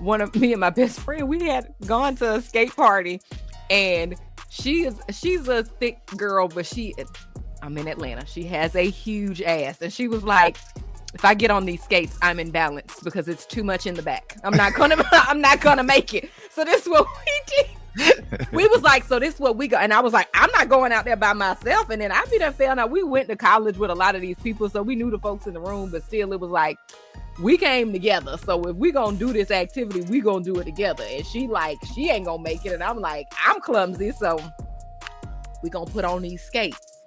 One 0.00 0.20
of 0.20 0.34
me 0.40 0.52
and 0.52 0.60
my 0.60 0.70
best 0.70 1.00
friend, 1.00 1.28
we 1.28 1.44
had 1.44 1.74
gone 1.86 2.16
to 2.16 2.36
a 2.36 2.42
skate 2.42 2.74
party, 2.74 3.20
and 3.70 4.14
she 4.48 4.84
is 4.84 4.94
she's 5.10 5.48
a 5.48 5.64
thick 5.64 6.04
girl, 6.16 6.48
but 6.48 6.66
she 6.66 6.94
I'm 7.62 7.76
in 7.76 7.88
Atlanta. 7.88 8.26
She 8.26 8.44
has 8.44 8.74
a 8.74 8.88
huge 8.88 9.42
ass, 9.42 9.82
and 9.82 9.92
she 9.92 10.08
was 10.08 10.22
like, 10.24 10.56
if 11.14 11.24
I 11.24 11.34
get 11.34 11.50
on 11.50 11.64
these 11.64 11.82
skates, 11.82 12.18
I'm 12.22 12.38
in 12.38 12.50
balance 12.50 13.00
because 13.02 13.28
it's 13.28 13.46
too 13.46 13.64
much 13.64 13.86
in 13.86 13.94
the 13.94 14.02
back. 14.02 14.36
I'm 14.44 14.56
not 14.56 14.74
gonna 14.74 14.96
I'm 15.12 15.40
not 15.40 15.60
gonna 15.60 15.84
make 15.84 16.14
it. 16.14 16.30
So 16.50 16.64
this 16.64 16.82
is 16.82 16.88
what 16.88 17.06
we 17.06 17.32
did 17.56 17.77
we 18.52 18.66
was 18.68 18.82
like, 18.82 19.04
so 19.04 19.18
this 19.18 19.34
is 19.34 19.40
what 19.40 19.56
we 19.56 19.68
got. 19.68 19.82
And 19.82 19.92
I 19.92 20.00
was 20.00 20.12
like, 20.12 20.28
I'm 20.34 20.50
not 20.52 20.68
going 20.68 20.92
out 20.92 21.04
there 21.04 21.16
by 21.16 21.32
myself. 21.32 21.90
And 21.90 22.00
then 22.00 22.12
I 22.12 22.24
be 22.30 22.38
done 22.38 22.52
found 22.52 22.80
out 22.80 22.90
we 22.90 23.02
went 23.02 23.28
to 23.28 23.36
college 23.36 23.78
with 23.78 23.90
a 23.90 23.94
lot 23.94 24.14
of 24.14 24.20
these 24.20 24.38
people. 24.38 24.68
So 24.68 24.82
we 24.82 24.94
knew 24.94 25.10
the 25.10 25.18
folks 25.18 25.46
in 25.46 25.54
the 25.54 25.60
room, 25.60 25.90
but 25.90 26.04
still 26.04 26.32
it 26.32 26.40
was 26.40 26.50
like 26.50 26.78
we 27.40 27.56
came 27.56 27.92
together. 27.92 28.36
So 28.36 28.62
if 28.64 28.76
we 28.76 28.92
gonna 28.92 29.16
do 29.16 29.32
this 29.32 29.50
activity, 29.50 30.02
we 30.02 30.20
gonna 30.20 30.44
do 30.44 30.56
it 30.58 30.64
together. 30.64 31.04
And 31.08 31.24
she 31.26 31.46
like, 31.46 31.78
she 31.94 32.10
ain't 32.10 32.26
gonna 32.26 32.42
make 32.42 32.64
it. 32.66 32.72
And 32.72 32.82
I'm 32.82 32.98
like, 33.00 33.26
I'm 33.44 33.60
clumsy. 33.60 34.12
So 34.12 34.38
we 35.62 35.70
gonna 35.70 35.90
put 35.90 36.04
on 36.04 36.22
these 36.22 36.42
skates. 36.42 36.98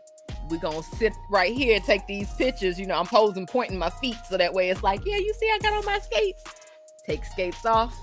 we 0.50 0.58
gonna 0.60 0.84
sit 0.84 1.14
right 1.30 1.54
here, 1.54 1.80
take 1.80 2.06
these 2.08 2.32
pictures. 2.34 2.80
You 2.80 2.88
know, 2.88 2.96
I'm 2.96 3.08
posing, 3.08 3.46
pointing 3.46 3.78
my 3.78 3.90
feet. 3.90 4.18
So 4.28 4.38
that 4.38 4.54
way 4.54 4.70
it's 4.70 4.84
like, 4.84 5.06
yeah, 5.06 5.18
you 5.18 5.34
see, 5.40 5.48
I 5.48 5.60
got 5.62 5.74
on 5.74 5.86
my 5.86 6.00
skates. 6.00 6.44
Take 7.06 7.26
skates 7.26 7.66
off 7.66 7.96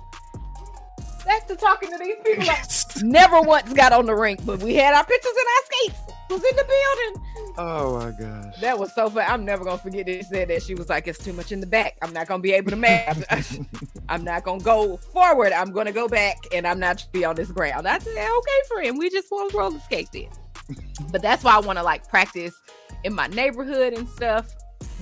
back 1.28 1.46
to 1.46 1.56
talking 1.56 1.90
to 1.90 1.98
these 1.98 2.16
people. 2.24 2.46
Like, 2.46 2.64
never 3.02 3.40
once 3.40 3.72
got 3.72 3.92
on 3.92 4.06
the 4.06 4.14
rink, 4.14 4.44
but 4.44 4.60
we 4.62 4.74
had 4.74 4.94
our 4.94 5.04
pictures 5.04 5.32
and 5.36 5.46
our 5.46 5.64
skates. 5.64 6.14
Was 6.30 6.44
in 6.44 6.56
the 6.56 6.64
building. 6.64 7.54
Oh 7.56 7.98
my 7.98 8.10
gosh. 8.10 8.60
That 8.60 8.78
was 8.78 8.94
so 8.94 9.08
fun. 9.08 9.24
I'm 9.26 9.46
never 9.46 9.64
gonna 9.64 9.78
forget 9.78 10.06
it. 10.08 10.26
Said 10.26 10.48
that 10.48 10.62
she 10.62 10.74
was 10.74 10.90
like, 10.90 11.08
it's 11.08 11.18
too 11.18 11.32
much 11.32 11.52
in 11.52 11.60
the 11.60 11.66
back. 11.66 11.96
I'm 12.02 12.12
not 12.12 12.26
gonna 12.26 12.42
be 12.42 12.52
able 12.52 12.70
to 12.70 12.76
match. 12.76 13.16
I'm 14.10 14.24
not 14.24 14.44
gonna 14.44 14.62
go 14.62 14.98
forward. 14.98 15.52
I'm 15.52 15.72
gonna 15.72 15.92
go 15.92 16.06
back 16.06 16.36
and 16.52 16.66
I'm 16.66 16.78
not 16.78 17.06
be 17.12 17.24
on 17.24 17.34
this 17.34 17.50
ground. 17.50 17.88
I 17.88 17.98
said, 17.98 18.12
okay, 18.12 18.60
friend. 18.68 18.98
We 18.98 19.08
just 19.08 19.30
want 19.30 19.52
to 19.52 19.56
roller 19.56 19.80
skate 19.80 20.10
then. 20.12 20.28
but 21.10 21.22
that's 21.22 21.42
why 21.42 21.54
I 21.54 21.60
want 21.60 21.78
to 21.78 21.82
like 21.82 22.06
practice 22.08 22.54
in 23.04 23.14
my 23.14 23.26
neighborhood 23.28 23.94
and 23.94 24.06
stuff 24.06 24.54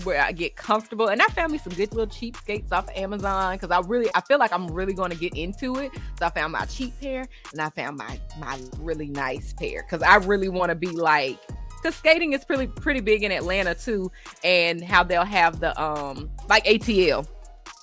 where 0.05 0.23
I 0.23 0.33
get 0.33 0.57
comfortable. 0.57 1.09
And 1.09 1.21
I 1.23 1.27
found 1.27 1.53
me 1.53 1.59
some 1.59 1.73
good 1.73 1.93
little 1.93 2.07
cheap 2.07 2.37
skates 2.37 2.73
off 2.73 2.89
of 2.89 2.97
Amazon 2.97 3.55
because 3.55 3.71
I 3.71 3.81
really 3.87 4.09
I 4.15 4.21
feel 4.21 4.39
like 4.39 4.53
I'm 4.53 4.69
really 4.69 4.95
going 4.95 5.11
to 5.11 5.17
get 5.17 5.35
into 5.35 5.77
it. 5.79 5.93
So 6.19 6.27
I 6.27 6.31
found 6.31 6.53
my 6.53 6.65
cheap 6.67 6.99
pair 7.01 7.27
and 7.53 7.61
I 7.61 7.71
found 7.71 7.97
my 7.97 8.21
my 8.39 8.59
really 8.79 9.09
nice 9.09 9.53
pair 9.53 9.83
because 9.83 10.03
I 10.03 10.17
really 10.17 10.49
want 10.49 10.71
to 10.71 10.75
be 10.75 10.89
like 10.89 11.39
because 11.83 11.95
skating 11.97 12.33
is 12.33 12.45
pretty 12.45 12.67
pretty 12.67 13.01
big 13.01 13.23
in 13.23 13.33
Atlanta 13.33 13.75
too, 13.75 14.11
and 14.43 14.83
how 14.83 15.03
they'll 15.03 15.25
have 15.25 15.61
the 15.61 15.81
um 15.81 16.31
like 16.49 16.65
ATL, 16.65 17.27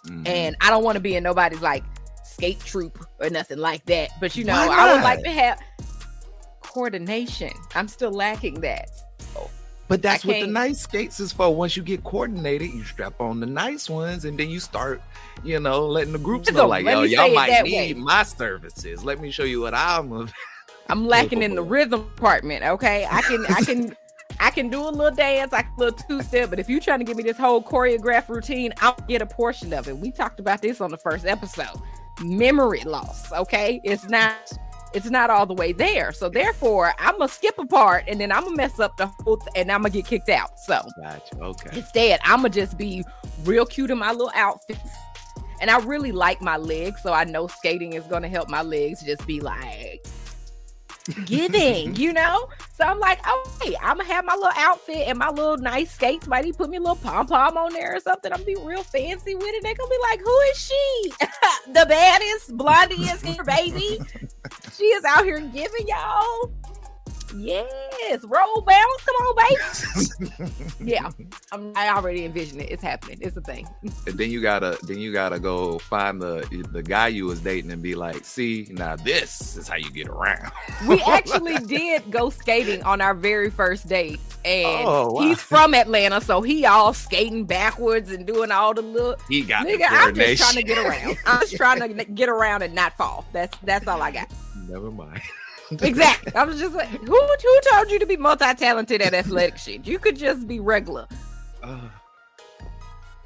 mm-hmm. 0.05 0.27
and 0.27 0.55
I 0.61 0.69
don't 0.69 0.83
want 0.83 0.95
to 0.95 1.01
be 1.01 1.15
in 1.15 1.23
nobody's 1.23 1.61
like 1.61 1.83
skate 2.23 2.59
troop 2.59 3.05
or 3.19 3.29
nothing 3.29 3.59
like 3.59 3.85
that. 3.85 4.11
But 4.19 4.35
you 4.35 4.43
know, 4.43 4.53
I 4.53 4.93
would 4.93 5.03
like 5.03 5.23
to 5.23 5.31
have 5.31 5.59
coordination. 6.61 7.51
I'm 7.75 7.87
still 7.87 8.11
lacking 8.11 8.61
that. 8.61 8.89
But 9.93 10.01
that's 10.01 10.25
what 10.25 10.39
the 10.39 10.47
nice 10.47 10.79
skates 10.79 11.19
is 11.19 11.31
for. 11.31 11.55
Once 11.55 11.77
you 11.77 11.83
get 11.83 12.03
coordinated, 12.03 12.73
you 12.73 12.83
strap 12.83 13.21
on 13.21 13.39
the 13.39 13.45
nice 13.45 13.87
ones, 13.87 14.25
and 14.25 14.39
then 14.39 14.49
you 14.49 14.59
start, 14.59 15.03
you 15.43 15.59
know, 15.59 15.85
letting 15.85 16.13
the 16.13 16.17
groups 16.17 16.51
know, 16.51 16.67
like, 16.67 16.83
yo, 16.83 17.03
y'all 17.03 17.31
might 17.31 17.61
need 17.61 17.75
way. 17.75 17.93
my 17.93 18.23
services. 18.23 19.05
Let 19.05 19.19
me 19.19 19.29
show 19.29 19.43
you 19.43 19.61
what 19.61 19.75
I'm. 19.75 20.31
I'm 20.89 21.05
lacking 21.05 21.43
in 21.43 21.53
the 21.53 21.61
rhythm 21.61 22.05
department. 22.05 22.63
Okay, 22.63 23.05
I 23.07 23.21
can, 23.21 23.45
I 23.45 23.61
can. 23.61 23.95
I 24.39 24.49
can 24.49 24.67
do 24.67 24.81
a 24.81 24.89
little 24.89 25.15
dance, 25.15 25.51
like 25.51 25.67
a 25.77 25.79
little 25.79 25.95
two 25.95 26.23
step, 26.23 26.49
but 26.49 26.57
if 26.57 26.67
you're 26.67 26.79
trying 26.79 26.97
to 26.97 27.05
give 27.05 27.15
me 27.15 27.21
this 27.21 27.37
whole 27.37 27.61
choreographed 27.61 28.29
routine, 28.29 28.73
I'll 28.81 28.97
get 29.07 29.21
a 29.21 29.27
portion 29.27 29.73
of 29.73 29.87
it. 29.87 29.95
We 29.95 30.09
talked 30.09 30.39
about 30.39 30.59
this 30.59 30.81
on 30.81 30.89
the 30.89 30.97
first 30.97 31.27
episode. 31.27 31.79
Memory 32.23 32.81
loss, 32.81 33.31
okay? 33.31 33.79
It's 33.83 34.09
not 34.09 34.51
it's 34.93 35.09
not 35.09 35.29
all 35.29 35.45
the 35.45 35.53
way 35.53 35.73
there. 35.73 36.11
So 36.11 36.29
therefore, 36.29 36.93
I'm 36.99 37.17
gonna 37.17 37.27
skip 37.27 37.57
a 37.57 37.65
part 37.65 38.05
and 38.07 38.19
then 38.19 38.31
I'm 38.31 38.43
gonna 38.43 38.55
mess 38.55 38.79
up 38.79 38.97
the 38.97 39.07
whole 39.07 39.37
th- 39.37 39.49
and 39.55 39.71
I'm 39.71 39.81
gonna 39.81 39.89
get 39.89 40.05
kicked 40.05 40.29
out. 40.29 40.59
So 40.59 40.81
gotcha. 41.01 41.35
okay. 41.41 41.77
Instead, 41.77 42.19
I'm 42.23 42.37
gonna 42.37 42.49
just 42.49 42.77
be 42.77 43.03
real 43.43 43.65
cute 43.65 43.91
in 43.91 43.97
my 43.97 44.11
little 44.11 44.31
outfits. 44.35 44.89
And 45.61 45.71
I 45.71 45.79
really 45.79 46.11
like 46.11 46.41
my 46.41 46.57
legs, 46.57 47.01
so 47.01 47.13
I 47.13 47.23
know 47.23 47.47
skating 47.47 47.93
is 47.93 48.03
gonna 48.05 48.27
help 48.27 48.49
my 48.49 48.61
legs 48.61 49.01
just 49.01 49.25
be 49.25 49.39
like 49.39 50.05
giving, 51.25 51.95
you 51.95 52.13
know? 52.13 52.49
So 52.73 52.83
I'm 52.83 52.99
like, 52.99 53.19
oh, 53.25 53.57
hey, 53.61 53.75
I'm 53.81 53.97
gonna 53.97 54.09
have 54.09 54.25
my 54.25 54.33
little 54.33 54.51
outfit 54.55 55.07
and 55.07 55.17
my 55.17 55.29
little 55.29 55.57
nice 55.57 55.91
skates. 55.91 56.27
Might 56.27 56.45
he 56.45 56.53
put 56.53 56.69
me 56.69 56.77
a 56.77 56.79
little 56.79 56.95
pom 56.95 57.27
pom 57.27 57.57
on 57.57 57.73
there 57.73 57.95
or 57.95 57.99
something? 57.99 58.31
I'm 58.31 58.39
gonna 58.39 58.55
be 58.55 58.63
real 58.63 58.83
fancy 58.83 59.35
with 59.35 59.45
it. 59.47 59.63
They're 59.63 59.75
gonna 59.75 59.89
be 59.89 59.97
like, 60.01 60.19
who 60.21 60.39
is 60.51 60.57
she? 60.57 61.13
the 61.73 61.85
baddest, 61.87 62.57
blondiest 62.57 63.25
here, 63.25 63.43
baby. 63.43 63.99
she 64.77 64.85
is 64.85 65.03
out 65.05 65.23
here 65.23 65.39
giving 65.39 65.87
y'all. 65.87 66.51
Yes, 67.35 68.23
roll 68.23 68.61
bounce. 68.61 69.03
Come 69.05 69.15
on, 69.15 69.35
baby. 70.29 70.51
yeah, 70.91 71.09
I'm, 71.51 71.73
I 71.75 71.89
already 71.89 72.25
envision 72.25 72.59
it. 72.59 72.69
It's 72.71 72.83
happening. 72.83 73.17
It's 73.21 73.35
a 73.37 73.41
thing. 73.41 73.67
and 73.81 74.17
then 74.17 74.29
you 74.31 74.41
gotta, 74.41 74.77
then 74.83 74.99
you 74.99 75.11
gotta 75.11 75.39
go 75.39 75.79
find 75.79 76.21
the 76.21 76.43
the 76.71 76.83
guy 76.83 77.07
you 77.07 77.25
was 77.25 77.39
dating 77.39 77.71
and 77.71 77.81
be 77.81 77.95
like, 77.95 78.25
see, 78.25 78.67
now 78.71 78.95
this 78.95 79.57
is 79.57 79.67
how 79.67 79.75
you 79.75 79.89
get 79.91 80.07
around. 80.07 80.51
we 80.87 81.01
actually 81.07 81.57
did 81.59 82.09
go 82.11 82.29
skating 82.29 82.83
on 82.83 83.01
our 83.01 83.13
very 83.13 83.49
first 83.49 83.87
date, 83.87 84.19
and 84.45 84.87
oh, 84.87 85.11
wow. 85.11 85.21
he's 85.21 85.41
from 85.41 85.73
Atlanta, 85.73 86.21
so 86.21 86.41
he 86.41 86.65
all 86.65 86.93
skating 86.93 87.45
backwards 87.45 88.11
and 88.11 88.27
doing 88.27 88.51
all 88.51 88.73
the 88.73 88.81
little. 88.81 89.15
He 89.27 89.41
got 89.41 89.65
nigga. 89.65 89.87
I'm 89.89 90.13
just 90.13 90.41
trying 90.41 90.55
to 90.55 90.63
get 90.63 90.77
around. 90.77 91.17
I'm 91.25 91.39
just 91.41 91.55
trying 91.55 91.79
to 91.79 92.05
get 92.13 92.29
around 92.29 92.61
and 92.61 92.75
not 92.75 92.95
fall. 92.97 93.25
That's 93.33 93.57
that's 93.59 93.87
all 93.87 94.01
I 94.01 94.11
got. 94.11 94.29
Never 94.67 94.91
mind 94.91 95.21
exactly. 95.81 96.33
I 96.35 96.43
was 96.43 96.59
just 96.59 96.75
like, 96.75 96.87
who 96.87 97.15
who 97.15 97.59
told 97.71 97.91
you 97.91 97.99
to 97.99 98.05
be 98.05 98.17
multi 98.17 98.53
talented 98.55 99.01
at 99.01 99.13
athletic 99.13 99.57
shit? 99.57 99.85
You 99.85 99.99
could 99.99 100.17
just 100.17 100.47
be 100.47 100.59
regular. 100.59 101.07
Uh, 101.61 101.89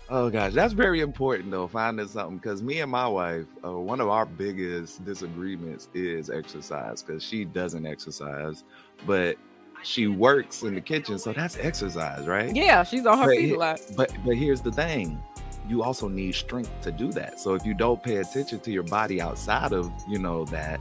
oh 0.09 0.29
gosh, 0.29 0.53
that's 0.53 0.73
very 0.73 1.01
important 1.01 1.51
though. 1.51 1.67
Finding 1.67 2.07
something 2.07 2.37
because 2.37 2.61
me 2.61 2.81
and 2.81 2.91
my 2.91 3.07
wife, 3.07 3.45
uh, 3.65 3.71
one 3.71 3.99
of 3.99 4.09
our 4.09 4.25
biggest 4.25 5.03
disagreements 5.05 5.89
is 5.93 6.29
exercise 6.29 7.01
because 7.01 7.23
she 7.23 7.45
doesn't 7.45 7.85
exercise, 7.85 8.63
but 9.05 9.37
she 9.83 10.07
works 10.07 10.63
in 10.63 10.75
the 10.75 10.81
kitchen, 10.81 11.19
so 11.19 11.33
that's 11.33 11.57
exercise, 11.57 12.27
right? 12.27 12.55
Yeah, 12.55 12.83
she's 12.83 13.05
on 13.05 13.19
her 13.19 13.25
but 13.25 13.37
feet 13.37 13.53
a 13.53 13.57
lot. 13.57 13.81
But 13.95 14.11
but 14.25 14.35
here's 14.35 14.61
the 14.61 14.71
thing: 14.71 15.21
you 15.69 15.83
also 15.83 16.07
need 16.07 16.35
strength 16.35 16.71
to 16.81 16.91
do 16.91 17.11
that. 17.13 17.39
So 17.39 17.53
if 17.53 17.65
you 17.65 17.73
don't 17.73 18.01
pay 18.01 18.17
attention 18.17 18.59
to 18.61 18.71
your 18.71 18.83
body 18.83 19.21
outside 19.21 19.73
of, 19.73 19.91
you 20.07 20.19
know, 20.19 20.45
that, 20.45 20.79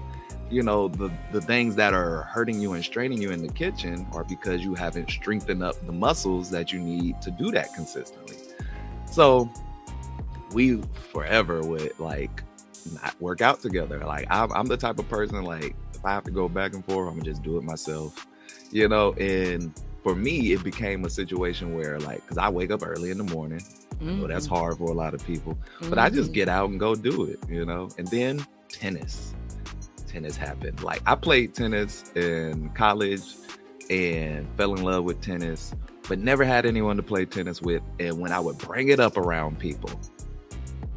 you 0.51 0.63
know, 0.63 0.89
the 0.89 1.11
the 1.33 1.41
things 1.41 1.75
that 1.77 1.93
are 1.93 2.23
hurting 2.23 2.61
you 2.61 2.75
and 2.75 2.85
straining 2.85 3.21
you 3.21 3.31
in 3.31 3.43
the 3.43 3.53
kitchen 3.53 4.07
are 4.13 4.25
because 4.25 4.63
you 4.63 4.75
haven't 4.75 5.11
strengthened 5.11 5.63
up 5.63 5.81
the 5.87 5.93
muscles 5.93 6.51
that 6.51 6.73
you 6.73 6.79
need 6.79 7.21
to 7.23 7.31
do 7.31 7.51
that 7.51 7.73
consistently. 7.75 8.37
So 9.11 9.51
we 10.53 10.83
forever 11.13 11.61
would 11.63 11.99
like 11.99 12.43
not 12.93 13.21
work 13.21 13.41
out 13.41 13.61
together. 13.61 13.99
Like 13.99 14.27
I'm, 14.31 14.53
I'm 14.53 14.67
the 14.67 14.77
type 14.77 14.99
of 14.99 15.09
person 15.09 15.43
like 15.43 15.75
if 15.95 16.05
I 16.05 16.13
have 16.13 16.25
to 16.25 16.31
go 16.31 16.49
back 16.49 16.75
and 16.75 16.85
forth, 16.85 17.09
I'm 17.09 17.19
gonna 17.19 17.31
just 17.31 17.43
do 17.43 17.57
it 17.57 17.65
myself, 17.65 18.27
you 18.71 18.89
know. 18.89 19.13
And 19.15 19.73
for 20.03 20.15
me, 20.15 20.53
it 20.53 20.63
became 20.63 21.05
a 21.05 21.11
situation 21.11 21.75
where 21.75 21.99
like, 22.01 22.25
cause 22.27 22.39
I 22.39 22.49
wake 22.49 22.71
up 22.71 22.87
early 22.87 23.11
in 23.11 23.19
the 23.19 23.25
morning. 23.25 23.61
Mm-hmm. 23.97 24.21
So 24.21 24.27
that's 24.29 24.47
hard 24.47 24.79
for 24.79 24.91
a 24.91 24.95
lot 24.95 25.15
of 25.15 25.27
people, 25.27 25.55
mm-hmm. 25.55 25.89
but 25.89 25.99
I 25.99 26.11
just 26.11 26.25
mm-hmm. 26.25 26.35
get 26.35 26.49
out 26.49 26.71
and 26.71 26.79
go 26.79 26.95
do 26.95 27.25
it, 27.25 27.41
you 27.49 27.65
know. 27.65 27.89
And 27.99 28.07
then 28.09 28.47
tennis, 28.69 29.35
tennis 30.07 30.37
happened. 30.37 30.83
Like 30.83 31.03
I 31.07 31.15
played 31.15 31.55
tennis 31.55 32.11
in 32.15 32.71
college 32.71 33.23
and 33.91 34.49
fell 34.57 34.75
in 34.75 34.83
love 34.83 35.05
with 35.05 35.21
tennis, 35.21 35.75
but 36.09 36.19
never 36.19 36.45
had 36.45 36.67
anyone 36.67 36.97
to 36.97 37.03
play 37.03 37.25
tennis 37.25 37.63
with. 37.63 37.83
And 37.99 38.19
when 38.19 38.33
I 38.33 38.41
would 38.41 38.59
bring 38.59 38.89
it 38.89 39.01
up 39.01 39.17
around 39.17 39.59
people, 39.59 39.91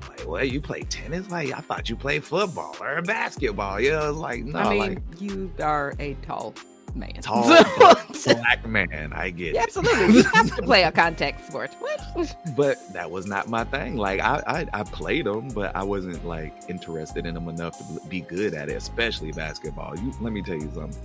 like, 0.07 0.28
well, 0.28 0.43
you 0.43 0.60
play 0.62 0.82
tennis? 0.82 1.30
Like, 1.30 1.51
I 1.51 1.60
thought 1.62 1.89
you 1.89 1.95
played 1.95 2.24
football 2.24 2.76
or 2.82 3.01
basketball. 3.01 3.80
Yeah, 3.80 4.01
I 4.01 4.07
was 4.10 4.18
like, 4.18 4.43
no. 4.43 4.60
I 4.60 4.70
mean, 4.70 4.80
like, 4.80 4.99
you 5.20 5.51
are 5.62 5.93
a 5.99 6.16
tall 6.22 6.53
man. 6.95 7.13
Tall 7.21 7.43
black 8.25 8.67
man. 8.67 9.13
I 9.13 9.29
get 9.29 9.55
yeah, 9.55 9.63
Absolutely. 9.63 10.17
You 10.17 10.23
have 10.23 10.55
to 10.55 10.61
play 10.61 10.83
a 10.83 10.91
contact 10.91 11.45
sport. 11.47 11.71
What? 11.79 12.35
But 12.55 12.77
that 12.93 13.09
was 13.09 13.27
not 13.27 13.47
my 13.47 13.63
thing. 13.63 13.95
Like, 13.95 14.19
I, 14.19 14.43
I, 14.45 14.79
I 14.79 14.83
played 14.83 15.25
them, 15.25 15.49
but 15.49 15.75
I 15.75 15.83
wasn't 15.83 16.25
like 16.25 16.53
interested 16.67 17.25
in 17.25 17.33
them 17.33 17.47
enough 17.47 17.77
to 17.77 18.07
be 18.07 18.21
good 18.21 18.53
at 18.53 18.69
it, 18.69 18.75
especially 18.75 19.31
basketball. 19.31 19.97
You 19.97 20.13
Let 20.19 20.33
me 20.33 20.41
tell 20.41 20.55
you 20.55 20.69
something 20.73 20.99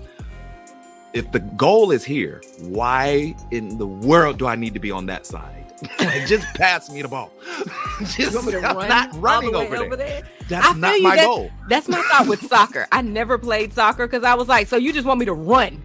if 1.14 1.30
the 1.30 1.38
goal 1.40 1.92
is 1.92 2.04
here, 2.04 2.42
why 2.60 3.36
in 3.52 3.78
the 3.78 3.86
world 3.86 4.38
do 4.38 4.46
I 4.46 4.56
need 4.56 4.74
to 4.74 4.80
be 4.80 4.90
on 4.90 5.06
that 5.06 5.24
side? 5.24 5.63
just 6.26 6.46
pass 6.54 6.90
me 6.90 7.02
the 7.02 7.08
ball. 7.08 7.32
just 8.04 8.36
I'm 8.36 8.88
not 8.88 9.10
running 9.20 9.54
over, 9.54 9.76
over, 9.76 9.96
there. 9.96 10.22
there. 10.22 10.30
That's 10.48 10.76
not 10.76 11.00
my 11.00 11.16
that, 11.16 11.24
goal. 11.24 11.50
That's 11.68 11.88
my 11.88 12.02
thought 12.02 12.28
with 12.28 12.46
soccer. 12.46 12.86
I 12.92 13.02
never 13.02 13.38
played 13.38 13.72
soccer 13.72 14.06
because 14.06 14.24
I 14.24 14.34
was 14.34 14.48
like, 14.48 14.68
so 14.68 14.76
you 14.76 14.92
just 14.92 15.06
want 15.06 15.20
me 15.20 15.26
to 15.26 15.32
run, 15.32 15.82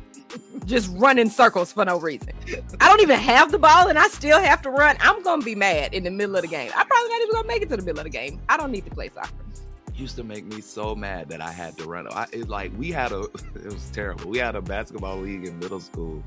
just 0.65 0.89
run 0.93 1.17
in 1.17 1.29
circles 1.29 1.71
for 1.71 1.85
no 1.85 1.99
reason. 1.99 2.33
I 2.79 2.87
don't 2.87 3.01
even 3.01 3.19
have 3.19 3.51
the 3.51 3.59
ball 3.59 3.87
and 3.87 3.97
I 3.97 4.07
still 4.07 4.39
have 4.39 4.61
to 4.63 4.69
run. 4.69 4.97
I'm 4.99 5.23
gonna 5.23 5.43
be 5.43 5.55
mad 5.55 5.93
in 5.93 6.03
the 6.03 6.11
middle 6.11 6.35
of 6.35 6.43
the 6.43 6.47
game. 6.47 6.71
I'm 6.75 6.87
probably 6.87 7.09
not 7.09 7.21
even 7.21 7.33
gonna 7.33 7.47
make 7.47 7.61
it 7.61 7.69
to 7.69 7.77
the 7.77 7.83
middle 7.83 7.99
of 7.99 8.05
the 8.05 8.11
game. 8.11 8.39
I 8.49 8.57
don't 8.57 8.71
need 8.71 8.85
to 8.85 8.91
play 8.91 9.09
soccer 9.09 9.33
used 9.99 10.15
to 10.15 10.23
make 10.23 10.45
me 10.45 10.61
so 10.61 10.95
mad 10.95 11.29
that 11.29 11.41
I 11.41 11.51
had 11.51 11.77
to 11.77 11.85
run. 11.85 12.07
I, 12.11 12.25
it, 12.31 12.47
like 12.47 12.71
we 12.77 12.91
had 12.91 13.11
a, 13.11 13.21
it 13.55 13.65
was 13.65 13.89
terrible. 13.91 14.29
We 14.29 14.37
had 14.37 14.55
a 14.55 14.61
basketball 14.61 15.17
league 15.17 15.45
in 15.45 15.59
middle 15.59 15.79
school, 15.79 16.23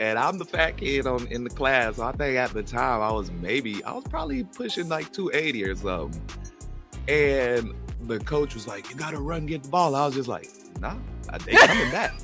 and 0.00 0.18
I'm 0.18 0.38
the 0.38 0.46
fat 0.46 0.78
kid 0.78 1.06
on 1.06 1.26
in 1.28 1.44
the 1.44 1.50
class. 1.50 1.96
So 1.96 2.04
I 2.04 2.12
think 2.12 2.36
at 2.38 2.52
the 2.52 2.62
time 2.62 3.02
I 3.02 3.12
was 3.12 3.30
maybe 3.30 3.84
I 3.84 3.92
was 3.92 4.04
probably 4.04 4.42
pushing 4.42 4.88
like 4.88 5.12
280 5.12 5.64
or 5.64 5.76
something. 5.76 6.20
And 7.06 7.74
the 8.08 8.18
coach 8.18 8.54
was 8.54 8.66
like, 8.66 8.88
"You 8.90 8.96
got 8.96 9.10
to 9.10 9.18
run, 9.18 9.46
get 9.46 9.62
the 9.62 9.68
ball." 9.68 9.94
I 9.94 10.06
was 10.06 10.14
just 10.14 10.28
like, 10.28 10.48
"Nah, 10.80 10.96
they 11.44 11.52
coming 11.52 11.90
back." 11.90 12.14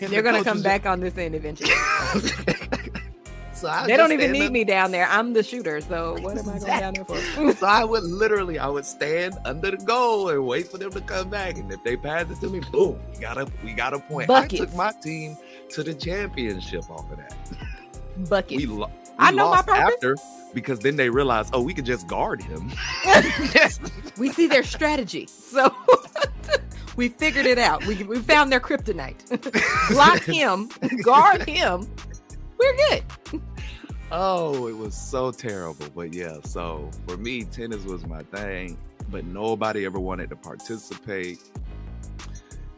They're 0.00 0.22
gonna 0.22 0.44
come 0.44 0.62
back 0.62 0.86
on 0.86 1.00
this 1.00 1.16
end 1.16 1.34
eventually. 1.34 1.70
So 3.64 3.86
they 3.86 3.96
don't 3.96 4.12
even 4.12 4.32
need 4.32 4.52
me 4.52 4.64
down 4.64 4.90
there. 4.90 5.06
I'm 5.08 5.32
the 5.32 5.42
shooter. 5.42 5.80
So 5.80 6.16
what 6.20 6.38
am 6.38 6.48
I 6.48 6.58
going 6.58 6.80
down 6.80 6.94
there 6.94 7.04
for? 7.04 7.52
so 7.54 7.66
I 7.66 7.84
would 7.84 8.04
literally, 8.04 8.58
I 8.58 8.68
would 8.68 8.84
stand 8.84 9.36
under 9.44 9.70
the 9.70 9.78
goal 9.78 10.28
and 10.28 10.46
wait 10.46 10.68
for 10.68 10.78
them 10.78 10.90
to 10.92 11.00
come 11.00 11.30
back. 11.30 11.56
And 11.56 11.70
if 11.72 11.82
they 11.82 11.96
pass 11.96 12.30
it 12.30 12.40
to 12.40 12.48
me, 12.48 12.60
boom, 12.72 13.00
we 13.12 13.20
got 13.20 13.38
a 13.38 13.46
we 13.62 13.72
got 13.72 13.94
a 13.94 13.98
point. 13.98 14.28
Buckets. 14.28 14.62
I 14.62 14.64
took 14.66 14.74
my 14.74 14.92
team 15.02 15.36
to 15.70 15.82
the 15.82 15.94
championship 15.94 16.88
off 16.90 17.10
of 17.10 17.18
that. 17.18 17.34
Buckets. 18.28 18.60
We, 18.60 18.66
lo- 18.66 18.90
we 19.02 19.14
I 19.18 19.30
know 19.30 19.50
my 19.50 19.62
purpose. 19.62 19.94
After, 19.94 20.16
because 20.52 20.78
then 20.78 20.96
they 20.96 21.10
realized, 21.10 21.50
oh, 21.52 21.62
we 21.62 21.74
could 21.74 21.84
just 21.84 22.06
guard 22.06 22.42
him. 22.42 22.72
we 24.18 24.30
see 24.30 24.46
their 24.46 24.62
strategy. 24.62 25.26
So 25.26 25.74
we 26.96 27.08
figured 27.08 27.46
it 27.46 27.58
out. 27.58 27.84
We, 27.86 28.02
we 28.04 28.20
found 28.20 28.52
their 28.52 28.60
kryptonite. 28.60 29.18
Block 29.90 30.22
him, 30.22 30.70
guard 31.02 31.48
him, 31.48 31.90
we're 32.58 32.76
good. 32.88 33.04
Oh, 34.14 34.68
it 34.68 34.76
was 34.76 34.94
so 34.94 35.32
terrible. 35.32 35.86
But 35.94 36.14
yeah, 36.14 36.38
so 36.44 36.88
for 37.06 37.16
me, 37.16 37.44
tennis 37.44 37.84
was 37.84 38.06
my 38.06 38.22
thing, 38.22 38.78
but 39.10 39.24
nobody 39.24 39.84
ever 39.84 39.98
wanted 39.98 40.30
to 40.30 40.36
participate. 40.36 41.40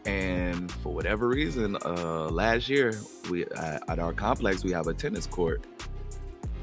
And 0.07 0.71
for 0.71 0.95
whatever 0.95 1.29
reason, 1.29 1.77
uh, 1.85 2.29
last 2.31 2.69
year 2.69 2.99
we 3.31 3.45
at 3.45 3.99
our 3.99 4.13
complex 4.13 4.65
we 4.65 4.73
have 4.73 4.87
a 4.87 4.95
tennis 4.95 5.27
court, 5.27 5.65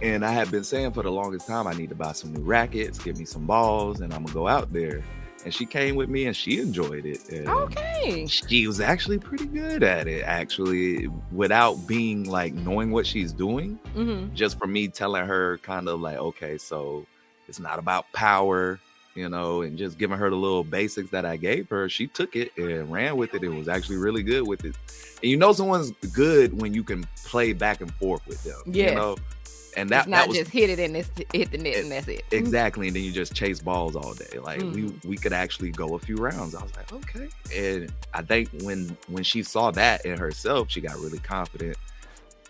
and 0.01 0.26
I 0.26 0.32
had 0.32 0.49
been 0.49 0.63
saying 0.63 0.93
for 0.93 1.03
the 1.03 1.11
longest 1.11 1.45
time 1.45 1.67
I 1.67 1.74
need 1.74 1.89
to 1.89 1.95
buy 1.95 2.13
some 2.13 2.34
new 2.34 2.41
rackets, 2.41 2.97
get 2.99 3.17
me 3.17 3.26
some 3.26 3.45
balls, 3.45 3.99
and 3.99 4.13
I'm 4.13 4.24
gonna 4.24 4.34
go 4.34 4.47
out 4.47 4.71
there 4.71 5.03
and 5.45 5.53
she 5.53 5.65
came 5.65 5.95
with 5.95 6.09
me 6.09 6.25
and 6.25 6.35
she 6.35 6.59
enjoyed 6.59 7.05
it. 7.05 7.19
okay. 7.47 8.25
She 8.27 8.67
was 8.67 8.79
actually 8.79 9.19
pretty 9.19 9.45
good 9.45 9.83
at 9.83 10.07
it, 10.07 10.23
actually, 10.23 11.07
without 11.31 11.87
being 11.87 12.23
like 12.23 12.53
knowing 12.53 12.91
what 12.91 13.05
she's 13.05 13.31
doing. 13.33 13.79
Mm-hmm. 13.95 14.33
Just 14.33 14.57
for 14.57 14.67
me 14.67 14.87
telling 14.87 15.25
her, 15.25 15.57
kind 15.59 15.87
of 15.89 15.99
like, 15.99 16.17
okay, 16.17 16.57
so 16.57 17.05
it's 17.47 17.59
not 17.59 17.79
about 17.79 18.05
power, 18.13 18.79
you 19.15 19.29
know, 19.29 19.61
and 19.61 19.77
just 19.77 19.97
giving 19.97 20.17
her 20.17 20.29
the 20.29 20.35
little 20.35 20.63
basics 20.63 21.09
that 21.11 21.25
I 21.25 21.37
gave 21.37 21.69
her. 21.69 21.89
She 21.89 22.07
took 22.07 22.35
it 22.35 22.55
and 22.57 22.91
ran 22.91 23.17
with 23.17 23.33
it 23.33 23.43
and 23.43 23.57
was 23.57 23.67
actually 23.67 23.97
really 23.97 24.23
good 24.23 24.47
with 24.47 24.65
it. 24.65 24.75
And 25.21 25.29
you 25.29 25.37
know, 25.37 25.53
someone's 25.53 25.91
good 26.13 26.59
when 26.61 26.73
you 26.73 26.83
can 26.83 27.05
play 27.25 27.53
back 27.53 27.81
and 27.81 27.93
forth 27.95 28.25
with 28.27 28.43
them. 28.43 28.61
Yeah. 28.65 28.89
You 28.89 28.95
know? 28.95 29.17
And 29.78 29.89
that 29.89 30.01
it's 30.01 30.07
not 30.07 30.17
that 30.17 30.28
was, 30.30 30.38
just 30.38 30.51
hit 30.51 30.69
it 30.69 30.80
and 30.80 30.95
it's 30.95 31.09
hit 31.34 31.51
the 31.51 31.57
net 31.57 31.78
and 31.78 31.91
that's 31.91 32.07
it. 32.07 32.24
Exactly, 32.32 32.88
and 32.88 32.95
then 32.95 33.03
you 33.03 33.11
just 33.11 33.34
chase 33.34 33.59
balls 33.59 33.95
all 33.95 34.13
day. 34.13 34.39
Like 34.39 34.59
mm-hmm. 34.59 34.74
we 35.03 35.09
we 35.09 35.17
could 35.17 35.34
actually 35.34 35.71
go 35.71 35.95
a 35.95 35.99
few 35.99 36.15
rounds. 36.15 36.55
I 36.55 36.63
was 36.63 36.76
like, 36.76 36.91
okay, 36.93 37.30
and 37.55 37.93
I 38.13 38.21
think 38.21 38.49
when 38.61 38.97
when 39.07 39.24
she 39.24 39.43
saw 39.43 39.71
that 39.71 40.05
in 40.05 40.17
herself, 40.17 40.69
she 40.69 40.82
got 40.82 40.97
really 40.97 41.19
confident. 41.19 41.78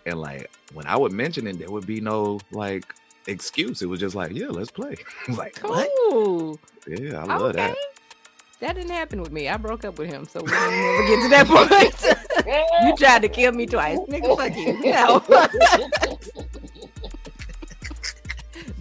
And 0.06 0.20
like 0.20 0.50
when 0.72 0.86
I 0.86 0.96
would 0.96 1.12
mention 1.12 1.46
it, 1.46 1.58
there 1.58 1.70
would 1.70 1.86
be 1.86 2.00
no 2.00 2.40
like 2.52 2.84
excuse. 3.26 3.82
It 3.82 3.86
was 3.86 4.00
just 4.00 4.14
like, 4.14 4.32
yeah, 4.32 4.48
let's 4.48 4.70
play. 4.70 4.96
like, 5.28 5.54
cool. 5.56 6.58
What? 6.86 7.00
Yeah, 7.00 7.22
I 7.22 7.24
love 7.24 7.42
okay. 7.42 7.56
that. 7.58 7.76
That 8.60 8.76
didn't 8.76 8.92
happen 8.92 9.20
with 9.20 9.32
me. 9.32 9.48
I 9.48 9.56
broke 9.56 9.84
up 9.84 9.98
with 9.98 10.08
him, 10.08 10.26
so 10.26 10.40
we 10.40 10.50
didn't 10.50 10.72
ever 10.72 11.06
get 11.06 11.22
to 11.22 11.28
that 11.28 11.46
point. 11.46 12.86
you 12.86 12.96
tried 12.96 13.22
to 13.22 13.28
kill 13.28 13.52
me 13.52 13.66
twice, 13.66 13.98
nigga. 14.08 14.36
Fuck 14.36 14.56
you. 14.56 14.80
No. 14.94 16.44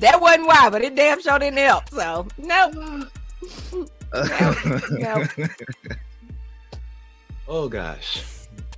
That 0.04 0.20
wasn't 0.22 0.47
why, 0.47 0.70
but 0.70 0.84
it 0.84 0.95
damn 0.95 1.22
sure 1.22 1.39
didn't 1.39 1.60
help. 1.60 1.89
So 1.89 2.28
no. 2.38 2.70
no, 4.14 4.56
no. 4.91 5.26
Oh 7.47 7.68
gosh. 7.68 8.24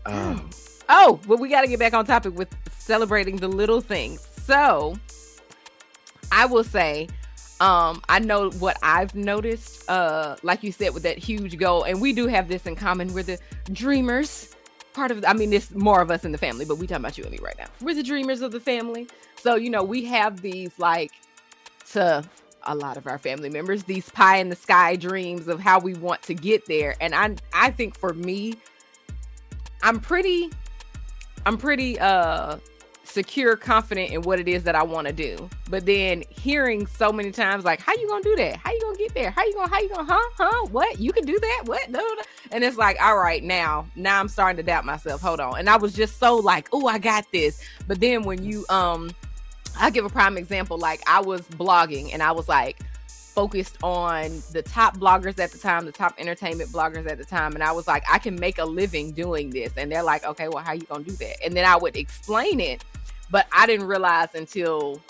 Um. 0.05 0.49
Oh, 0.87 1.19
but 1.27 1.39
we 1.39 1.49
got 1.49 1.61
to 1.61 1.67
get 1.67 1.79
back 1.79 1.93
on 1.93 2.05
topic 2.05 2.35
with 2.35 2.49
celebrating 2.71 3.37
the 3.37 3.47
little 3.47 3.81
things. 3.81 4.21
So, 4.43 4.95
I 6.31 6.45
will 6.45 6.63
say, 6.63 7.07
um, 7.59 8.01
I 8.07 8.19
know 8.19 8.51
what 8.51 8.77
I've 8.83 9.15
noticed. 9.15 9.89
Uh, 9.89 10.35
like 10.43 10.63
you 10.63 10.71
said, 10.71 10.93
with 10.93 11.03
that 11.03 11.17
huge 11.17 11.57
goal, 11.57 11.83
and 11.83 12.01
we 12.01 12.13
do 12.13 12.27
have 12.27 12.47
this 12.47 12.65
in 12.67 12.75
common. 12.75 13.13
We're 13.13 13.23
the 13.23 13.39
dreamers 13.71 14.54
part 14.95 15.11
of 15.11 15.23
I 15.27 15.33
mean 15.33 15.53
it's 15.53 15.71
more 15.75 16.01
of 16.01 16.09
us 16.09 16.25
in 16.25 16.31
the 16.31 16.37
family, 16.37 16.65
but 16.65 16.77
we 16.77 16.87
talking 16.87 17.03
about 17.03 17.17
you 17.17 17.23
and 17.23 17.31
me 17.31 17.39
right 17.41 17.57
now. 17.57 17.67
We're 17.81 17.95
the 17.95 18.03
dreamers 18.03 18.41
of 18.41 18.51
the 18.51 18.59
family. 18.59 19.07
So, 19.35 19.55
you 19.55 19.69
know, 19.69 19.83
we 19.83 20.05
have 20.05 20.41
these 20.41 20.71
like 20.79 21.11
to 21.91 22.23
a 22.63 22.75
lot 22.75 22.97
of 22.97 23.05
our 23.05 23.19
family 23.19 23.49
members, 23.49 23.83
these 23.83 24.09
pie 24.09 24.37
in 24.37 24.49
the 24.49 24.55
sky 24.55 24.95
dreams 24.95 25.47
of 25.47 25.59
how 25.59 25.79
we 25.79 25.93
want 25.93 26.23
to 26.23 26.33
get 26.33 26.65
there. 26.65 26.95
And 26.99 27.13
I 27.13 27.35
I 27.53 27.71
think 27.71 27.97
for 27.97 28.13
me, 28.13 28.55
I'm 29.83 29.99
pretty 29.99 30.49
I'm 31.45 31.57
pretty 31.57 31.99
uh 31.99 32.57
secure, 33.15 33.55
confident 33.55 34.11
in 34.11 34.21
what 34.23 34.39
it 34.39 34.47
is 34.47 34.63
that 34.63 34.75
I 34.75 34.83
want 34.83 35.07
to 35.07 35.13
do. 35.13 35.49
But 35.69 35.85
then 35.85 36.23
hearing 36.29 36.85
so 36.85 37.13
many 37.13 37.31
times 37.31 37.63
like, 37.63 37.79
how 37.79 37.93
you 37.93 38.07
gonna 38.09 38.23
do 38.23 38.35
that? 38.35 38.57
How 38.57 38.71
you 38.71 38.81
gonna 38.81 38.97
get 38.97 39.13
there? 39.13 39.31
How 39.31 39.45
you 39.45 39.53
gonna 39.53 39.69
how 39.69 39.79
you 39.79 39.89
gonna 39.89 40.03
huh? 40.03 40.29
Huh? 40.37 40.67
What? 40.67 40.99
You 40.99 41.13
can 41.13 41.25
do 41.25 41.39
that? 41.39 41.63
What? 41.63 41.89
And 42.51 42.63
it's 42.63 42.77
like, 42.77 43.01
all 43.01 43.17
right, 43.17 43.41
now, 43.41 43.87
now 43.95 44.19
I'm 44.19 44.27
starting 44.27 44.57
to 44.57 44.63
doubt 44.63 44.85
myself. 44.85 45.21
Hold 45.21 45.39
on. 45.39 45.57
And 45.57 45.69
I 45.69 45.77
was 45.77 45.93
just 45.93 46.19
so 46.19 46.35
like, 46.35 46.67
oh, 46.73 46.87
I 46.87 46.99
got 46.99 47.25
this. 47.31 47.63
But 47.87 48.01
then 48.01 48.23
when 48.23 48.43
you 48.43 48.65
um 48.69 49.09
I 49.79 49.89
give 49.89 50.05
a 50.05 50.09
prime 50.09 50.37
example, 50.37 50.77
like 50.77 51.01
I 51.07 51.21
was 51.21 51.47
blogging 51.47 52.13
and 52.13 52.21
I 52.21 52.33
was 52.33 52.49
like 52.49 52.79
focused 53.07 53.77
on 53.81 54.41
the 54.51 54.61
top 54.61 54.97
bloggers 54.97 55.39
at 55.39 55.51
the 55.51 55.57
time, 55.57 55.85
the 55.85 55.91
top 55.91 56.15
entertainment 56.17 56.69
bloggers 56.69 57.09
at 57.09 57.17
the 57.17 57.25
time. 57.25 57.53
And 57.53 57.63
I 57.63 57.71
was 57.71 57.87
like, 57.87 58.03
I 58.11 58.17
can 58.17 58.35
make 58.35 58.57
a 58.57 58.65
living 58.65 59.11
doing 59.11 59.51
this. 59.51 59.71
And 59.77 59.89
they're 59.89 60.03
like, 60.03 60.25
okay, 60.25 60.49
well, 60.49 60.63
how 60.63 60.73
you 60.73 60.83
gonna 60.83 61.05
do 61.05 61.13
that? 61.13 61.43
And 61.45 61.55
then 61.55 61.65
I 61.65 61.77
would 61.77 61.95
explain 61.95 62.59
it 62.59 62.83
but 63.29 63.47
I 63.51 63.65
didn't 63.65 63.87
realize 63.87 64.29
until 64.35 65.01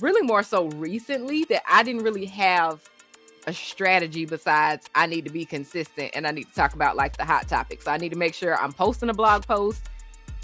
really 0.00 0.22
more 0.22 0.42
so 0.42 0.66
recently 0.70 1.44
that 1.44 1.62
I 1.68 1.82
didn't 1.82 2.02
really 2.02 2.26
have 2.26 2.88
a 3.46 3.52
strategy 3.52 4.26
besides 4.26 4.88
I 4.94 5.06
need 5.06 5.24
to 5.24 5.32
be 5.32 5.44
consistent 5.44 6.10
and 6.14 6.26
I 6.26 6.30
need 6.30 6.44
to 6.44 6.54
talk 6.54 6.74
about 6.74 6.96
like 6.96 7.16
the 7.16 7.24
hot 7.24 7.48
topics. 7.48 7.86
So 7.86 7.90
I 7.90 7.96
need 7.96 8.12
to 8.12 8.18
make 8.18 8.34
sure 8.34 8.56
I'm 8.56 8.72
posting 8.72 9.08
a 9.08 9.14
blog 9.14 9.46
post 9.46 9.82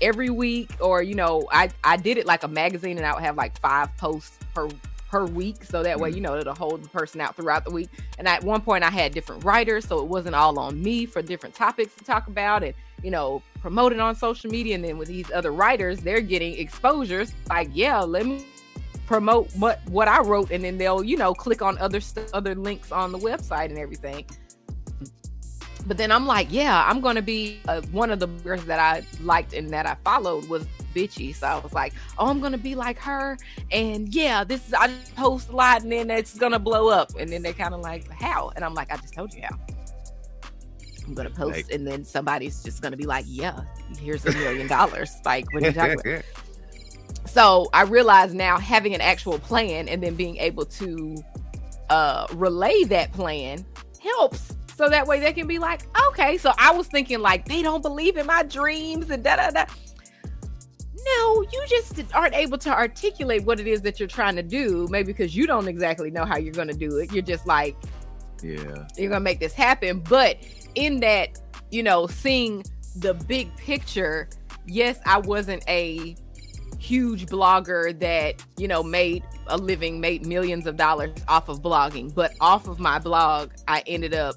every 0.03 0.31
week 0.31 0.71
or 0.81 1.03
you 1.03 1.15
know, 1.15 1.47
I 1.53 1.71
I 1.85 1.97
did 1.97 2.19
it 2.19 2.27
like 2.27 2.43
a 2.43 2.49
magazine 2.49 2.97
and 2.97 3.07
I 3.07 3.13
would 3.13 3.23
have 3.23 3.37
like 3.37 3.59
5 3.61 3.97
posts 3.97 4.39
per 4.55 4.69
per 5.09 5.25
week 5.25 5.65
so 5.65 5.83
that 5.83 5.99
way 5.99 6.09
mm-hmm. 6.09 6.17
you 6.17 6.23
know 6.23 6.37
it'll 6.37 6.55
hold 6.55 6.83
the 6.83 6.89
person 6.89 7.21
out 7.21 7.37
throughout 7.37 7.65
the 7.65 7.71
week 7.71 7.89
and 8.19 8.27
at 8.27 8.43
one 8.43 8.61
point 8.61 8.83
i 8.83 8.91
had 8.91 9.15
different 9.15 9.45
writers 9.45 9.87
so 9.87 10.01
it 10.01 10.07
wasn't 10.07 10.35
all 10.35 10.59
on 10.59 10.83
me 10.83 11.07
for 11.07 11.23
different 11.23 11.55
topics 11.55 11.95
to 11.95 12.05
talk 12.05 12.27
about 12.27 12.65
and 12.65 12.75
you 13.03 13.11
know 13.11 13.43
promote 13.61 13.93
it 13.93 14.01
on 14.01 14.15
social 14.15 14.51
media 14.51 14.75
and 14.75 14.85
then 14.85 14.97
with 14.99 15.09
these 15.09 15.31
other 15.33 15.53
writers 15.53 15.99
they're 16.01 16.21
getting 16.21 16.59
exposures 16.59 17.33
like 17.49 17.69
yeah 17.73 18.01
let 18.01 18.25
me 18.25 18.45
promote 19.07 19.51
what 19.57 19.81
what 19.89 20.09
I 20.09 20.21
wrote, 20.21 20.51
and 20.51 20.63
then 20.63 20.77
they'll 20.79 21.03
you 21.03 21.17
know 21.17 21.33
click 21.33 21.63
on 21.63 21.79
other 21.79 22.01
other 22.35 22.55
links 22.55 22.93
on 22.93 23.13
the 23.13 23.19
website 23.19 23.67
and 23.67 23.79
everything. 23.79 24.27
But 25.87 25.99
then 25.99 26.11
I'm 26.11 26.27
like, 26.27 26.49
yeah, 26.51 26.85
I'm 26.85 27.01
gonna 27.01 27.23
be 27.23 27.61
uh, 27.69 27.81
one 27.93 28.11
of 28.11 28.19
the 28.19 28.27
girls 28.27 28.65
that 28.67 28.81
I 28.81 29.05
liked 29.23 29.53
and 29.53 29.71
that 29.71 29.87
I 29.87 29.97
followed 30.05 30.49
was 30.49 30.67
Bitchie. 30.95 31.33
So 31.35 31.47
I 31.47 31.59
was 31.61 31.73
like, 31.73 31.93
oh, 32.19 32.27
I'm 32.27 32.41
gonna 32.41 32.59
be 32.59 32.75
like 32.75 32.99
her, 32.99 33.39
and 33.71 34.13
yeah, 34.13 34.43
this 34.43 34.67
is 34.67 34.75
I 34.75 34.93
post 35.15 35.51
a 35.51 35.57
lot, 35.57 35.83
and 35.83 35.93
then 35.93 36.11
it's 36.11 36.37
gonna 36.37 36.59
blow 36.59 36.89
up. 36.89 37.13
And 37.19 37.31
then 37.31 37.43
they're 37.43 37.53
kind 37.53 37.73
of 37.73 37.81
like, 37.81 38.11
how? 38.11 38.53
And 38.57 38.65
I'm 38.65 38.75
like, 38.75 38.93
I 38.93 38.97
just 38.97 39.15
told 39.15 39.33
you 39.33 39.43
how. 39.43 39.57
I'm 41.07 41.15
gonna 41.15 41.31
post, 41.31 41.57
like, 41.57 41.73
and 41.73 41.87
then 41.87 42.05
somebody's 42.05 42.63
just 42.63 42.83
gonna 42.83 42.97
be 42.97 43.07
like, 43.07 43.25
yeah, 43.29 43.61
here's 43.99 44.25
a 44.27 44.33
million 44.33 44.67
dollars. 44.67 45.13
Like, 45.25 45.53
what 45.53 45.63
are 45.63 45.67
you 45.67 45.73
talking 45.73 46.01
about? 46.01 46.25
So 47.27 47.69
I 47.73 47.83
realize 47.83 48.33
now 48.33 48.57
having 48.57 48.95
an 48.95 49.01
actual 49.01 49.39
plan 49.39 49.89
and 49.89 50.03
then 50.03 50.15
being 50.15 50.37
able 50.37 50.65
to 50.65 51.17
uh, 51.91 52.27
relay 52.33 52.85
that 52.85 53.13
plan 53.13 53.65
helps. 54.01 54.55
So 54.77 54.89
that 54.89 55.07
way 55.07 55.21
they 55.21 55.33
can 55.33 55.47
be 55.47 55.59
like, 55.59 55.83
okay. 56.09 56.39
So 56.39 56.53
I 56.57 56.71
was 56.73 56.87
thinking 56.87 57.21
like 57.21 57.47
they 57.47 57.63
don't 57.63 57.83
believe 57.83 58.17
in 58.17 58.27
my 58.27 58.43
dreams 58.43 59.11
and 59.11 59.25
da 59.25 59.37
da 59.37 59.51
da. 59.51 59.65
No, 61.05 61.43
you 61.53 61.65
just 61.69 62.03
aren't 62.15 62.35
able 62.35 62.59
to 62.59 62.71
articulate 62.71 63.45
what 63.45 63.61
it 63.61 63.67
is 63.67 63.81
that 63.83 64.01
you're 64.01 64.09
trying 64.09 64.37
to 64.37 64.43
do. 64.43 64.87
Maybe 64.91 65.13
because 65.13 65.37
you 65.37 65.47
don't 65.47 65.69
exactly 65.69 66.11
know 66.11 66.25
how 66.25 66.37
you're 66.37 66.53
going 66.53 66.69
to 66.69 66.75
do 66.75 66.99
it. 66.99 67.13
You're 67.13 67.23
just 67.23 67.47
like, 67.47 67.77
yeah, 68.43 68.87
you're 68.97 69.11
to 69.11 69.21
make 69.21 69.41
this 69.41 69.53
happen. 69.53 70.01
But 70.01 70.39
in 70.75 71.01
that, 71.01 71.41
you 71.71 71.83
know, 71.83 72.07
seeing 72.07 72.65
the 72.97 73.15
big 73.15 73.55
picture, 73.57 74.29
yes, 74.67 74.99
I 75.05 75.19
wasn't 75.19 75.65
a 75.69 76.17
huge 76.79 77.27
blogger 77.27 77.99
that 77.99 78.45
you 78.59 78.69
know 78.69 78.83
made 78.83 79.25
a 79.49 79.57
living 79.57 79.99
made 79.99 80.27
millions 80.27 80.67
of 80.67 80.77
dollars 80.77 81.11
off 81.27 81.49
of 81.49 81.63
blogging 81.63 82.15
but 82.15 82.35
off 82.41 82.69
of 82.69 82.79
my 82.79 82.99
blog 82.99 83.51
i 83.67 83.83
ended 83.87 84.13
up 84.13 84.37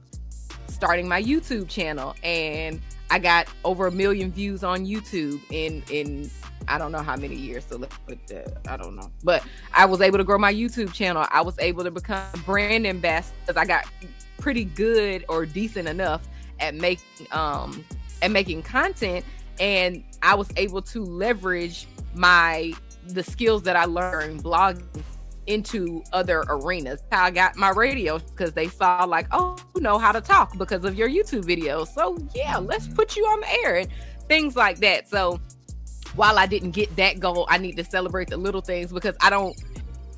starting 0.67 1.07
my 1.07 1.21
youtube 1.21 1.67
channel 1.67 2.15
and 2.23 2.79
i 3.11 3.19
got 3.19 3.47
over 3.65 3.87
a 3.87 3.91
million 3.91 4.31
views 4.31 4.63
on 4.63 4.85
youtube 4.85 5.39
in 5.51 5.83
in 5.91 6.29
i 6.69 6.77
don't 6.77 6.91
know 6.91 7.01
how 7.01 7.15
many 7.15 7.35
years 7.35 7.65
so 7.65 7.77
let's 7.77 7.97
put 8.07 8.25
that 8.27 8.57
i 8.67 8.77
don't 8.77 8.95
know 8.95 9.11
but 9.23 9.43
i 9.73 9.85
was 9.85 10.01
able 10.01 10.17
to 10.17 10.23
grow 10.23 10.37
my 10.37 10.53
youtube 10.53 10.93
channel 10.93 11.25
i 11.31 11.41
was 11.41 11.57
able 11.59 11.83
to 11.83 11.91
become 11.91 12.25
brand 12.45 12.85
ambassador 12.87 13.35
because 13.41 13.57
i 13.57 13.65
got 13.65 13.85
pretty 14.37 14.63
good 14.63 15.25
or 15.27 15.45
decent 15.45 15.87
enough 15.87 16.27
at 16.59 16.75
making 16.75 17.27
um 17.31 17.83
at 18.21 18.31
making 18.31 18.61
content 18.61 19.25
and 19.59 20.03
i 20.21 20.33
was 20.33 20.49
able 20.55 20.81
to 20.81 21.03
leverage 21.03 21.87
my 22.13 22.73
the 23.13 23.23
skills 23.23 23.63
that 23.63 23.75
I 23.75 23.85
learned 23.85 24.43
blogging 24.43 25.03
into 25.47 26.03
other 26.13 26.43
arenas. 26.47 27.01
How 27.11 27.25
I 27.25 27.31
got 27.31 27.55
my 27.55 27.69
radio 27.69 28.19
because 28.19 28.53
they 28.53 28.67
saw 28.67 29.03
like, 29.03 29.27
oh, 29.31 29.57
you 29.75 29.81
know 29.81 29.97
how 29.97 30.11
to 30.11 30.21
talk 30.21 30.57
because 30.57 30.83
of 30.85 30.95
your 30.95 31.09
YouTube 31.09 31.43
videos. 31.43 31.87
So 31.87 32.17
yeah, 32.35 32.57
let's 32.57 32.87
put 32.87 33.15
you 33.15 33.25
on 33.25 33.41
the 33.41 33.51
air 33.63 33.77
and 33.77 33.89
things 34.27 34.55
like 34.55 34.79
that. 34.79 35.09
So 35.09 35.39
while 36.15 36.37
I 36.37 36.45
didn't 36.45 36.71
get 36.71 36.95
that 36.95 37.19
goal, 37.19 37.45
I 37.49 37.57
need 37.57 37.77
to 37.77 37.83
celebrate 37.83 38.29
the 38.29 38.37
little 38.37 38.61
things 38.61 38.91
because 38.91 39.15
I 39.21 39.29
don't 39.29 39.55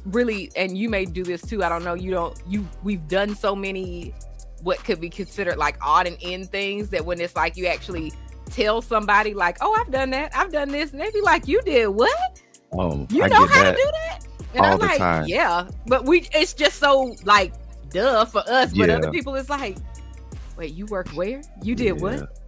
really 0.06 0.52
and 0.56 0.78
you 0.78 0.90
may 0.90 1.06
do 1.06 1.24
this 1.24 1.42
too. 1.42 1.64
I 1.64 1.70
don't 1.70 1.84
know. 1.84 1.94
You 1.94 2.12
don't 2.12 2.42
you 2.48 2.68
we've 2.84 3.08
done 3.08 3.36
so 3.36 3.56
many 3.56 4.14
what 4.64 4.84
could 4.84 5.00
be 5.02 5.10
considered 5.10 5.58
like 5.58 5.78
odd 5.82 6.08
and 6.08 6.18
end 6.22 6.52
things 6.52 6.90
that 6.90 7.06
when 7.06 7.20
it's 7.20 7.36
like 7.36 7.58
you 7.58 7.68
actually 7.68 8.12
tell 8.50 8.82
somebody 8.82 9.34
like, 9.34 9.58
"Oh, 9.62 9.76
I've 9.80 9.92
done 9.92 10.10
that. 10.12 10.36
I've 10.36 10.52
done 10.52 10.70
this," 10.70 10.92
and 10.92 11.02
they 11.02 11.10
be 11.12 11.22
like, 11.22 11.48
"You 11.48 11.62
did 11.62 11.88
what? 11.88 12.42
Oh, 12.74 13.08
you 13.10 13.24
I 13.24 13.28
know 13.28 13.46
how 13.48 13.64
to 13.64 13.72
do 13.72 13.92
that?" 13.92 14.20
And 14.54 14.66
all 14.66 14.74
I'm 14.74 14.80
the 14.80 14.86
like, 14.86 14.98
time. 14.98 15.26
"Yeah," 15.28 15.68
but 15.88 16.06
we 16.06 16.28
it's 16.34 16.54
just 16.54 16.80
so 16.80 17.16
like 17.24 17.54
duh 17.90 18.26
for 18.26 18.44
us, 18.48 18.74
but 18.74 18.90
Yeah. 18.90 18.98
other 18.98 19.12
people 19.12 19.36
it's 19.36 19.50
like, 19.50 19.78
"Wait, 20.58 20.74
you 20.74 20.86
work 20.88 21.10
where? 21.10 21.42
You 21.64 21.76
did 21.76 22.02
what?" 22.02 22.41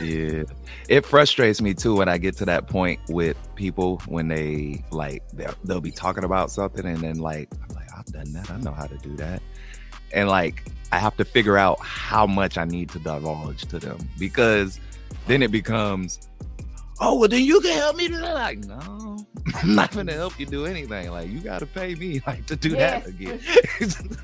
Yeah. 0.00 0.44
It 0.88 1.04
frustrates 1.04 1.60
me 1.60 1.74
too 1.74 1.96
when 1.96 2.08
i 2.08 2.18
get 2.18 2.36
to 2.36 2.44
that 2.44 2.68
point 2.68 3.00
with 3.08 3.36
people 3.54 4.00
when 4.06 4.28
they 4.28 4.84
like 4.90 5.22
they'll, 5.64 5.80
be 5.80 5.90
talking 5.90 6.24
about 6.24 6.50
something 6.50 6.84
and 6.84 6.98
then 6.98 7.18
like 7.18 7.48
i'm 7.62 7.74
like 7.74 7.88
i've 7.96 8.06
done 8.06 8.32
that. 8.32 8.50
I 8.50 8.58
know 8.58 8.72
how 8.72 8.86
to 8.86 8.96
do 8.98 9.16
that. 9.16 9.42
And 10.12 10.28
like 10.28 10.64
i 10.92 10.98
have 10.98 11.16
to 11.16 11.24
figure 11.24 11.56
out 11.56 11.80
how 11.80 12.26
much 12.26 12.58
i 12.58 12.64
need 12.64 12.90
to 12.90 12.98
divulge 12.98 13.62
to 13.66 13.78
them 13.78 13.98
because 14.18 14.78
then 15.26 15.42
it 15.42 15.50
becomes 15.50 16.28
oh 17.04 17.18
well 17.18 17.28
then 17.28 17.42
you 17.44 17.60
can 17.60 17.76
help 17.76 17.96
me 17.96 18.06
do 18.08 18.16
that 18.16 18.34
like 18.34 18.58
no 18.64 19.18
i'm 19.56 19.74
not 19.74 19.90
gonna 19.90 20.12
help 20.12 20.38
you 20.38 20.46
do 20.46 20.66
anything 20.66 21.10
like 21.10 21.28
you 21.28 21.40
gotta 21.40 21.66
pay 21.66 21.94
me 21.96 22.20
like 22.26 22.46
to 22.46 22.54
do 22.56 22.70
Yes. 22.70 23.04
that 23.04 23.08
again 23.10 23.40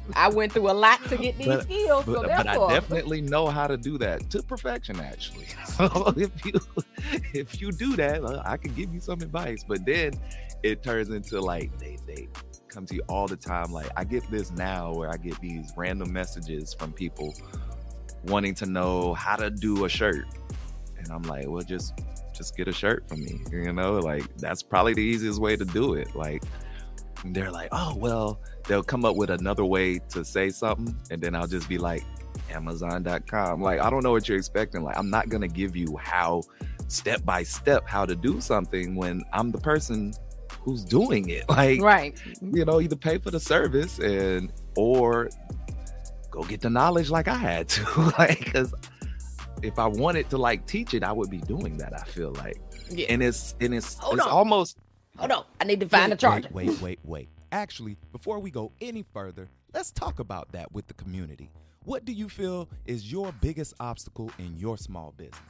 I 0.15 0.29
went 0.29 0.53
through 0.53 0.71
a 0.71 0.73
lot 0.73 1.05
to 1.09 1.17
get 1.17 1.37
these 1.37 1.47
But- 1.49 1.63
skills, 1.65 2.05
so 2.07 2.13
but, 2.23 2.29
but 2.29 2.47
I 2.47 2.69
definitely 2.73 3.21
know 3.21 3.49
how 3.49 3.67
to 3.67 3.77
do 3.77 3.99
that 3.99 4.31
to 4.31 4.43
perfection. 4.43 4.99
Actually, 5.01 5.47
so 5.67 6.13
if 6.17 6.31
you 6.45 6.53
if 7.35 7.61
you 7.61 7.73
do 7.73 7.95
that, 7.97 8.25
uh, 8.25 8.43
I 8.45 8.57
can 8.57 8.73
give 8.75 8.93
you 8.95 9.01
some 9.01 9.21
advice. 9.21 9.65
But 9.67 9.85
then 9.85 10.13
it 10.63 10.83
turns 10.83 11.11
into 11.11 11.41
like 11.41 11.77
they 11.79 11.99
they 12.07 12.29
come 12.69 12.87
to 12.87 12.95
you 12.95 13.03
all 13.09 13.27
the 13.27 13.37
time. 13.37 13.73
Like 13.73 13.91
I 13.97 14.05
get 14.05 14.29
this 14.31 14.51
now 14.53 14.93
where 14.93 15.11
I 15.11 15.17
get 15.17 15.39
these 15.41 15.73
random 15.77 16.13
messages 16.13 16.73
from 16.75 16.93
people 16.93 17.35
wanting 18.25 18.55
to 18.57 18.67
know 18.67 19.15
how 19.15 19.37
to 19.37 19.51
do 19.51 19.85
a 19.85 19.89
shirt, 19.89 20.27
and 20.99 21.11
I'm 21.11 21.23
like, 21.23 21.47
well, 21.49 21.63
just 21.63 21.93
just 22.39 22.57
get 22.57 22.69
a 22.69 22.73
shirt 22.73 23.07
for 23.09 23.17
me. 23.17 23.41
You 23.53 23.73
know, 23.73 23.99
like 23.99 24.25
that's 24.39 24.63
probably 24.63 24.95
the 24.95 25.03
easiest 25.03 25.41
way 25.41 25.57
to 25.57 25.65
do 25.65 25.95
it. 25.95 26.15
Like 26.15 26.43
they're 27.27 27.51
like, 27.51 27.69
oh 27.73 27.95
well, 27.97 28.41
they'll 28.67 28.83
come 28.83 29.05
up 29.05 29.17
with 29.17 29.31
another 29.31 29.65
way 29.65 29.99
to 30.11 30.25
say 30.25 30.49
something, 30.49 30.97
and 31.11 31.21
then 31.21 31.35
I'll 31.35 31.49
just 31.49 31.69
be 31.69 31.77
like, 31.77 32.05
Amazon.com. 32.51 33.61
Like, 33.61 33.81
I 33.81 33.91
don't 33.91 34.03
know 34.03 34.13
what 34.13 34.29
you're 34.29 34.39
expecting. 34.39 34.83
Like, 34.83 34.97
I'm 34.97 35.11
not 35.11 35.29
gonna 35.29 35.49
give 35.49 35.77
you 35.77 35.97
how 35.97 36.43
step 36.87 37.25
by 37.25 37.43
step 37.43 37.87
how 37.87 38.07
to 38.07 38.17
do 38.17 38.41
something 38.41 38.95
when 38.95 39.23
I'm 39.33 39.51
the 39.51 39.59
person 39.59 40.15
who's 40.61 40.85
doing 40.85 41.29
it. 41.29 41.45
Like, 41.49 41.81
right? 41.81 42.17
you 42.41 42.65
know, 42.65 42.81
either 42.81 42.97
pay 42.97 43.19
for 43.19 43.31
the 43.31 43.41
service 43.41 43.99
and 43.99 44.53
or 44.77 45.29
go 46.31 46.43
get 46.45 46.61
the 46.61 46.71
knowledge 46.71 47.11
like 47.11 47.27
I 47.27 47.35
had 47.35 47.69
to. 47.71 48.01
like, 48.19 48.45
because 48.45 48.73
if 49.63 49.79
I 49.79 49.87
wanted 49.87 50.31
to 50.31 50.39
like 50.39 50.67
teach 50.67 50.95
it, 50.95 51.03
I 51.03 51.13
would 51.13 51.31
be 51.31 51.39
doing 51.39 51.77
that. 51.79 51.93
I 51.93 52.05
feel 52.05 52.33
like, 52.33 52.61
Yeah. 52.91 53.07
and 53.11 53.23
it's 53.23 53.55
and 53.61 53.75
it's 53.75 53.99
Hold 53.99 54.17
it's 54.19 54.27
on. 54.27 54.31
almost 54.33 54.79
Hold 55.19 55.33
on, 55.33 55.45
I 55.61 55.65
need 55.65 55.81
to 55.81 55.89
find 55.89 56.13
a 56.13 56.15
Wait, 56.15 56.21
charger. 56.21 56.49
Wait, 56.53 56.69
wait, 56.69 56.81
wait, 56.83 56.99
wait. 57.05 57.29
Actually, 57.51 57.97
before 58.13 58.39
we 58.39 58.51
go 58.51 58.73
any 58.81 59.05
further, 59.13 59.49
let's 59.75 59.91
talk 59.91 60.19
about 60.21 60.53
that 60.53 60.71
with 60.73 60.87
the 60.87 60.95
community. 60.95 61.51
What 61.85 62.05
do 62.05 62.13
you 62.13 62.29
feel 62.29 62.69
is 62.87 63.11
your 63.11 63.33
biggest 63.41 63.75
obstacle 63.81 64.31
in 64.39 64.57
your 64.59 64.77
small 64.77 65.13
business? 65.17 65.41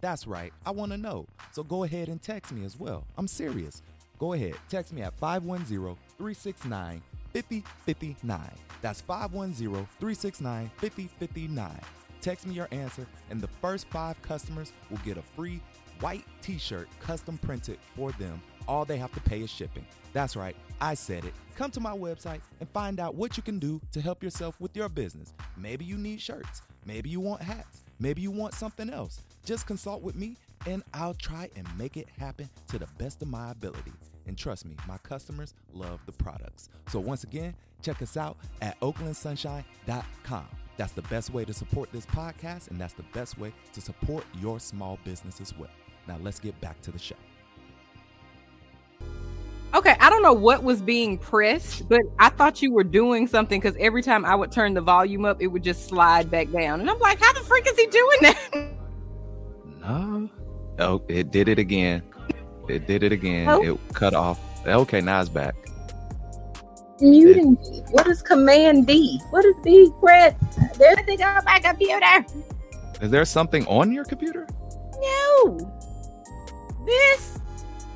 That's 0.00 0.26
right, 0.26 0.52
I 0.66 0.72
want 0.72 0.92
to 0.92 0.98
know. 0.98 1.26
So 1.52 1.62
go 1.62 1.84
ahead 1.84 2.08
and 2.08 2.20
text 2.20 2.52
me 2.52 2.64
as 2.64 2.78
well. 2.78 3.06
I'm 3.16 3.28
serious. 3.28 3.82
Go 4.18 4.32
ahead, 4.34 4.54
text 4.68 4.92
me 4.92 5.02
at 5.02 5.14
510 5.14 5.96
369 6.18 7.02
5059. 7.32 8.50
That's 8.82 9.00
510 9.00 9.86
369 10.00 10.70
5059. 10.76 11.80
Text 12.20 12.46
me 12.46 12.54
your 12.54 12.68
answer, 12.70 13.06
and 13.30 13.40
the 13.40 13.48
first 13.60 13.86
five 13.88 14.20
customers 14.22 14.72
will 14.90 14.98
get 14.98 15.16
a 15.16 15.22
free 15.22 15.60
white 16.00 16.24
t 16.42 16.58
shirt 16.58 16.88
custom 17.00 17.38
printed 17.38 17.78
for 17.96 18.12
them. 18.12 18.40
All 18.68 18.84
they 18.84 18.96
have 18.96 19.12
to 19.12 19.20
pay 19.20 19.40
is 19.40 19.50
shipping. 19.50 19.86
That's 20.12 20.36
right, 20.36 20.56
I 20.80 20.94
said 20.94 21.24
it. 21.24 21.34
Come 21.54 21.70
to 21.72 21.80
my 21.80 21.96
website 21.96 22.40
and 22.60 22.68
find 22.70 23.00
out 23.00 23.14
what 23.14 23.36
you 23.36 23.42
can 23.42 23.58
do 23.58 23.80
to 23.92 24.00
help 24.00 24.22
yourself 24.22 24.60
with 24.60 24.76
your 24.76 24.88
business. 24.88 25.32
Maybe 25.56 25.84
you 25.84 25.96
need 25.96 26.20
shirts, 26.20 26.62
maybe 26.84 27.08
you 27.08 27.20
want 27.20 27.42
hats, 27.42 27.84
maybe 27.98 28.22
you 28.22 28.30
want 28.30 28.54
something 28.54 28.90
else. 28.90 29.22
Just 29.44 29.66
consult 29.66 30.02
with 30.02 30.16
me 30.16 30.36
and 30.66 30.82
I'll 30.92 31.14
try 31.14 31.48
and 31.54 31.66
make 31.78 31.96
it 31.96 32.08
happen 32.18 32.48
to 32.68 32.78
the 32.78 32.88
best 32.98 33.22
of 33.22 33.28
my 33.28 33.52
ability. 33.52 33.92
And 34.26 34.36
trust 34.36 34.66
me, 34.66 34.76
my 34.88 34.98
customers 34.98 35.54
love 35.72 36.00
the 36.06 36.12
products. 36.12 36.68
So 36.88 36.98
once 37.00 37.24
again, 37.24 37.54
check 37.82 38.02
us 38.02 38.16
out 38.16 38.36
at 38.60 38.78
oaklandsunshine.com. 38.80 40.46
That's 40.76 40.92
the 40.92 41.02
best 41.02 41.32
way 41.32 41.44
to 41.44 41.54
support 41.54 41.90
this 41.92 42.04
podcast, 42.06 42.70
and 42.70 42.78
that's 42.78 42.92
the 42.92 43.04
best 43.14 43.38
way 43.38 43.52
to 43.72 43.80
support 43.80 44.24
your 44.40 44.60
small 44.60 44.98
business 45.04 45.40
as 45.40 45.56
well. 45.56 45.70
Now 46.06 46.18
let's 46.22 46.38
get 46.38 46.60
back 46.60 46.80
to 46.82 46.90
the 46.90 46.98
show. 46.98 47.16
Okay, 49.74 49.96
I 50.00 50.10
don't 50.10 50.22
know 50.22 50.32
what 50.32 50.62
was 50.62 50.80
being 50.80 51.18
pressed, 51.18 51.88
but 51.88 52.00
I 52.18 52.28
thought 52.30 52.62
you 52.62 52.72
were 52.72 52.84
doing 52.84 53.26
something 53.26 53.60
because 53.60 53.76
every 53.78 54.02
time 54.02 54.24
I 54.24 54.34
would 54.34 54.52
turn 54.52 54.74
the 54.74 54.80
volume 54.80 55.24
up, 55.24 55.40
it 55.40 55.48
would 55.48 55.62
just 55.62 55.88
slide 55.88 56.30
back 56.30 56.50
down. 56.50 56.80
And 56.80 56.90
I'm 56.90 56.98
like, 56.98 57.20
how 57.20 57.32
the 57.32 57.40
freak 57.40 57.66
is 57.66 57.76
he 57.76 57.86
doing 57.86 58.18
that? 58.22 58.70
No. 59.80 60.30
Oh, 60.78 61.02
it 61.08 61.30
did 61.30 61.48
it 61.48 61.58
again. 61.58 62.02
It 62.68 62.86
did 62.86 63.02
it 63.02 63.12
again. 63.12 63.48
Oh. 63.48 63.62
It 63.62 63.94
cut 63.94 64.14
off. 64.14 64.40
Okay, 64.66 65.00
now 65.00 65.20
it's 65.20 65.28
back. 65.28 65.54
Muting 67.00 67.52
me. 67.54 67.82
What 67.90 68.06
is 68.06 68.22
Command 68.22 68.86
D? 68.86 69.20
What 69.30 69.44
is 69.44 69.54
D 69.62 69.90
press? 70.00 70.34
There's 70.78 70.96
nothing 70.96 71.22
on 71.22 71.44
my 71.44 71.60
computer. 71.60 72.24
Is 73.00 73.10
there 73.10 73.24
something 73.24 73.66
on 73.66 73.92
your 73.92 74.04
computer? 74.04 74.46
No. 74.98 75.58
This 76.86 77.38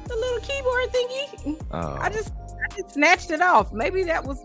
the 0.07 0.15
little 0.15 0.41
keyboard 0.41 0.93
thingy. 0.93 1.63
Oh. 1.71 1.97
I 1.99 2.11
just 2.11 2.33
I 2.33 2.77
just 2.77 2.95
snatched 2.95 3.31
it 3.31 3.41
off. 3.41 3.73
Maybe 3.73 4.03
that 4.05 4.25
was 4.25 4.45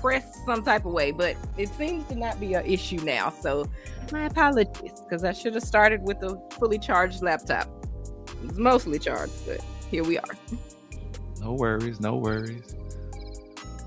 pressed 0.00 0.44
some 0.46 0.62
type 0.62 0.84
of 0.86 0.92
way, 0.92 1.10
but 1.10 1.36
it 1.56 1.68
seems 1.70 2.06
to 2.08 2.14
not 2.14 2.38
be 2.38 2.54
an 2.54 2.64
issue 2.64 2.98
now. 2.98 3.30
So 3.30 3.68
my 4.12 4.26
apologies, 4.26 5.00
because 5.00 5.24
I 5.24 5.32
should 5.32 5.54
have 5.54 5.64
started 5.64 6.02
with 6.02 6.22
a 6.22 6.40
fully 6.52 6.78
charged 6.78 7.22
laptop. 7.22 7.68
It's 8.44 8.58
mostly 8.58 8.98
charged, 8.98 9.46
but 9.46 9.60
here 9.90 10.04
we 10.04 10.18
are. 10.18 10.36
No 11.40 11.52
worries, 11.52 12.00
no 12.00 12.16
worries. 12.16 12.74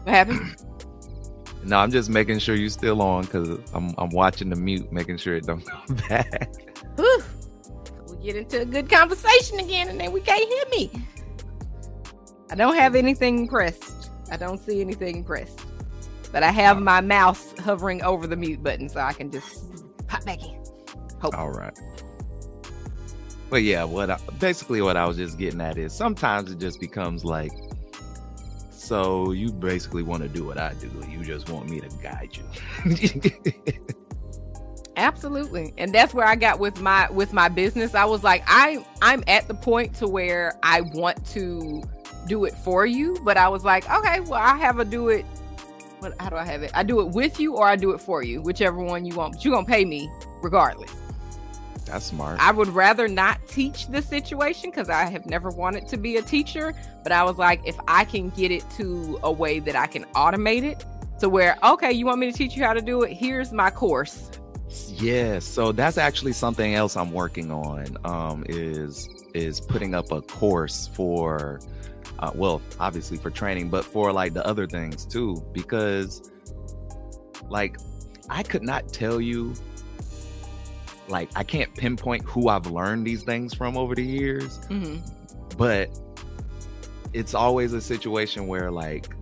What 0.03 0.15
happened? 0.15 0.55
no, 1.63 1.77
I'm 1.77 1.91
just 1.91 2.09
making 2.09 2.39
sure 2.39 2.55
you're 2.55 2.69
still 2.69 3.01
on 3.01 3.23
because 3.23 3.49
I'm 3.73 3.93
I'm 3.97 4.09
watching 4.09 4.49
the 4.49 4.55
mute, 4.55 4.91
making 4.91 5.17
sure 5.17 5.35
it 5.35 5.45
don't 5.45 5.65
come 5.65 5.95
back. 6.09 6.51
Whew. 6.95 7.23
We 8.09 8.25
get 8.25 8.35
into 8.35 8.61
a 8.61 8.65
good 8.65 8.89
conversation 8.89 9.59
again, 9.59 9.89
and 9.89 9.99
then 9.99 10.11
we 10.11 10.21
can't 10.21 10.47
hear 10.47 10.63
me. 10.71 10.91
I 12.49 12.55
don't 12.55 12.75
have 12.75 12.95
anything 12.95 13.47
pressed. 13.47 14.09
I 14.31 14.37
don't 14.37 14.57
see 14.59 14.81
anything 14.81 15.23
pressed, 15.23 15.59
but 16.31 16.43
I 16.43 16.51
have 16.51 16.81
my 16.81 17.01
mouse 17.01 17.53
hovering 17.59 18.01
over 18.03 18.27
the 18.27 18.35
mute 18.35 18.63
button, 18.63 18.89
so 18.89 18.99
I 18.99 19.13
can 19.13 19.31
just 19.31 20.07
pop 20.07 20.25
back 20.25 20.41
in. 20.43 20.61
Hope. 21.21 21.37
All 21.37 21.51
right. 21.51 21.77
But 23.51 23.63
yeah, 23.63 23.83
what 23.83 24.09
I, 24.09 24.17
basically 24.39 24.81
what 24.81 24.95
I 24.95 25.05
was 25.05 25.17
just 25.17 25.37
getting 25.37 25.59
at 25.59 25.77
is 25.77 25.91
sometimes 25.91 26.51
it 26.53 26.57
just 26.57 26.79
becomes 26.79 27.25
like, 27.25 27.51
so 28.69 29.33
you 29.33 29.51
basically 29.51 30.03
want 30.03 30.23
to 30.23 30.29
do 30.29 30.45
what 30.45 30.57
I 30.57 30.73
do. 30.75 30.89
You 31.09 31.21
just 31.21 31.49
want 31.49 31.69
me 31.69 31.81
to 31.81 31.89
guide 32.01 32.29
you. 32.37 33.51
Absolutely. 34.95 35.73
And 35.77 35.93
that's 35.93 36.13
where 36.13 36.25
I 36.25 36.35
got 36.35 36.59
with 36.59 36.79
my 36.79 37.09
with 37.11 37.33
my 37.33 37.49
business. 37.49 37.93
I 37.93 38.05
was 38.05 38.23
like, 38.23 38.41
I 38.47 38.85
I'm 39.01 39.21
at 39.27 39.49
the 39.49 39.53
point 39.53 39.95
to 39.95 40.07
where 40.07 40.57
I 40.63 40.81
want 40.81 41.25
to 41.27 41.83
do 42.27 42.45
it 42.45 42.53
for 42.59 42.85
you, 42.85 43.17
but 43.25 43.35
I 43.35 43.49
was 43.49 43.65
like, 43.65 43.89
okay, 43.91 44.21
well, 44.21 44.41
I 44.41 44.55
have 44.55 44.79
a 44.79 44.85
do 44.85 45.09
it 45.09 45.25
what 45.99 46.13
how 46.21 46.29
do 46.29 46.37
I 46.37 46.45
have 46.45 46.63
it? 46.63 46.71
I 46.73 46.83
do 46.83 47.01
it 47.01 47.09
with 47.09 47.37
you 47.37 47.55
or 47.55 47.67
I 47.67 47.75
do 47.75 47.91
it 47.91 47.99
for 47.99 48.23
you, 48.23 48.41
whichever 48.41 48.81
one 48.81 49.05
you 49.05 49.13
want. 49.13 49.33
But 49.33 49.43
you're 49.43 49.53
gonna 49.53 49.67
pay 49.67 49.83
me 49.83 50.09
regardless. 50.41 51.00
That's 51.91 52.05
smart. 52.05 52.39
I 52.39 52.51
would 52.51 52.69
rather 52.69 53.09
not 53.09 53.45
teach 53.47 53.87
the 53.87 54.01
situation 54.01 54.69
because 54.69 54.89
I 54.89 55.03
have 55.09 55.25
never 55.25 55.49
wanted 55.49 55.89
to 55.89 55.97
be 55.97 56.15
a 56.15 56.21
teacher. 56.21 56.73
But 57.03 57.11
I 57.11 57.23
was 57.25 57.37
like, 57.37 57.61
if 57.67 57.77
I 57.85 58.05
can 58.05 58.29
get 58.29 58.49
it 58.49 58.63
to 58.77 59.19
a 59.23 59.31
way 59.31 59.59
that 59.59 59.75
I 59.75 59.87
can 59.87 60.05
automate 60.15 60.63
it 60.63 60.85
to 61.19 61.27
where, 61.27 61.57
okay, 61.61 61.91
you 61.91 62.05
want 62.05 62.19
me 62.19 62.31
to 62.31 62.37
teach 62.37 62.55
you 62.55 62.63
how 62.63 62.71
to 62.71 62.81
do 62.81 63.01
it? 63.03 63.11
Here's 63.11 63.51
my 63.51 63.69
course. 63.69 64.31
Yeah, 64.87 65.39
so 65.39 65.73
that's 65.73 65.97
actually 65.97 66.31
something 66.31 66.75
else 66.75 66.95
I'm 66.95 67.11
working 67.11 67.51
on. 67.51 67.97
Um, 68.05 68.45
is 68.47 69.09
is 69.33 69.59
putting 69.59 69.93
up 69.93 70.13
a 70.13 70.21
course 70.21 70.87
for 70.93 71.59
uh, 72.19 72.31
well, 72.33 72.61
obviously 72.79 73.17
for 73.17 73.29
training, 73.29 73.69
but 73.69 73.83
for 73.83 74.13
like 74.13 74.33
the 74.33 74.45
other 74.47 74.65
things 74.65 75.05
too, 75.05 75.43
because 75.51 76.31
like 77.49 77.77
I 78.29 78.43
could 78.43 78.63
not 78.63 78.93
tell 78.93 79.19
you, 79.19 79.53
like, 81.11 81.29
I 81.35 81.43
can't 81.43 81.73
pinpoint 81.75 82.23
who 82.23 82.47
I've 82.47 82.67
learned 82.67 83.05
these 83.05 83.23
things 83.23 83.53
from 83.53 83.77
over 83.77 83.93
the 83.95 84.03
years, 84.03 84.57
mm-hmm. 84.69 84.97
but 85.57 85.89
it's 87.13 87.33
always 87.33 87.73
a 87.73 87.81
situation 87.81 88.47
where 88.47 88.71
like 88.71 89.13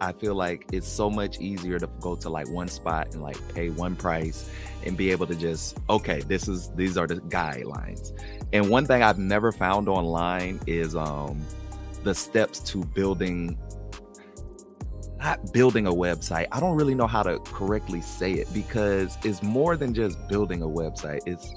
I 0.00 0.12
feel 0.12 0.34
like 0.34 0.66
it's 0.72 0.88
so 0.88 1.08
much 1.08 1.38
easier 1.38 1.78
to 1.78 1.88
go 2.00 2.16
to 2.16 2.28
like 2.28 2.48
one 2.48 2.66
spot 2.66 3.14
and 3.14 3.22
like 3.22 3.36
pay 3.54 3.70
one 3.70 3.94
price 3.94 4.50
and 4.84 4.96
be 4.96 5.12
able 5.12 5.26
to 5.28 5.34
just 5.36 5.78
okay 5.88 6.20
this 6.22 6.48
is 6.48 6.70
these 6.74 6.96
are 6.96 7.06
the 7.06 7.16
guidelines 7.16 8.10
and 8.52 8.68
one 8.68 8.84
thing 8.84 9.02
i've 9.02 9.18
never 9.18 9.52
found 9.52 9.88
online 9.88 10.58
is 10.66 10.96
um 10.96 11.40
the 12.02 12.14
steps 12.14 12.58
to 12.58 12.84
building 12.86 13.56
not 15.22 15.52
building 15.52 15.86
a 15.86 15.92
website. 15.92 16.46
I 16.52 16.60
don't 16.60 16.76
really 16.76 16.94
know 16.94 17.06
how 17.06 17.22
to 17.22 17.38
correctly 17.40 18.00
say 18.00 18.32
it 18.32 18.52
because 18.52 19.16
it's 19.24 19.42
more 19.42 19.76
than 19.76 19.94
just 19.94 20.28
building 20.28 20.62
a 20.62 20.66
website. 20.66 21.20
It's 21.26 21.54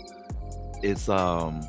it's 0.84 1.10
um 1.10 1.62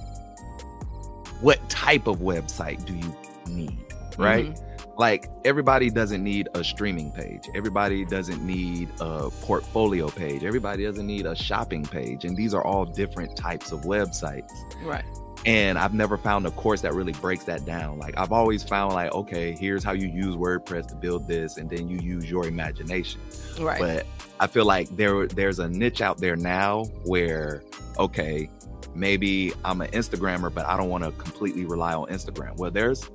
what 1.40 1.68
type 1.68 2.06
of 2.06 2.18
website 2.18 2.84
do 2.84 2.94
you 2.94 3.16
need, 3.46 3.78
right? 4.18 4.46
Mm-hmm. 4.46 4.90
Like 4.98 5.28
everybody 5.44 5.90
doesn't 5.90 6.22
need 6.22 6.48
a 6.54 6.64
streaming 6.64 7.12
page. 7.12 7.48
Everybody 7.54 8.04
doesn't 8.04 8.44
need 8.44 8.88
a 9.00 9.30
portfolio 9.30 10.08
page. 10.08 10.44
Everybody 10.44 10.84
doesn't 10.84 11.06
need 11.06 11.26
a 11.26 11.36
shopping 11.36 11.84
page. 11.84 12.24
And 12.24 12.36
these 12.36 12.54
are 12.54 12.64
all 12.64 12.86
different 12.86 13.36
types 13.36 13.72
of 13.72 13.82
websites. 13.82 14.50
Right 14.82 15.04
and 15.46 15.78
I've 15.78 15.94
never 15.94 16.18
found 16.18 16.44
a 16.44 16.50
course 16.50 16.80
that 16.82 16.92
really 16.92 17.12
breaks 17.12 17.44
that 17.44 17.64
down. 17.64 17.98
Like 17.98 18.18
I've 18.18 18.32
always 18.32 18.64
found 18.64 18.94
like, 18.94 19.12
okay, 19.12 19.52
here's 19.52 19.84
how 19.84 19.92
you 19.92 20.08
use 20.08 20.34
WordPress 20.34 20.88
to 20.88 20.96
build 20.96 21.28
this, 21.28 21.56
and 21.56 21.70
then 21.70 21.88
you 21.88 21.98
use 22.00 22.28
your 22.28 22.46
imagination. 22.46 23.20
Right. 23.58 23.78
But 23.78 24.06
I 24.40 24.48
feel 24.48 24.64
like 24.64 24.94
there 24.96 25.26
there's 25.26 25.60
a 25.60 25.68
niche 25.68 26.00
out 26.00 26.18
there 26.18 26.36
now 26.36 26.84
where, 27.04 27.62
okay, 27.96 28.50
maybe 28.94 29.52
I'm 29.64 29.80
an 29.80 29.90
Instagrammer, 29.92 30.52
but 30.52 30.66
I 30.66 30.76
don't 30.76 30.90
want 30.90 31.04
to 31.04 31.12
completely 31.12 31.64
rely 31.64 31.94
on 31.94 32.08
Instagram. 32.08 32.56
Well, 32.56 32.72
there's 32.72 33.08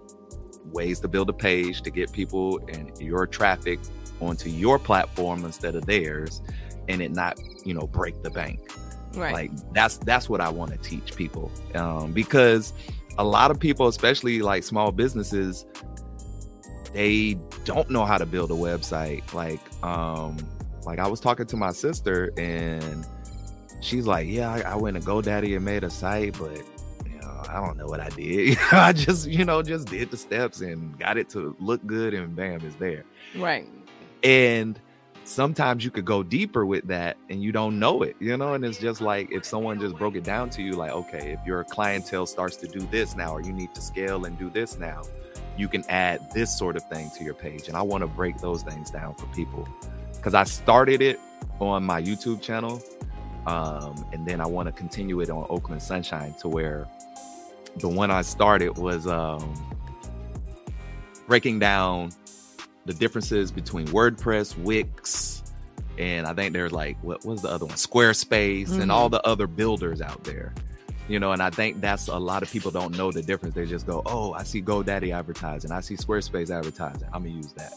ways 0.71 1.01
to 1.01 1.09
build 1.09 1.29
a 1.29 1.33
page 1.33 1.81
to 1.81 1.91
get 1.91 2.13
people 2.13 2.59
and 2.69 2.97
your 2.99 3.27
traffic 3.27 3.79
onto 4.21 4.49
your 4.49 4.79
platform 4.79 5.43
instead 5.43 5.75
of 5.75 5.85
theirs, 5.85 6.41
and 6.87 7.01
it 7.01 7.11
not, 7.11 7.37
you 7.65 7.73
know, 7.73 7.87
break 7.87 8.23
the 8.23 8.29
bank. 8.29 8.71
Right. 9.13 9.33
Like 9.33 9.73
that's 9.73 9.97
that's 9.97 10.29
what 10.29 10.41
I 10.41 10.49
want 10.49 10.71
to 10.71 10.77
teach 10.77 11.15
people. 11.15 11.51
Um, 11.75 12.11
because 12.11 12.73
a 13.17 13.23
lot 13.23 13.51
of 13.51 13.59
people, 13.59 13.87
especially 13.87 14.41
like 14.41 14.63
small 14.63 14.91
businesses, 14.91 15.65
they 16.93 17.37
don't 17.65 17.89
know 17.89 18.05
how 18.05 18.17
to 18.17 18.25
build 18.25 18.51
a 18.51 18.55
website. 18.55 19.33
Like, 19.33 19.61
um, 19.83 20.37
like 20.85 20.99
I 20.99 21.07
was 21.07 21.19
talking 21.19 21.45
to 21.47 21.57
my 21.57 21.71
sister 21.71 22.31
and 22.37 23.05
she's 23.81 24.07
like, 24.07 24.27
Yeah, 24.27 24.51
I, 24.51 24.61
I 24.61 24.75
went 24.75 24.95
to 24.97 25.03
GoDaddy 25.03 25.55
and 25.55 25.65
made 25.65 25.83
a 25.83 25.89
site, 25.89 26.37
but 26.39 26.57
you 27.05 27.19
know, 27.21 27.43
I 27.49 27.65
don't 27.65 27.77
know 27.77 27.85
what 27.85 27.99
I 27.99 28.09
did. 28.09 28.57
I 28.71 28.93
just, 28.93 29.27
you 29.27 29.45
know, 29.45 29.61
just 29.61 29.87
did 29.87 30.11
the 30.11 30.17
steps 30.17 30.61
and 30.61 30.97
got 30.97 31.17
it 31.17 31.29
to 31.29 31.55
look 31.59 31.85
good 31.85 32.13
and 32.13 32.35
bam, 32.35 32.61
it's 32.65 32.75
there. 32.75 33.03
Right. 33.35 33.67
And 34.23 34.79
sometimes 35.23 35.83
you 35.83 35.91
could 35.91 36.05
go 36.05 36.23
deeper 36.23 36.65
with 36.65 36.87
that 36.87 37.17
and 37.29 37.41
you 37.43 37.51
don't 37.51 37.79
know 37.79 38.03
it, 38.03 38.15
you 38.19 38.35
know? 38.37 38.53
And 38.53 38.65
it's 38.65 38.79
just 38.79 39.01
like 39.01 39.31
if 39.31 39.45
someone 39.45 39.79
just 39.79 39.95
broke 39.97 40.15
it 40.15 40.23
down 40.23 40.49
to 40.51 40.61
you, 40.61 40.73
like, 40.73 40.91
okay, 40.91 41.31
if 41.33 41.39
your 41.45 41.63
clientele 41.63 42.25
starts 42.25 42.57
to 42.57 42.67
do 42.67 42.79
this 42.87 43.15
now, 43.15 43.33
or 43.33 43.41
you 43.41 43.53
need 43.53 43.73
to 43.75 43.81
scale 43.81 44.25
and 44.25 44.37
do 44.37 44.49
this 44.49 44.77
now, 44.77 45.03
you 45.57 45.67
can 45.67 45.83
add 45.89 46.31
this 46.33 46.57
sort 46.57 46.75
of 46.75 46.83
thing 46.89 47.09
to 47.17 47.23
your 47.23 47.33
page. 47.33 47.67
And 47.67 47.77
I 47.77 47.81
want 47.81 48.01
to 48.01 48.07
break 48.07 48.37
those 48.37 48.63
things 48.63 48.89
down 48.89 49.15
for 49.15 49.27
people 49.27 49.67
because 50.13 50.33
I 50.33 50.43
started 50.43 51.01
it 51.01 51.19
on 51.59 51.83
my 51.83 52.01
YouTube 52.01 52.41
channel. 52.41 52.81
Um, 53.47 54.05
and 54.13 54.25
then 54.25 54.39
I 54.39 54.45
want 54.45 54.67
to 54.67 54.71
continue 54.71 55.19
it 55.21 55.29
on 55.29 55.47
Oakland 55.49 55.81
Sunshine 55.81 56.35
to 56.41 56.47
where 56.47 56.87
the 57.77 57.89
one 57.89 58.11
I 58.11 58.21
started 58.21 58.77
was 58.77 59.07
um, 59.07 59.53
breaking 61.27 61.59
down 61.59 62.11
the 62.85 62.93
differences 62.93 63.51
between 63.51 63.87
WordPress, 63.87 64.57
Wix, 64.57 65.43
and 65.97 66.25
I 66.25 66.33
think 66.33 66.53
there's 66.53 66.71
like 66.71 67.01
what 67.03 67.23
was 67.25 67.41
the 67.41 67.49
other 67.49 67.65
one, 67.65 67.75
Squarespace, 67.75 68.69
mm-hmm. 68.69 68.81
and 68.81 68.91
all 68.91 69.07
mm-hmm. 69.07 69.15
the 69.15 69.27
other 69.27 69.47
builders 69.47 70.01
out 70.01 70.23
there. 70.23 70.53
You 71.07 71.19
know, 71.19 71.33
and 71.33 71.41
I 71.41 71.49
think 71.49 71.81
that's 71.81 72.07
a 72.07 72.17
lot 72.17 72.41
of 72.41 72.51
people 72.51 72.71
don't 72.71 72.95
know 72.95 73.11
the 73.11 73.21
difference. 73.21 73.55
They 73.55 73.65
just 73.65 73.85
go, 73.85 74.01
"Oh, 74.05 74.33
I 74.33 74.43
see 74.43 74.61
GoDaddy 74.61 75.13
advertising, 75.13 75.71
I 75.71 75.81
see 75.81 75.95
Squarespace 75.95 76.49
advertising. 76.49 77.07
I'm 77.13 77.23
gonna 77.23 77.35
use 77.35 77.53
that." 77.53 77.73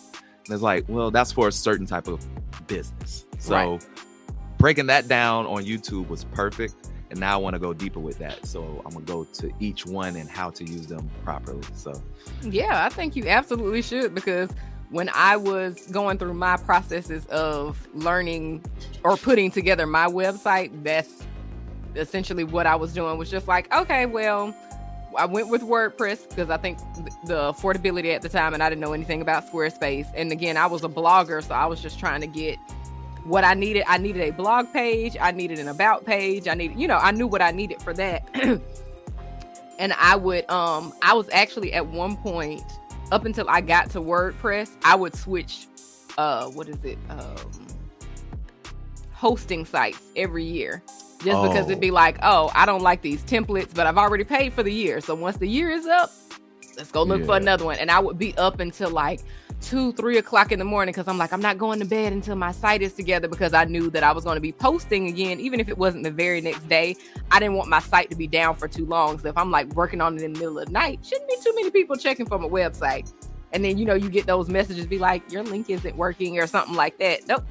And 0.47 0.53
it's 0.53 0.63
like, 0.63 0.85
well, 0.89 1.11
that's 1.11 1.33
for 1.33 1.49
a 1.49 1.53
certain 1.53 1.87
type 1.87 2.07
of 2.07 2.27
business. 2.67 3.27
So 3.39 3.55
right. 3.55 3.87
breaking 4.59 4.87
that 4.87 5.09
down 5.09 5.47
on 5.47 5.65
YouTube 5.65 6.09
was 6.09 6.25
perfect. 6.25 6.75
And 7.11 7.21
now 7.21 7.35
I 7.35 7.37
want 7.37 7.55
to 7.55 7.61
go 7.61 7.73
deeper 7.73 8.01
with 8.01 8.19
that. 8.19 8.45
So 8.45 8.83
I'm 8.85 8.93
gonna 8.93 9.05
go 9.05 9.25
to 9.25 9.51
each 9.59 9.87
one 9.87 10.17
and 10.17 10.29
how 10.29 10.51
to 10.51 10.65
use 10.65 10.87
them 10.87 11.11
properly. 11.23 11.63
So 11.75 11.93
yeah, 12.43 12.85
I 12.85 12.89
think 12.89 13.17
you 13.17 13.27
absolutely 13.29 13.83
should 13.83 14.15
because 14.15 14.51
when 14.95 15.11
I 15.13 15.37
was 15.37 15.89
going 15.89 16.19
through 16.19 16.35
my 16.35 16.57
processes 16.57 17.27
of 17.27 17.85
learning 17.95 18.63
or 19.03 19.17
putting 19.17 19.51
together 19.51 19.89
my 19.89 20.07
website, 20.07 20.71
that's 20.85 21.25
essentially 21.97 22.45
what 22.45 22.69
I 22.69 22.77
was 22.77 22.93
doing 22.93 23.19
was 23.19 23.29
just 23.29 23.49
like, 23.49 23.75
okay, 23.75 24.07
well, 24.07 24.55
I 25.19 25.27
went 25.27 25.49
with 25.49 25.63
WordPress 25.63 26.29
because 26.29 26.49
I 26.49 26.59
think 26.59 26.79
the 27.27 27.53
affordability 27.53 28.15
at 28.15 28.23
the 28.23 28.29
time, 28.29 28.55
and 28.55 28.63
I 28.63 28.69
didn't 28.69 28.83
know 28.83 28.93
anything 28.93 29.21
about 29.21 29.51
Squarespace. 29.51 30.07
And 30.15 30.31
again, 30.31 30.57
I 30.57 30.67
was 30.67 30.85
a 30.85 30.89
blogger, 30.89 31.43
so 31.43 31.55
I 31.55 31.67
was 31.67 31.81
just 31.81 31.99
trying 31.99 32.21
to 32.21 32.29
get 32.29 32.57
what 33.25 33.43
I 33.43 33.55
needed. 33.55 33.83
I 33.89 33.99
needed 33.99 34.23
a 34.23 34.31
blog 34.31 34.73
page, 34.73 35.17
I 35.21 35.33
needed 35.33 35.59
an 35.59 35.67
about 35.67 36.07
page, 36.07 36.47
I 36.47 36.55
needed, 36.55 36.79
you 36.79 36.87
know, 36.87 36.99
I 36.99 37.11
knew 37.11 37.27
what 37.27 37.43
I 37.43 37.51
needed 37.51 37.83
for 37.83 37.95
that. 37.95 38.29
and 39.81 39.93
I 39.95 40.15
would, 40.15 40.49
um, 40.49 40.93
I 41.03 41.15
was 41.15 41.29
actually 41.33 41.73
at 41.73 41.85
one 41.85 42.17
point 42.17 42.63
up 43.15 43.25
until 43.25 43.49
I 43.49 43.61
got 43.61 43.91
to 43.91 44.01
WordPress, 44.01 44.77
I 44.85 44.97
would 44.97 45.15
switch, 45.15 45.69
uh, 46.19 46.49
what 46.49 46.69
is 46.69 46.85
it, 46.85 46.99
um, 47.09 47.69
hosting 49.13 49.65
sites 49.65 50.03
every 50.17 50.45
year 50.45 50.83
just 51.25 51.39
oh. 51.39 51.49
because 51.49 51.67
it'd 51.67 51.81
be 51.81 51.91
oh. 51.91 51.95
like, 51.95 52.19
oh, 52.23 52.51
I 52.55 52.67
don't 52.67 52.83
like 52.83 53.03
these 53.03 53.23
templates, 53.23 53.75
but 53.75 53.87
I've 53.87 53.97
already 53.97 54.25
paid 54.25 54.53
for 54.53 54.63
the 54.63 54.73
year. 54.73 55.01
So 55.01 55.15
once 55.15 55.39
the 55.39 55.49
year 55.49 55.71
is 55.71 55.87
up, 55.87 56.13
let's 56.77 56.91
go 56.91 57.03
look 57.03 57.21
yeah. 57.21 57.27
for 57.27 57.37
another 57.37 57.65
one. 57.65 57.79
And 57.79 57.91
I 57.91 57.99
would 57.99 58.19
be 58.19 58.37
up 58.37 58.61
until 58.61 58.91
like 58.91 59.21
two, 59.65 59.93
three 59.93 60.19
o'clock 60.19 60.53
in 60.53 60.59
the 60.59 60.65
morning 60.65 60.93
because 60.93 61.09
I'm 61.09 61.17
like, 61.17 61.33
I'm 61.33 61.41
not 61.41 61.57
going 61.57 61.79
to 61.81 61.87
bed 61.87 62.13
until 62.13 62.37
my 62.37 62.53
site 62.53 62.83
is 62.83 62.93
together 62.93 63.29
because 63.29 63.55
I 63.55 63.65
knew 63.65 63.89
that 63.91 64.03
I 64.03 64.13
was 64.13 64.25
going 64.25 64.37
to 64.37 64.41
be 64.41 64.53
posting 64.53 65.09
again, 65.09 65.41
even 65.41 65.59
if 65.59 65.69
it 65.69 65.79
wasn't 65.79 66.05
the 66.05 66.11
very 66.11 66.43
next 66.43 66.69
day. 66.69 66.95
I 67.31 67.41
didn't 67.41 67.55
want 67.55 67.71
my 67.71 67.81
site 67.81 68.11
to 68.11 68.17
be 68.17 68.27
down 68.27 68.57
for 68.57 68.69
too 68.69 68.85
long. 68.85 69.19
So 69.19 69.29
if 69.29 69.39
I'm 69.39 69.51
like 69.51 69.73
working 69.75 70.01
on 70.03 70.17
it 70.17 70.23
in 70.23 70.35
the 70.35 70.39
middle 70.39 70.59
of 70.59 70.67
the 70.67 70.73
night, 70.73 71.05
shouldn't 71.05 71.29
be 71.29 71.37
too 71.43 71.55
many 71.55 71.71
people 71.71 71.97
checking 71.97 72.27
for 72.27 72.39
my 72.39 72.49
website. 72.49 73.11
And 73.53 73.65
then, 73.65 73.79
you 73.79 73.87
know, 73.87 73.95
you 73.95 74.11
get 74.11 74.27
those 74.27 74.51
messages 74.51 74.87
be 74.87 74.99
like, 74.99 75.33
your 75.33 75.43
link 75.43 75.71
isn't 75.71 75.97
working 75.97 76.39
or 76.39 76.47
something 76.47 76.75
like 76.75 76.99
that. 76.99 77.27
Nope. 77.27 77.45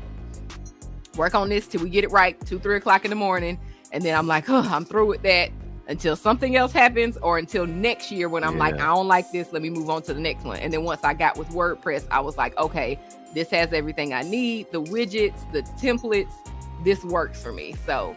Work 1.15 1.33
on 1.33 1.49
this 1.49 1.67
till 1.67 1.81
we 1.81 1.89
get 1.89 2.03
it 2.03 2.11
right, 2.11 2.39
two, 2.45 2.59
three 2.59 2.77
o'clock 2.77 3.05
in 3.05 3.09
the 3.09 3.15
morning 3.15 3.59
and 3.91 4.03
then 4.03 4.15
I'm 4.17 4.27
like, 4.27 4.49
oh, 4.49 4.67
I'm 4.69 4.85
through 4.85 5.07
with 5.07 5.21
that 5.23 5.51
until 5.87 6.15
something 6.15 6.55
else 6.55 6.71
happens 6.71 7.17
or 7.17 7.37
until 7.37 7.65
next 7.65 8.11
year 8.11 8.29
when 8.29 8.43
I'm 8.43 8.53
yeah. 8.53 8.59
like, 8.59 8.75
I 8.75 8.87
don't 8.87 9.07
like 9.07 9.31
this. 9.31 9.51
Let 9.51 9.61
me 9.61 9.69
move 9.69 9.89
on 9.89 10.01
to 10.03 10.13
the 10.13 10.19
next 10.19 10.45
one. 10.45 10.57
And 10.59 10.71
then 10.71 10.83
once 10.83 11.03
I 11.03 11.13
got 11.13 11.37
with 11.37 11.49
WordPress, 11.49 12.07
I 12.09 12.19
was 12.21 12.37
like, 12.37 12.57
okay, 12.57 12.97
this 13.33 13.49
has 13.49 13.73
everything 13.73 14.13
I 14.13 14.21
need 14.21 14.71
the 14.71 14.81
widgets, 14.81 15.51
the 15.51 15.61
templates. 15.61 16.31
This 16.83 17.03
works 17.03 17.41
for 17.41 17.51
me. 17.51 17.75
So, 17.85 18.15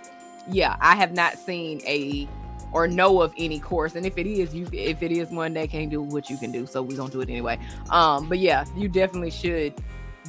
yeah, 0.49 0.77
I 0.81 0.97
have 0.97 1.13
not 1.13 1.39
seen 1.39 1.81
a 1.87 2.29
or 2.73 2.87
know 2.87 3.23
of 3.23 3.33
any 3.39 3.59
course. 3.59 3.95
And 3.95 4.05
if 4.05 4.19
it 4.19 4.27
is, 4.27 4.55
you 4.55 4.69
if 4.73 5.03
it 5.03 5.11
is 5.11 5.31
one 5.31 5.55
that 5.55 5.71
can't 5.71 5.91
do 5.91 6.03
what 6.03 6.29
you 6.29 6.37
can 6.37 6.53
do, 6.53 6.67
so 6.67 6.83
we're 6.83 6.97
gonna 6.97 7.11
do 7.11 7.21
it 7.21 7.31
anyway. 7.31 7.59
Um, 7.91 8.29
but 8.29 8.39
yeah, 8.39 8.65
you 8.77 8.89
definitely 8.89 9.31
should 9.31 9.75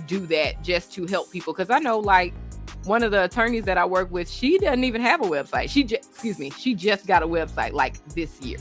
do 0.05 0.25
that 0.27 0.63
just 0.63 0.93
to 0.93 1.05
help 1.05 1.31
people 1.31 1.53
because 1.53 1.69
I 1.69 1.79
know 1.79 1.99
like 1.99 2.33
one 2.85 3.03
of 3.03 3.11
the 3.11 3.25
attorneys 3.25 3.65
that 3.65 3.77
I 3.77 3.85
work 3.85 4.11
with, 4.11 4.29
she 4.29 4.57
doesn't 4.57 4.83
even 4.83 5.01
have 5.01 5.21
a 5.21 5.25
website. 5.25 5.69
She 5.69 5.83
just, 5.83 6.09
excuse 6.09 6.39
me, 6.39 6.49
she 6.51 6.73
just 6.73 7.05
got 7.05 7.21
a 7.21 7.27
website 7.27 7.73
like 7.73 8.03
this 8.09 8.41
year. 8.41 8.59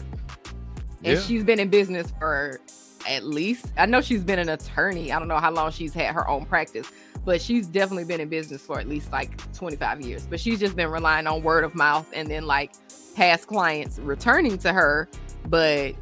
And 1.05 1.15
yeah. 1.15 1.21
she's 1.21 1.45
been 1.45 1.61
in 1.61 1.69
business 1.69 2.13
for 2.19 2.61
at 3.09 3.25
least, 3.25 3.73
I 3.77 3.87
know 3.87 4.01
she's 4.01 4.25
been 4.25 4.39
an 4.39 4.49
attorney. 4.49 5.13
I 5.13 5.19
don't 5.19 5.29
know 5.29 5.39
how 5.39 5.53
long 5.53 5.71
she's 5.71 5.95
had 5.95 6.15
her 6.15 6.29
own 6.29 6.45
practice, 6.45 6.91
but 7.25 7.41
she's 7.41 7.67
definitely 7.67 8.05
been 8.05 8.21
in 8.21 8.29
business 8.29 8.63
for 8.63 8.81
at 8.81 8.89
least 8.89 9.13
like 9.13 9.53
25 9.53 10.01
years. 10.01 10.27
But 10.27 10.41
she's 10.41 10.59
just 10.59 10.75
been 10.75 10.91
relying 10.91 11.27
on 11.27 11.43
word 11.43 11.65
of 11.65 11.75
mouth 11.75 12.09
and 12.13 12.29
then 12.29 12.47
like 12.47 12.73
past 13.15 13.47
clients 13.47 13.99
returning 14.01 14.59
to 14.59 14.73
her. 14.73 15.09
But 15.49 15.95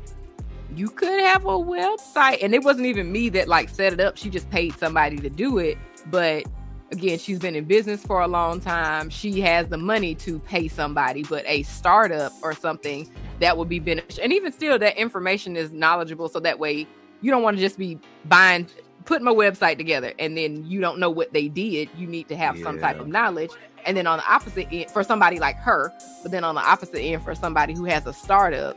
you 0.75 0.89
could 0.89 1.21
have 1.21 1.45
a 1.45 1.49
website. 1.49 2.43
And 2.43 2.55
it 2.55 2.65
wasn't 2.65 2.87
even 2.87 3.11
me 3.13 3.29
that 3.31 3.49
like 3.49 3.69
set 3.69 3.93
it 3.93 4.01
up. 4.01 4.17
She 4.17 4.31
just 4.31 4.49
paid 4.51 4.77
somebody 4.77 5.17
to 5.19 5.31
do 5.31 5.59
it. 5.59 5.79
But 6.07 6.45
again, 6.93 7.19
she's 7.19 7.39
been 7.39 7.55
in 7.55 7.65
business 7.65 8.05
for 8.05 8.21
a 8.21 8.29
long 8.29 8.61
time. 8.61 9.11
She 9.11 9.41
has 9.41 9.69
the 9.69 9.79
money 9.79 10.15
to 10.17 10.39
pay 10.39 10.69
somebody, 10.69 11.23
but 11.25 11.45
a 11.47 11.63
startup 11.65 12.33
or 12.43 12.55
something 12.55 13.11
that 13.41 13.57
would 13.57 13.69
be 13.69 13.79
beneficial. 13.79 14.23
And 14.23 14.33
even 14.33 14.53
still, 14.53 14.79
that 14.79 14.97
information 14.97 15.57
is 15.57 15.73
knowledgeable. 15.73 16.29
So 16.29 16.41
that 16.41 16.59
way 16.59 16.87
you 17.21 17.31
don't 17.31 17.43
want 17.43 17.57
to 17.57 17.63
just 17.63 17.79
be 17.79 17.99
buying, 18.27 18.69
putting 19.05 19.25
my 19.25 19.33
website 19.33 19.79
together 19.79 20.13
and 20.19 20.37
then 20.37 20.65
you 20.67 20.81
don't 20.81 20.99
know 20.99 21.11
what 21.11 21.33
they 21.33 21.49
did. 21.49 21.89
You 21.97 22.07
need 22.07 22.29
to 22.29 22.37
have 22.37 22.57
yeah. 22.57 22.65
some 22.65 22.79
type 22.79 23.01
of 23.01 23.09
knowledge. 23.09 23.51
And 23.87 23.97
then 23.97 24.07
on 24.07 24.19
the 24.19 24.33
opposite 24.33 24.69
end, 24.73 24.91
for 24.91 25.05
somebody 25.05 25.39
like 25.39 25.57
her, 25.57 25.93
but 26.23 26.33
then 26.33 26.43
on 26.43 26.55
the 26.55 26.63
opposite 26.63 27.01
end, 27.01 27.23
for 27.23 27.35
somebody 27.35 27.75
who 27.75 27.85
has 27.85 28.07
a 28.07 28.13
startup, 28.13 28.77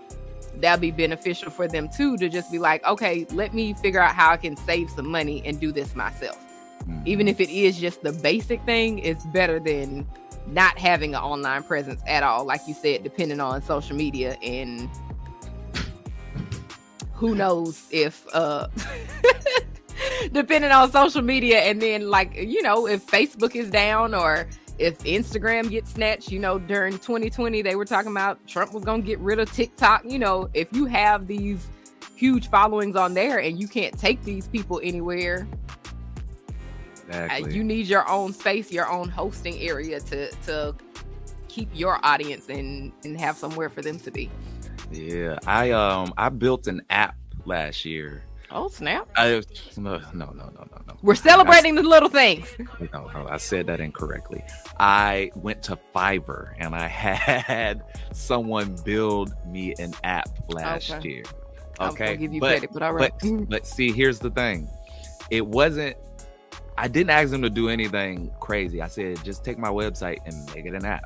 that'll 0.56 0.82
be 0.82 0.92
beneficial 0.92 1.52
for 1.52 1.68
them 1.68 1.90
too 1.90 2.18
to 2.18 2.30
just 2.30 2.52
be 2.52 2.60
like, 2.60 2.86
okay, 2.86 3.26
let 3.32 3.54
me 3.54 3.74
figure 3.74 4.00
out 4.00 4.16
how 4.16 4.32
I 4.32 4.38
can 4.38 4.56
save 4.58 4.90
some 4.90 5.08
money 5.08 5.42
and 5.46 5.60
do 5.60 5.72
this 5.72 5.96
myself 5.96 6.38
even 7.06 7.28
if 7.28 7.40
it 7.40 7.50
is 7.50 7.80
just 7.80 8.04
the 8.04 8.12
basic 8.12 8.62
thing, 8.64 9.00
it's 9.00 9.26
better 9.26 9.60
than 9.60 10.08
not 10.48 10.78
having 10.78 11.14
an 11.14 11.22
online 11.22 11.64
presence 11.64 12.02
at 12.08 12.24
all. 12.24 12.46
Like 12.46 12.62
you 12.68 12.74
said, 12.74 13.04
depending 13.04 13.40
on 13.40 13.62
social 13.62 13.96
media 13.96 14.38
and 14.42 14.90
who 17.14 17.36
knows 17.36 17.84
if 17.92 18.26
uh 18.34 18.68
depending 20.32 20.72
on 20.72 20.92
social 20.92 21.22
media 21.22 21.60
and 21.60 21.82
then 21.82 22.10
like 22.10 22.36
you 22.36 22.62
know 22.62 22.88
if 22.88 23.06
facebook 23.08 23.56
is 23.56 23.70
down 23.70 24.14
or 24.14 24.48
if 24.78 24.98
instagram 25.00 25.70
gets 25.70 25.94
snatched 25.94 26.32
you 26.32 26.40
know 26.40 26.60
during 26.60 26.94
2020 26.94 27.62
they 27.62 27.76
were 27.76 27.86
talking 27.86 28.12
about 28.12 28.46
trump 28.48 28.74
was 28.74 28.84
gonna 28.84 29.02
get 29.02 29.20
rid 29.20 29.40
of 29.40 29.52
tiktok 29.52 30.04
you 30.06 30.20
know 30.20 30.50
if 30.54 30.68
you 30.72 30.86
have 30.86 31.28
these 31.28 31.70
huge 32.16 32.50
followings 32.50 32.96
on 32.96 33.14
there 33.14 33.40
and 33.40 33.60
you 33.60 33.68
can't 33.68 33.98
take 33.98 34.22
these 34.24 34.48
people 34.48 34.80
anywhere 34.84 35.48
Exactly. 37.08 37.56
you 37.56 37.64
need 37.64 37.88
your 37.88 38.08
own 38.10 38.34
space, 38.34 38.72
your 38.72 38.90
own 38.90 39.10
hosting 39.10 39.58
area 39.60 40.00
to 40.00 40.30
to 40.46 40.76
keep 41.48 41.70
your 41.74 42.00
audience 42.06 42.50
and 42.50 42.92
and 43.04 43.20
have 43.20 43.38
somewhere 43.38 43.70
for 43.70 43.82
them 43.82 44.00
to 44.00 44.12
be. 44.12 44.30
Yeah, 44.92 45.40
I 45.46 45.72
um 45.72 46.14
I 46.18 46.30
built 46.30 46.68
an 46.68 46.82
app 46.90 47.16
last 47.46 47.86
year. 47.86 48.24
Oh 48.50 48.70
snap! 48.70 49.10
I 49.16 49.42
no 49.76 50.00
no 50.14 50.32
no 50.32 50.32
no 50.32 50.68
no. 50.88 50.98
We're 51.02 51.16
celebrating 51.16 51.78
I, 51.78 51.82
the 51.82 51.88
little 51.88 52.10
things. 52.10 52.48
No, 52.94 53.10
no, 53.14 53.28
I 53.28 53.38
said 53.38 53.68
that 53.68 53.82
incorrectly. 53.82 54.44
I 54.80 55.32
went 55.36 55.62
to 55.64 55.78
Fiverr 55.94 56.54
and 56.58 56.74
I 56.74 56.88
had 56.88 57.84
someone 58.14 58.78
build 58.86 59.34
me 59.46 59.74
an 59.80 59.94
app 60.04 60.30
last 60.50 60.92
okay. 60.92 61.10
year. 61.10 61.24
Okay, 61.80 62.12
I'll 62.12 62.18
give 62.18 62.34
you 62.34 62.40
but, 62.40 62.60
credit, 62.60 62.70
but 62.74 62.84
all 62.84 62.94
right. 62.94 63.12
But, 63.20 63.50
but 63.50 63.68
see, 63.68 63.92
here's 63.92 64.20
the 64.20 64.32
thing. 64.32 64.70
It 65.30 65.46
wasn't 65.46 65.98
I 66.78 66.88
didn't 66.88 67.10
ask 67.10 67.32
them 67.32 67.42
to 67.42 67.50
do 67.50 67.70
anything 67.70 68.32
crazy. 68.40 68.82
I 68.82 68.88
said, 68.88 69.24
just 69.24 69.44
take 69.44 69.58
my 69.58 69.70
website 69.70 70.20
and 70.26 70.46
make 70.54 70.66
it 70.66 70.76
an 70.76 70.86
app. 70.86 71.04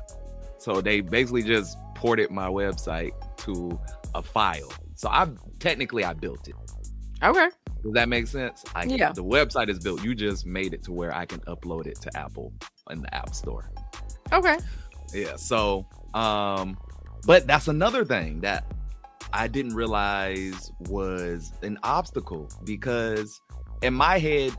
So 0.58 0.80
they 0.80 1.00
basically 1.00 1.42
just 1.42 1.78
ported 1.94 2.30
my 2.30 2.46
website 2.46 3.12
to 3.38 3.80
a 4.14 4.22
file. 4.22 4.72
So 4.94 5.08
I 5.08 5.28
technically 5.58 6.04
I 6.04 6.12
built 6.12 6.46
it. 6.46 6.54
Okay. 7.22 7.48
Does 7.82 7.92
that 7.94 8.08
make 8.08 8.26
sense? 8.26 8.64
I, 8.74 8.84
yeah. 8.84 9.12
The 9.12 9.24
website 9.24 9.68
is 9.68 9.78
built. 9.78 10.04
You 10.04 10.14
just 10.14 10.46
made 10.46 10.72
it 10.72 10.82
to 10.84 10.92
where 10.92 11.14
I 11.14 11.26
can 11.26 11.40
upload 11.40 11.86
it 11.86 12.00
to 12.02 12.16
Apple 12.16 12.52
in 12.90 13.02
the 13.02 13.14
App 13.14 13.34
Store. 13.34 13.70
Okay. 14.32 14.58
Yeah. 15.12 15.36
So, 15.36 15.86
um, 16.14 16.76
but 17.26 17.46
that's 17.46 17.68
another 17.68 18.04
thing 18.04 18.40
that 18.40 18.64
I 19.32 19.48
didn't 19.48 19.74
realize 19.74 20.70
was 20.80 21.52
an 21.62 21.78
obstacle 21.82 22.48
because 22.64 23.40
in 23.82 23.94
my 23.94 24.18
head, 24.18 24.52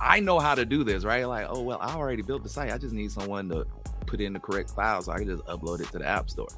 I 0.00 0.20
know 0.20 0.38
how 0.38 0.54
to 0.54 0.64
do 0.64 0.84
this, 0.84 1.04
right? 1.04 1.26
Like, 1.26 1.46
oh 1.48 1.62
well, 1.62 1.78
I 1.80 1.94
already 1.94 2.22
built 2.22 2.42
the 2.42 2.48
site. 2.48 2.72
I 2.72 2.78
just 2.78 2.94
need 2.94 3.10
someone 3.10 3.48
to 3.50 3.66
put 4.06 4.20
in 4.20 4.32
the 4.32 4.40
correct 4.40 4.70
file 4.70 5.02
so 5.02 5.12
I 5.12 5.18
can 5.18 5.26
just 5.26 5.44
upload 5.44 5.80
it 5.80 5.90
to 5.92 5.98
the 5.98 6.06
app 6.06 6.30
store. 6.30 6.48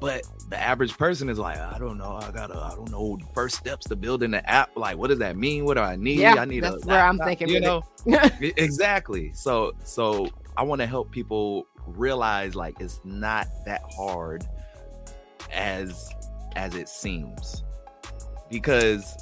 But 0.00 0.26
the 0.48 0.58
average 0.58 0.96
person 0.96 1.28
is 1.28 1.38
like, 1.38 1.58
I 1.58 1.78
don't 1.78 1.98
know. 1.98 2.18
I 2.22 2.30
gotta, 2.30 2.58
I 2.58 2.74
don't 2.74 2.90
know 2.90 3.18
first 3.34 3.56
steps 3.56 3.86
to 3.88 3.96
building 3.96 4.30
the 4.30 4.48
app. 4.48 4.70
Like, 4.76 4.96
what 4.96 5.08
does 5.08 5.18
that 5.18 5.36
mean? 5.36 5.64
What 5.64 5.74
do 5.74 5.80
I 5.80 5.96
need? 5.96 6.20
Yeah, 6.20 6.36
I 6.38 6.46
need 6.46 6.62
that's 6.62 6.82
a 6.82 6.86
where 6.86 6.96
laptop, 6.96 7.20
I'm 7.20 7.26
thinking. 7.26 7.48
You 7.48 7.60
know, 7.60 7.82
exactly. 8.40 9.32
So, 9.34 9.72
so 9.84 10.28
I 10.56 10.62
want 10.62 10.80
to 10.80 10.86
help 10.86 11.10
people 11.10 11.66
realize 11.86 12.54
like 12.54 12.80
it's 12.80 13.00
not 13.04 13.46
that 13.66 13.82
hard 13.94 14.46
as 15.52 16.10
as 16.56 16.74
it 16.74 16.88
seems 16.88 17.62
because 18.50 19.16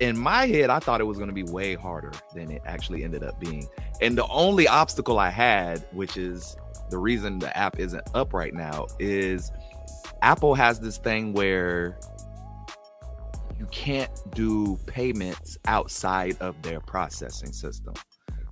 in 0.00 0.18
my 0.18 0.46
head, 0.46 0.70
I 0.70 0.80
thought 0.80 1.00
it 1.00 1.04
was 1.04 1.18
going 1.18 1.28
to 1.28 1.34
be 1.34 1.44
way 1.44 1.74
harder 1.74 2.12
than 2.34 2.50
it 2.50 2.62
actually 2.66 3.04
ended 3.04 3.22
up 3.22 3.38
being. 3.38 3.68
And 4.00 4.18
the 4.18 4.26
only 4.26 4.66
obstacle 4.66 5.18
I 5.18 5.30
had, 5.30 5.86
which 5.92 6.16
is 6.16 6.56
the 6.90 6.98
reason 6.98 7.38
the 7.38 7.56
app 7.56 7.78
isn't 7.78 8.02
up 8.14 8.32
right 8.32 8.52
now, 8.52 8.86
is 8.98 9.52
Apple 10.24 10.54
has 10.54 10.80
this 10.80 10.96
thing 10.96 11.34
where 11.34 11.98
you 13.58 13.66
can't 13.66 14.10
do 14.34 14.78
payments 14.86 15.58
outside 15.66 16.34
of 16.40 16.60
their 16.62 16.80
processing 16.80 17.52
system. 17.52 17.92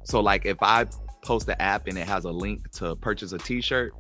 So, 0.04 0.20
like 0.20 0.44
if 0.44 0.58
I 0.60 0.84
post 1.24 1.46
the 1.46 1.60
app 1.62 1.86
and 1.86 1.96
it 1.96 2.06
has 2.06 2.26
a 2.26 2.30
link 2.30 2.70
to 2.72 2.94
purchase 2.96 3.32
a 3.32 3.38
t 3.38 3.62
shirt, 3.62 3.94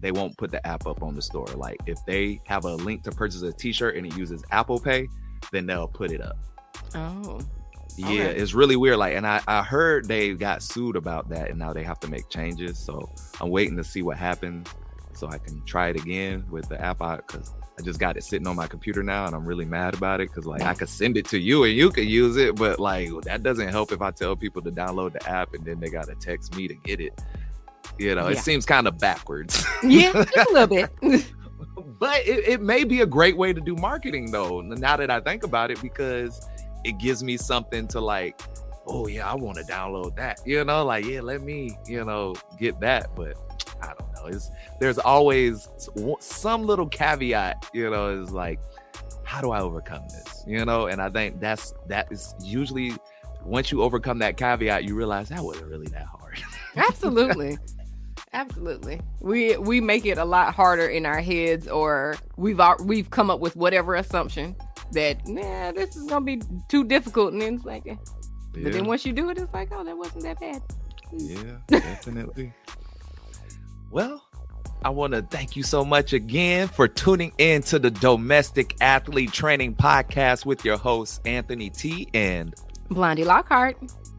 they 0.00 0.12
won't 0.12 0.36
put 0.36 0.50
the 0.50 0.64
app 0.66 0.86
up 0.86 1.02
on 1.02 1.14
the 1.14 1.22
store. 1.22 1.46
Like 1.46 1.78
if 1.86 1.98
they 2.04 2.38
have 2.44 2.66
a 2.66 2.74
link 2.74 3.02
to 3.04 3.10
purchase 3.12 3.40
a 3.40 3.52
t 3.52 3.72
shirt 3.72 3.96
and 3.96 4.06
it 4.06 4.14
uses 4.14 4.44
Apple 4.50 4.78
Pay, 4.78 5.08
then 5.52 5.64
they'll 5.64 5.88
put 5.88 6.12
it 6.12 6.20
up. 6.20 6.36
Oh. 6.94 7.40
Yeah, 7.96 8.08
okay. 8.08 8.36
it's 8.36 8.52
really 8.52 8.76
weird. 8.76 8.98
Like, 8.98 9.14
and 9.14 9.26
I, 9.26 9.40
I 9.46 9.62
heard 9.62 10.06
they 10.06 10.34
got 10.34 10.62
sued 10.62 10.96
about 10.96 11.30
that, 11.30 11.48
and 11.48 11.58
now 11.58 11.72
they 11.72 11.82
have 11.82 11.98
to 12.00 12.08
make 12.08 12.28
changes. 12.28 12.78
So 12.78 13.10
I'm 13.40 13.48
waiting 13.48 13.74
to 13.78 13.84
see 13.84 14.02
what 14.02 14.18
happens, 14.18 14.68
so 15.16 15.28
I 15.28 15.38
can 15.38 15.64
try 15.64 15.88
it 15.88 15.96
again 15.96 16.44
with 16.50 16.68
the 16.68 16.80
app 16.80 17.02
out 17.02 17.26
because 17.26 17.52
I 17.78 17.82
just 17.82 18.00
got 18.00 18.16
it 18.16 18.24
sitting 18.24 18.46
on 18.46 18.56
my 18.56 18.66
computer 18.66 19.02
now, 19.02 19.26
and 19.26 19.34
I'm 19.34 19.44
really 19.44 19.64
mad 19.64 19.94
about 19.94 20.20
it 20.20 20.30
because 20.30 20.46
like 20.46 20.62
I 20.62 20.72
mm. 20.72 20.78
could 20.78 20.88
send 20.88 21.16
it 21.16 21.26
to 21.26 21.38
you 21.38 21.64
and 21.64 21.74
you 21.74 21.90
could 21.90 22.06
use 22.06 22.36
it, 22.36 22.56
but 22.56 22.78
like 22.78 23.10
that 23.22 23.42
doesn't 23.42 23.68
help 23.68 23.92
if 23.92 24.00
I 24.02 24.10
tell 24.10 24.36
people 24.36 24.62
to 24.62 24.70
download 24.70 25.12
the 25.12 25.28
app 25.28 25.54
and 25.54 25.64
then 25.64 25.80
they 25.80 25.88
gotta 25.88 26.14
text 26.14 26.56
me 26.56 26.68
to 26.68 26.74
get 26.74 27.00
it. 27.00 27.20
You 27.98 28.14
know, 28.14 28.28
it 28.28 28.38
seems 28.38 28.66
kind 28.66 28.86
of 28.86 28.98
backwards. 28.98 29.64
Yeah, 29.82 30.12
a 30.36 30.52
little 30.52 30.66
bit. 30.66 31.26
but 31.98 32.26
it, 32.26 32.46
it 32.46 32.60
may 32.60 32.84
be 32.84 33.00
a 33.00 33.06
great 33.06 33.36
way 33.36 33.52
to 33.52 33.60
do 33.60 33.74
marketing 33.76 34.30
though 34.30 34.60
now 34.60 34.96
that 34.96 35.10
i 35.10 35.20
think 35.20 35.44
about 35.44 35.70
it 35.70 35.80
because 35.80 36.46
it 36.84 36.98
gives 36.98 37.22
me 37.22 37.36
something 37.36 37.86
to 37.88 38.00
like 38.00 38.40
oh 38.86 39.06
yeah 39.06 39.30
i 39.30 39.34
want 39.34 39.56
to 39.56 39.64
download 39.64 40.14
that 40.16 40.40
you 40.44 40.62
know 40.64 40.84
like 40.84 41.04
yeah 41.04 41.20
let 41.20 41.42
me 41.42 41.76
you 41.86 42.04
know 42.04 42.34
get 42.58 42.78
that 42.80 43.14
but 43.14 43.36
i 43.82 43.86
don't 43.86 44.05
know 44.30 44.36
it's 44.36 44.50
there's 44.80 44.98
always 44.98 45.68
some 46.20 46.64
little 46.64 46.86
caveat 46.86 47.68
you 47.72 47.88
know 47.90 48.08
is 48.08 48.30
like 48.30 48.60
how 49.24 49.40
do 49.40 49.50
i 49.50 49.60
overcome 49.60 50.02
this 50.08 50.44
you 50.46 50.64
know 50.64 50.86
and 50.86 51.00
i 51.00 51.10
think 51.10 51.40
that's 51.40 51.74
that 51.86 52.10
is 52.10 52.34
usually 52.42 52.92
once 53.44 53.70
you 53.70 53.82
overcome 53.82 54.18
that 54.18 54.36
caveat 54.36 54.84
you 54.84 54.94
realize 54.94 55.28
that 55.28 55.42
wasn't 55.42 55.66
really 55.66 55.86
that 55.88 56.06
hard 56.06 56.26
Absolutely. 56.76 57.58
Absolutely. 58.32 59.00
We 59.20 59.56
we 59.56 59.80
make 59.80 60.04
it 60.04 60.18
a 60.18 60.24
lot 60.24 60.54
harder 60.54 60.86
in 60.88 61.06
our 61.06 61.20
heads 61.20 61.68
or 61.68 62.16
we've 62.36 62.60
we've 62.84 63.08
come 63.10 63.30
up 63.30 63.40
with 63.40 63.56
whatever 63.56 63.94
assumption 63.94 64.54
that 64.92 65.26
nah 65.26 65.72
this 65.72 65.96
is 65.96 66.06
going 66.06 66.26
to 66.26 66.36
be 66.36 66.42
too 66.68 66.84
difficult 66.84 67.32
and 67.32 67.42
then 67.42 67.54
it's 67.54 67.64
like 67.64 67.86
eh. 67.86 67.96
but 68.52 68.72
then 68.72 68.84
once 68.84 69.04
you 69.04 69.12
do 69.12 69.30
it 69.30 69.38
it's 69.38 69.52
like 69.52 69.68
oh 69.72 69.82
that 69.82 69.96
wasn't 69.96 70.22
that 70.22 70.38
bad. 70.38 70.62
Yeah, 71.12 71.56
definitely. 71.68 72.52
Well, 73.90 74.22
I 74.82 74.90
want 74.90 75.14
to 75.14 75.22
thank 75.22 75.56
you 75.56 75.62
so 75.62 75.84
much 75.84 76.12
again 76.12 76.68
for 76.68 76.86
tuning 76.86 77.32
in 77.38 77.62
to 77.64 77.78
the 77.78 77.90
Domestic 77.90 78.76
Athlete 78.80 79.32
Training 79.32 79.74
Podcast 79.74 80.46
with 80.46 80.64
your 80.64 80.76
hosts, 80.76 81.20
Anthony 81.24 81.70
T. 81.70 82.08
And 82.14 82.54
Blondie 82.88 83.24
Lockhart. 83.24 83.76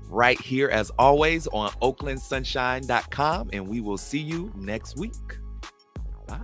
right 0.09 0.39
here, 0.39 0.67
as 0.69 0.91
always, 0.99 1.47
on 1.47 1.69
oaklandsunshine.com. 1.81 3.49
And 3.53 3.67
we 3.67 3.81
will 3.81 3.97
see 3.97 4.19
you 4.19 4.51
next 4.55 4.97
week. 4.97 5.13
Bye. 6.27 6.39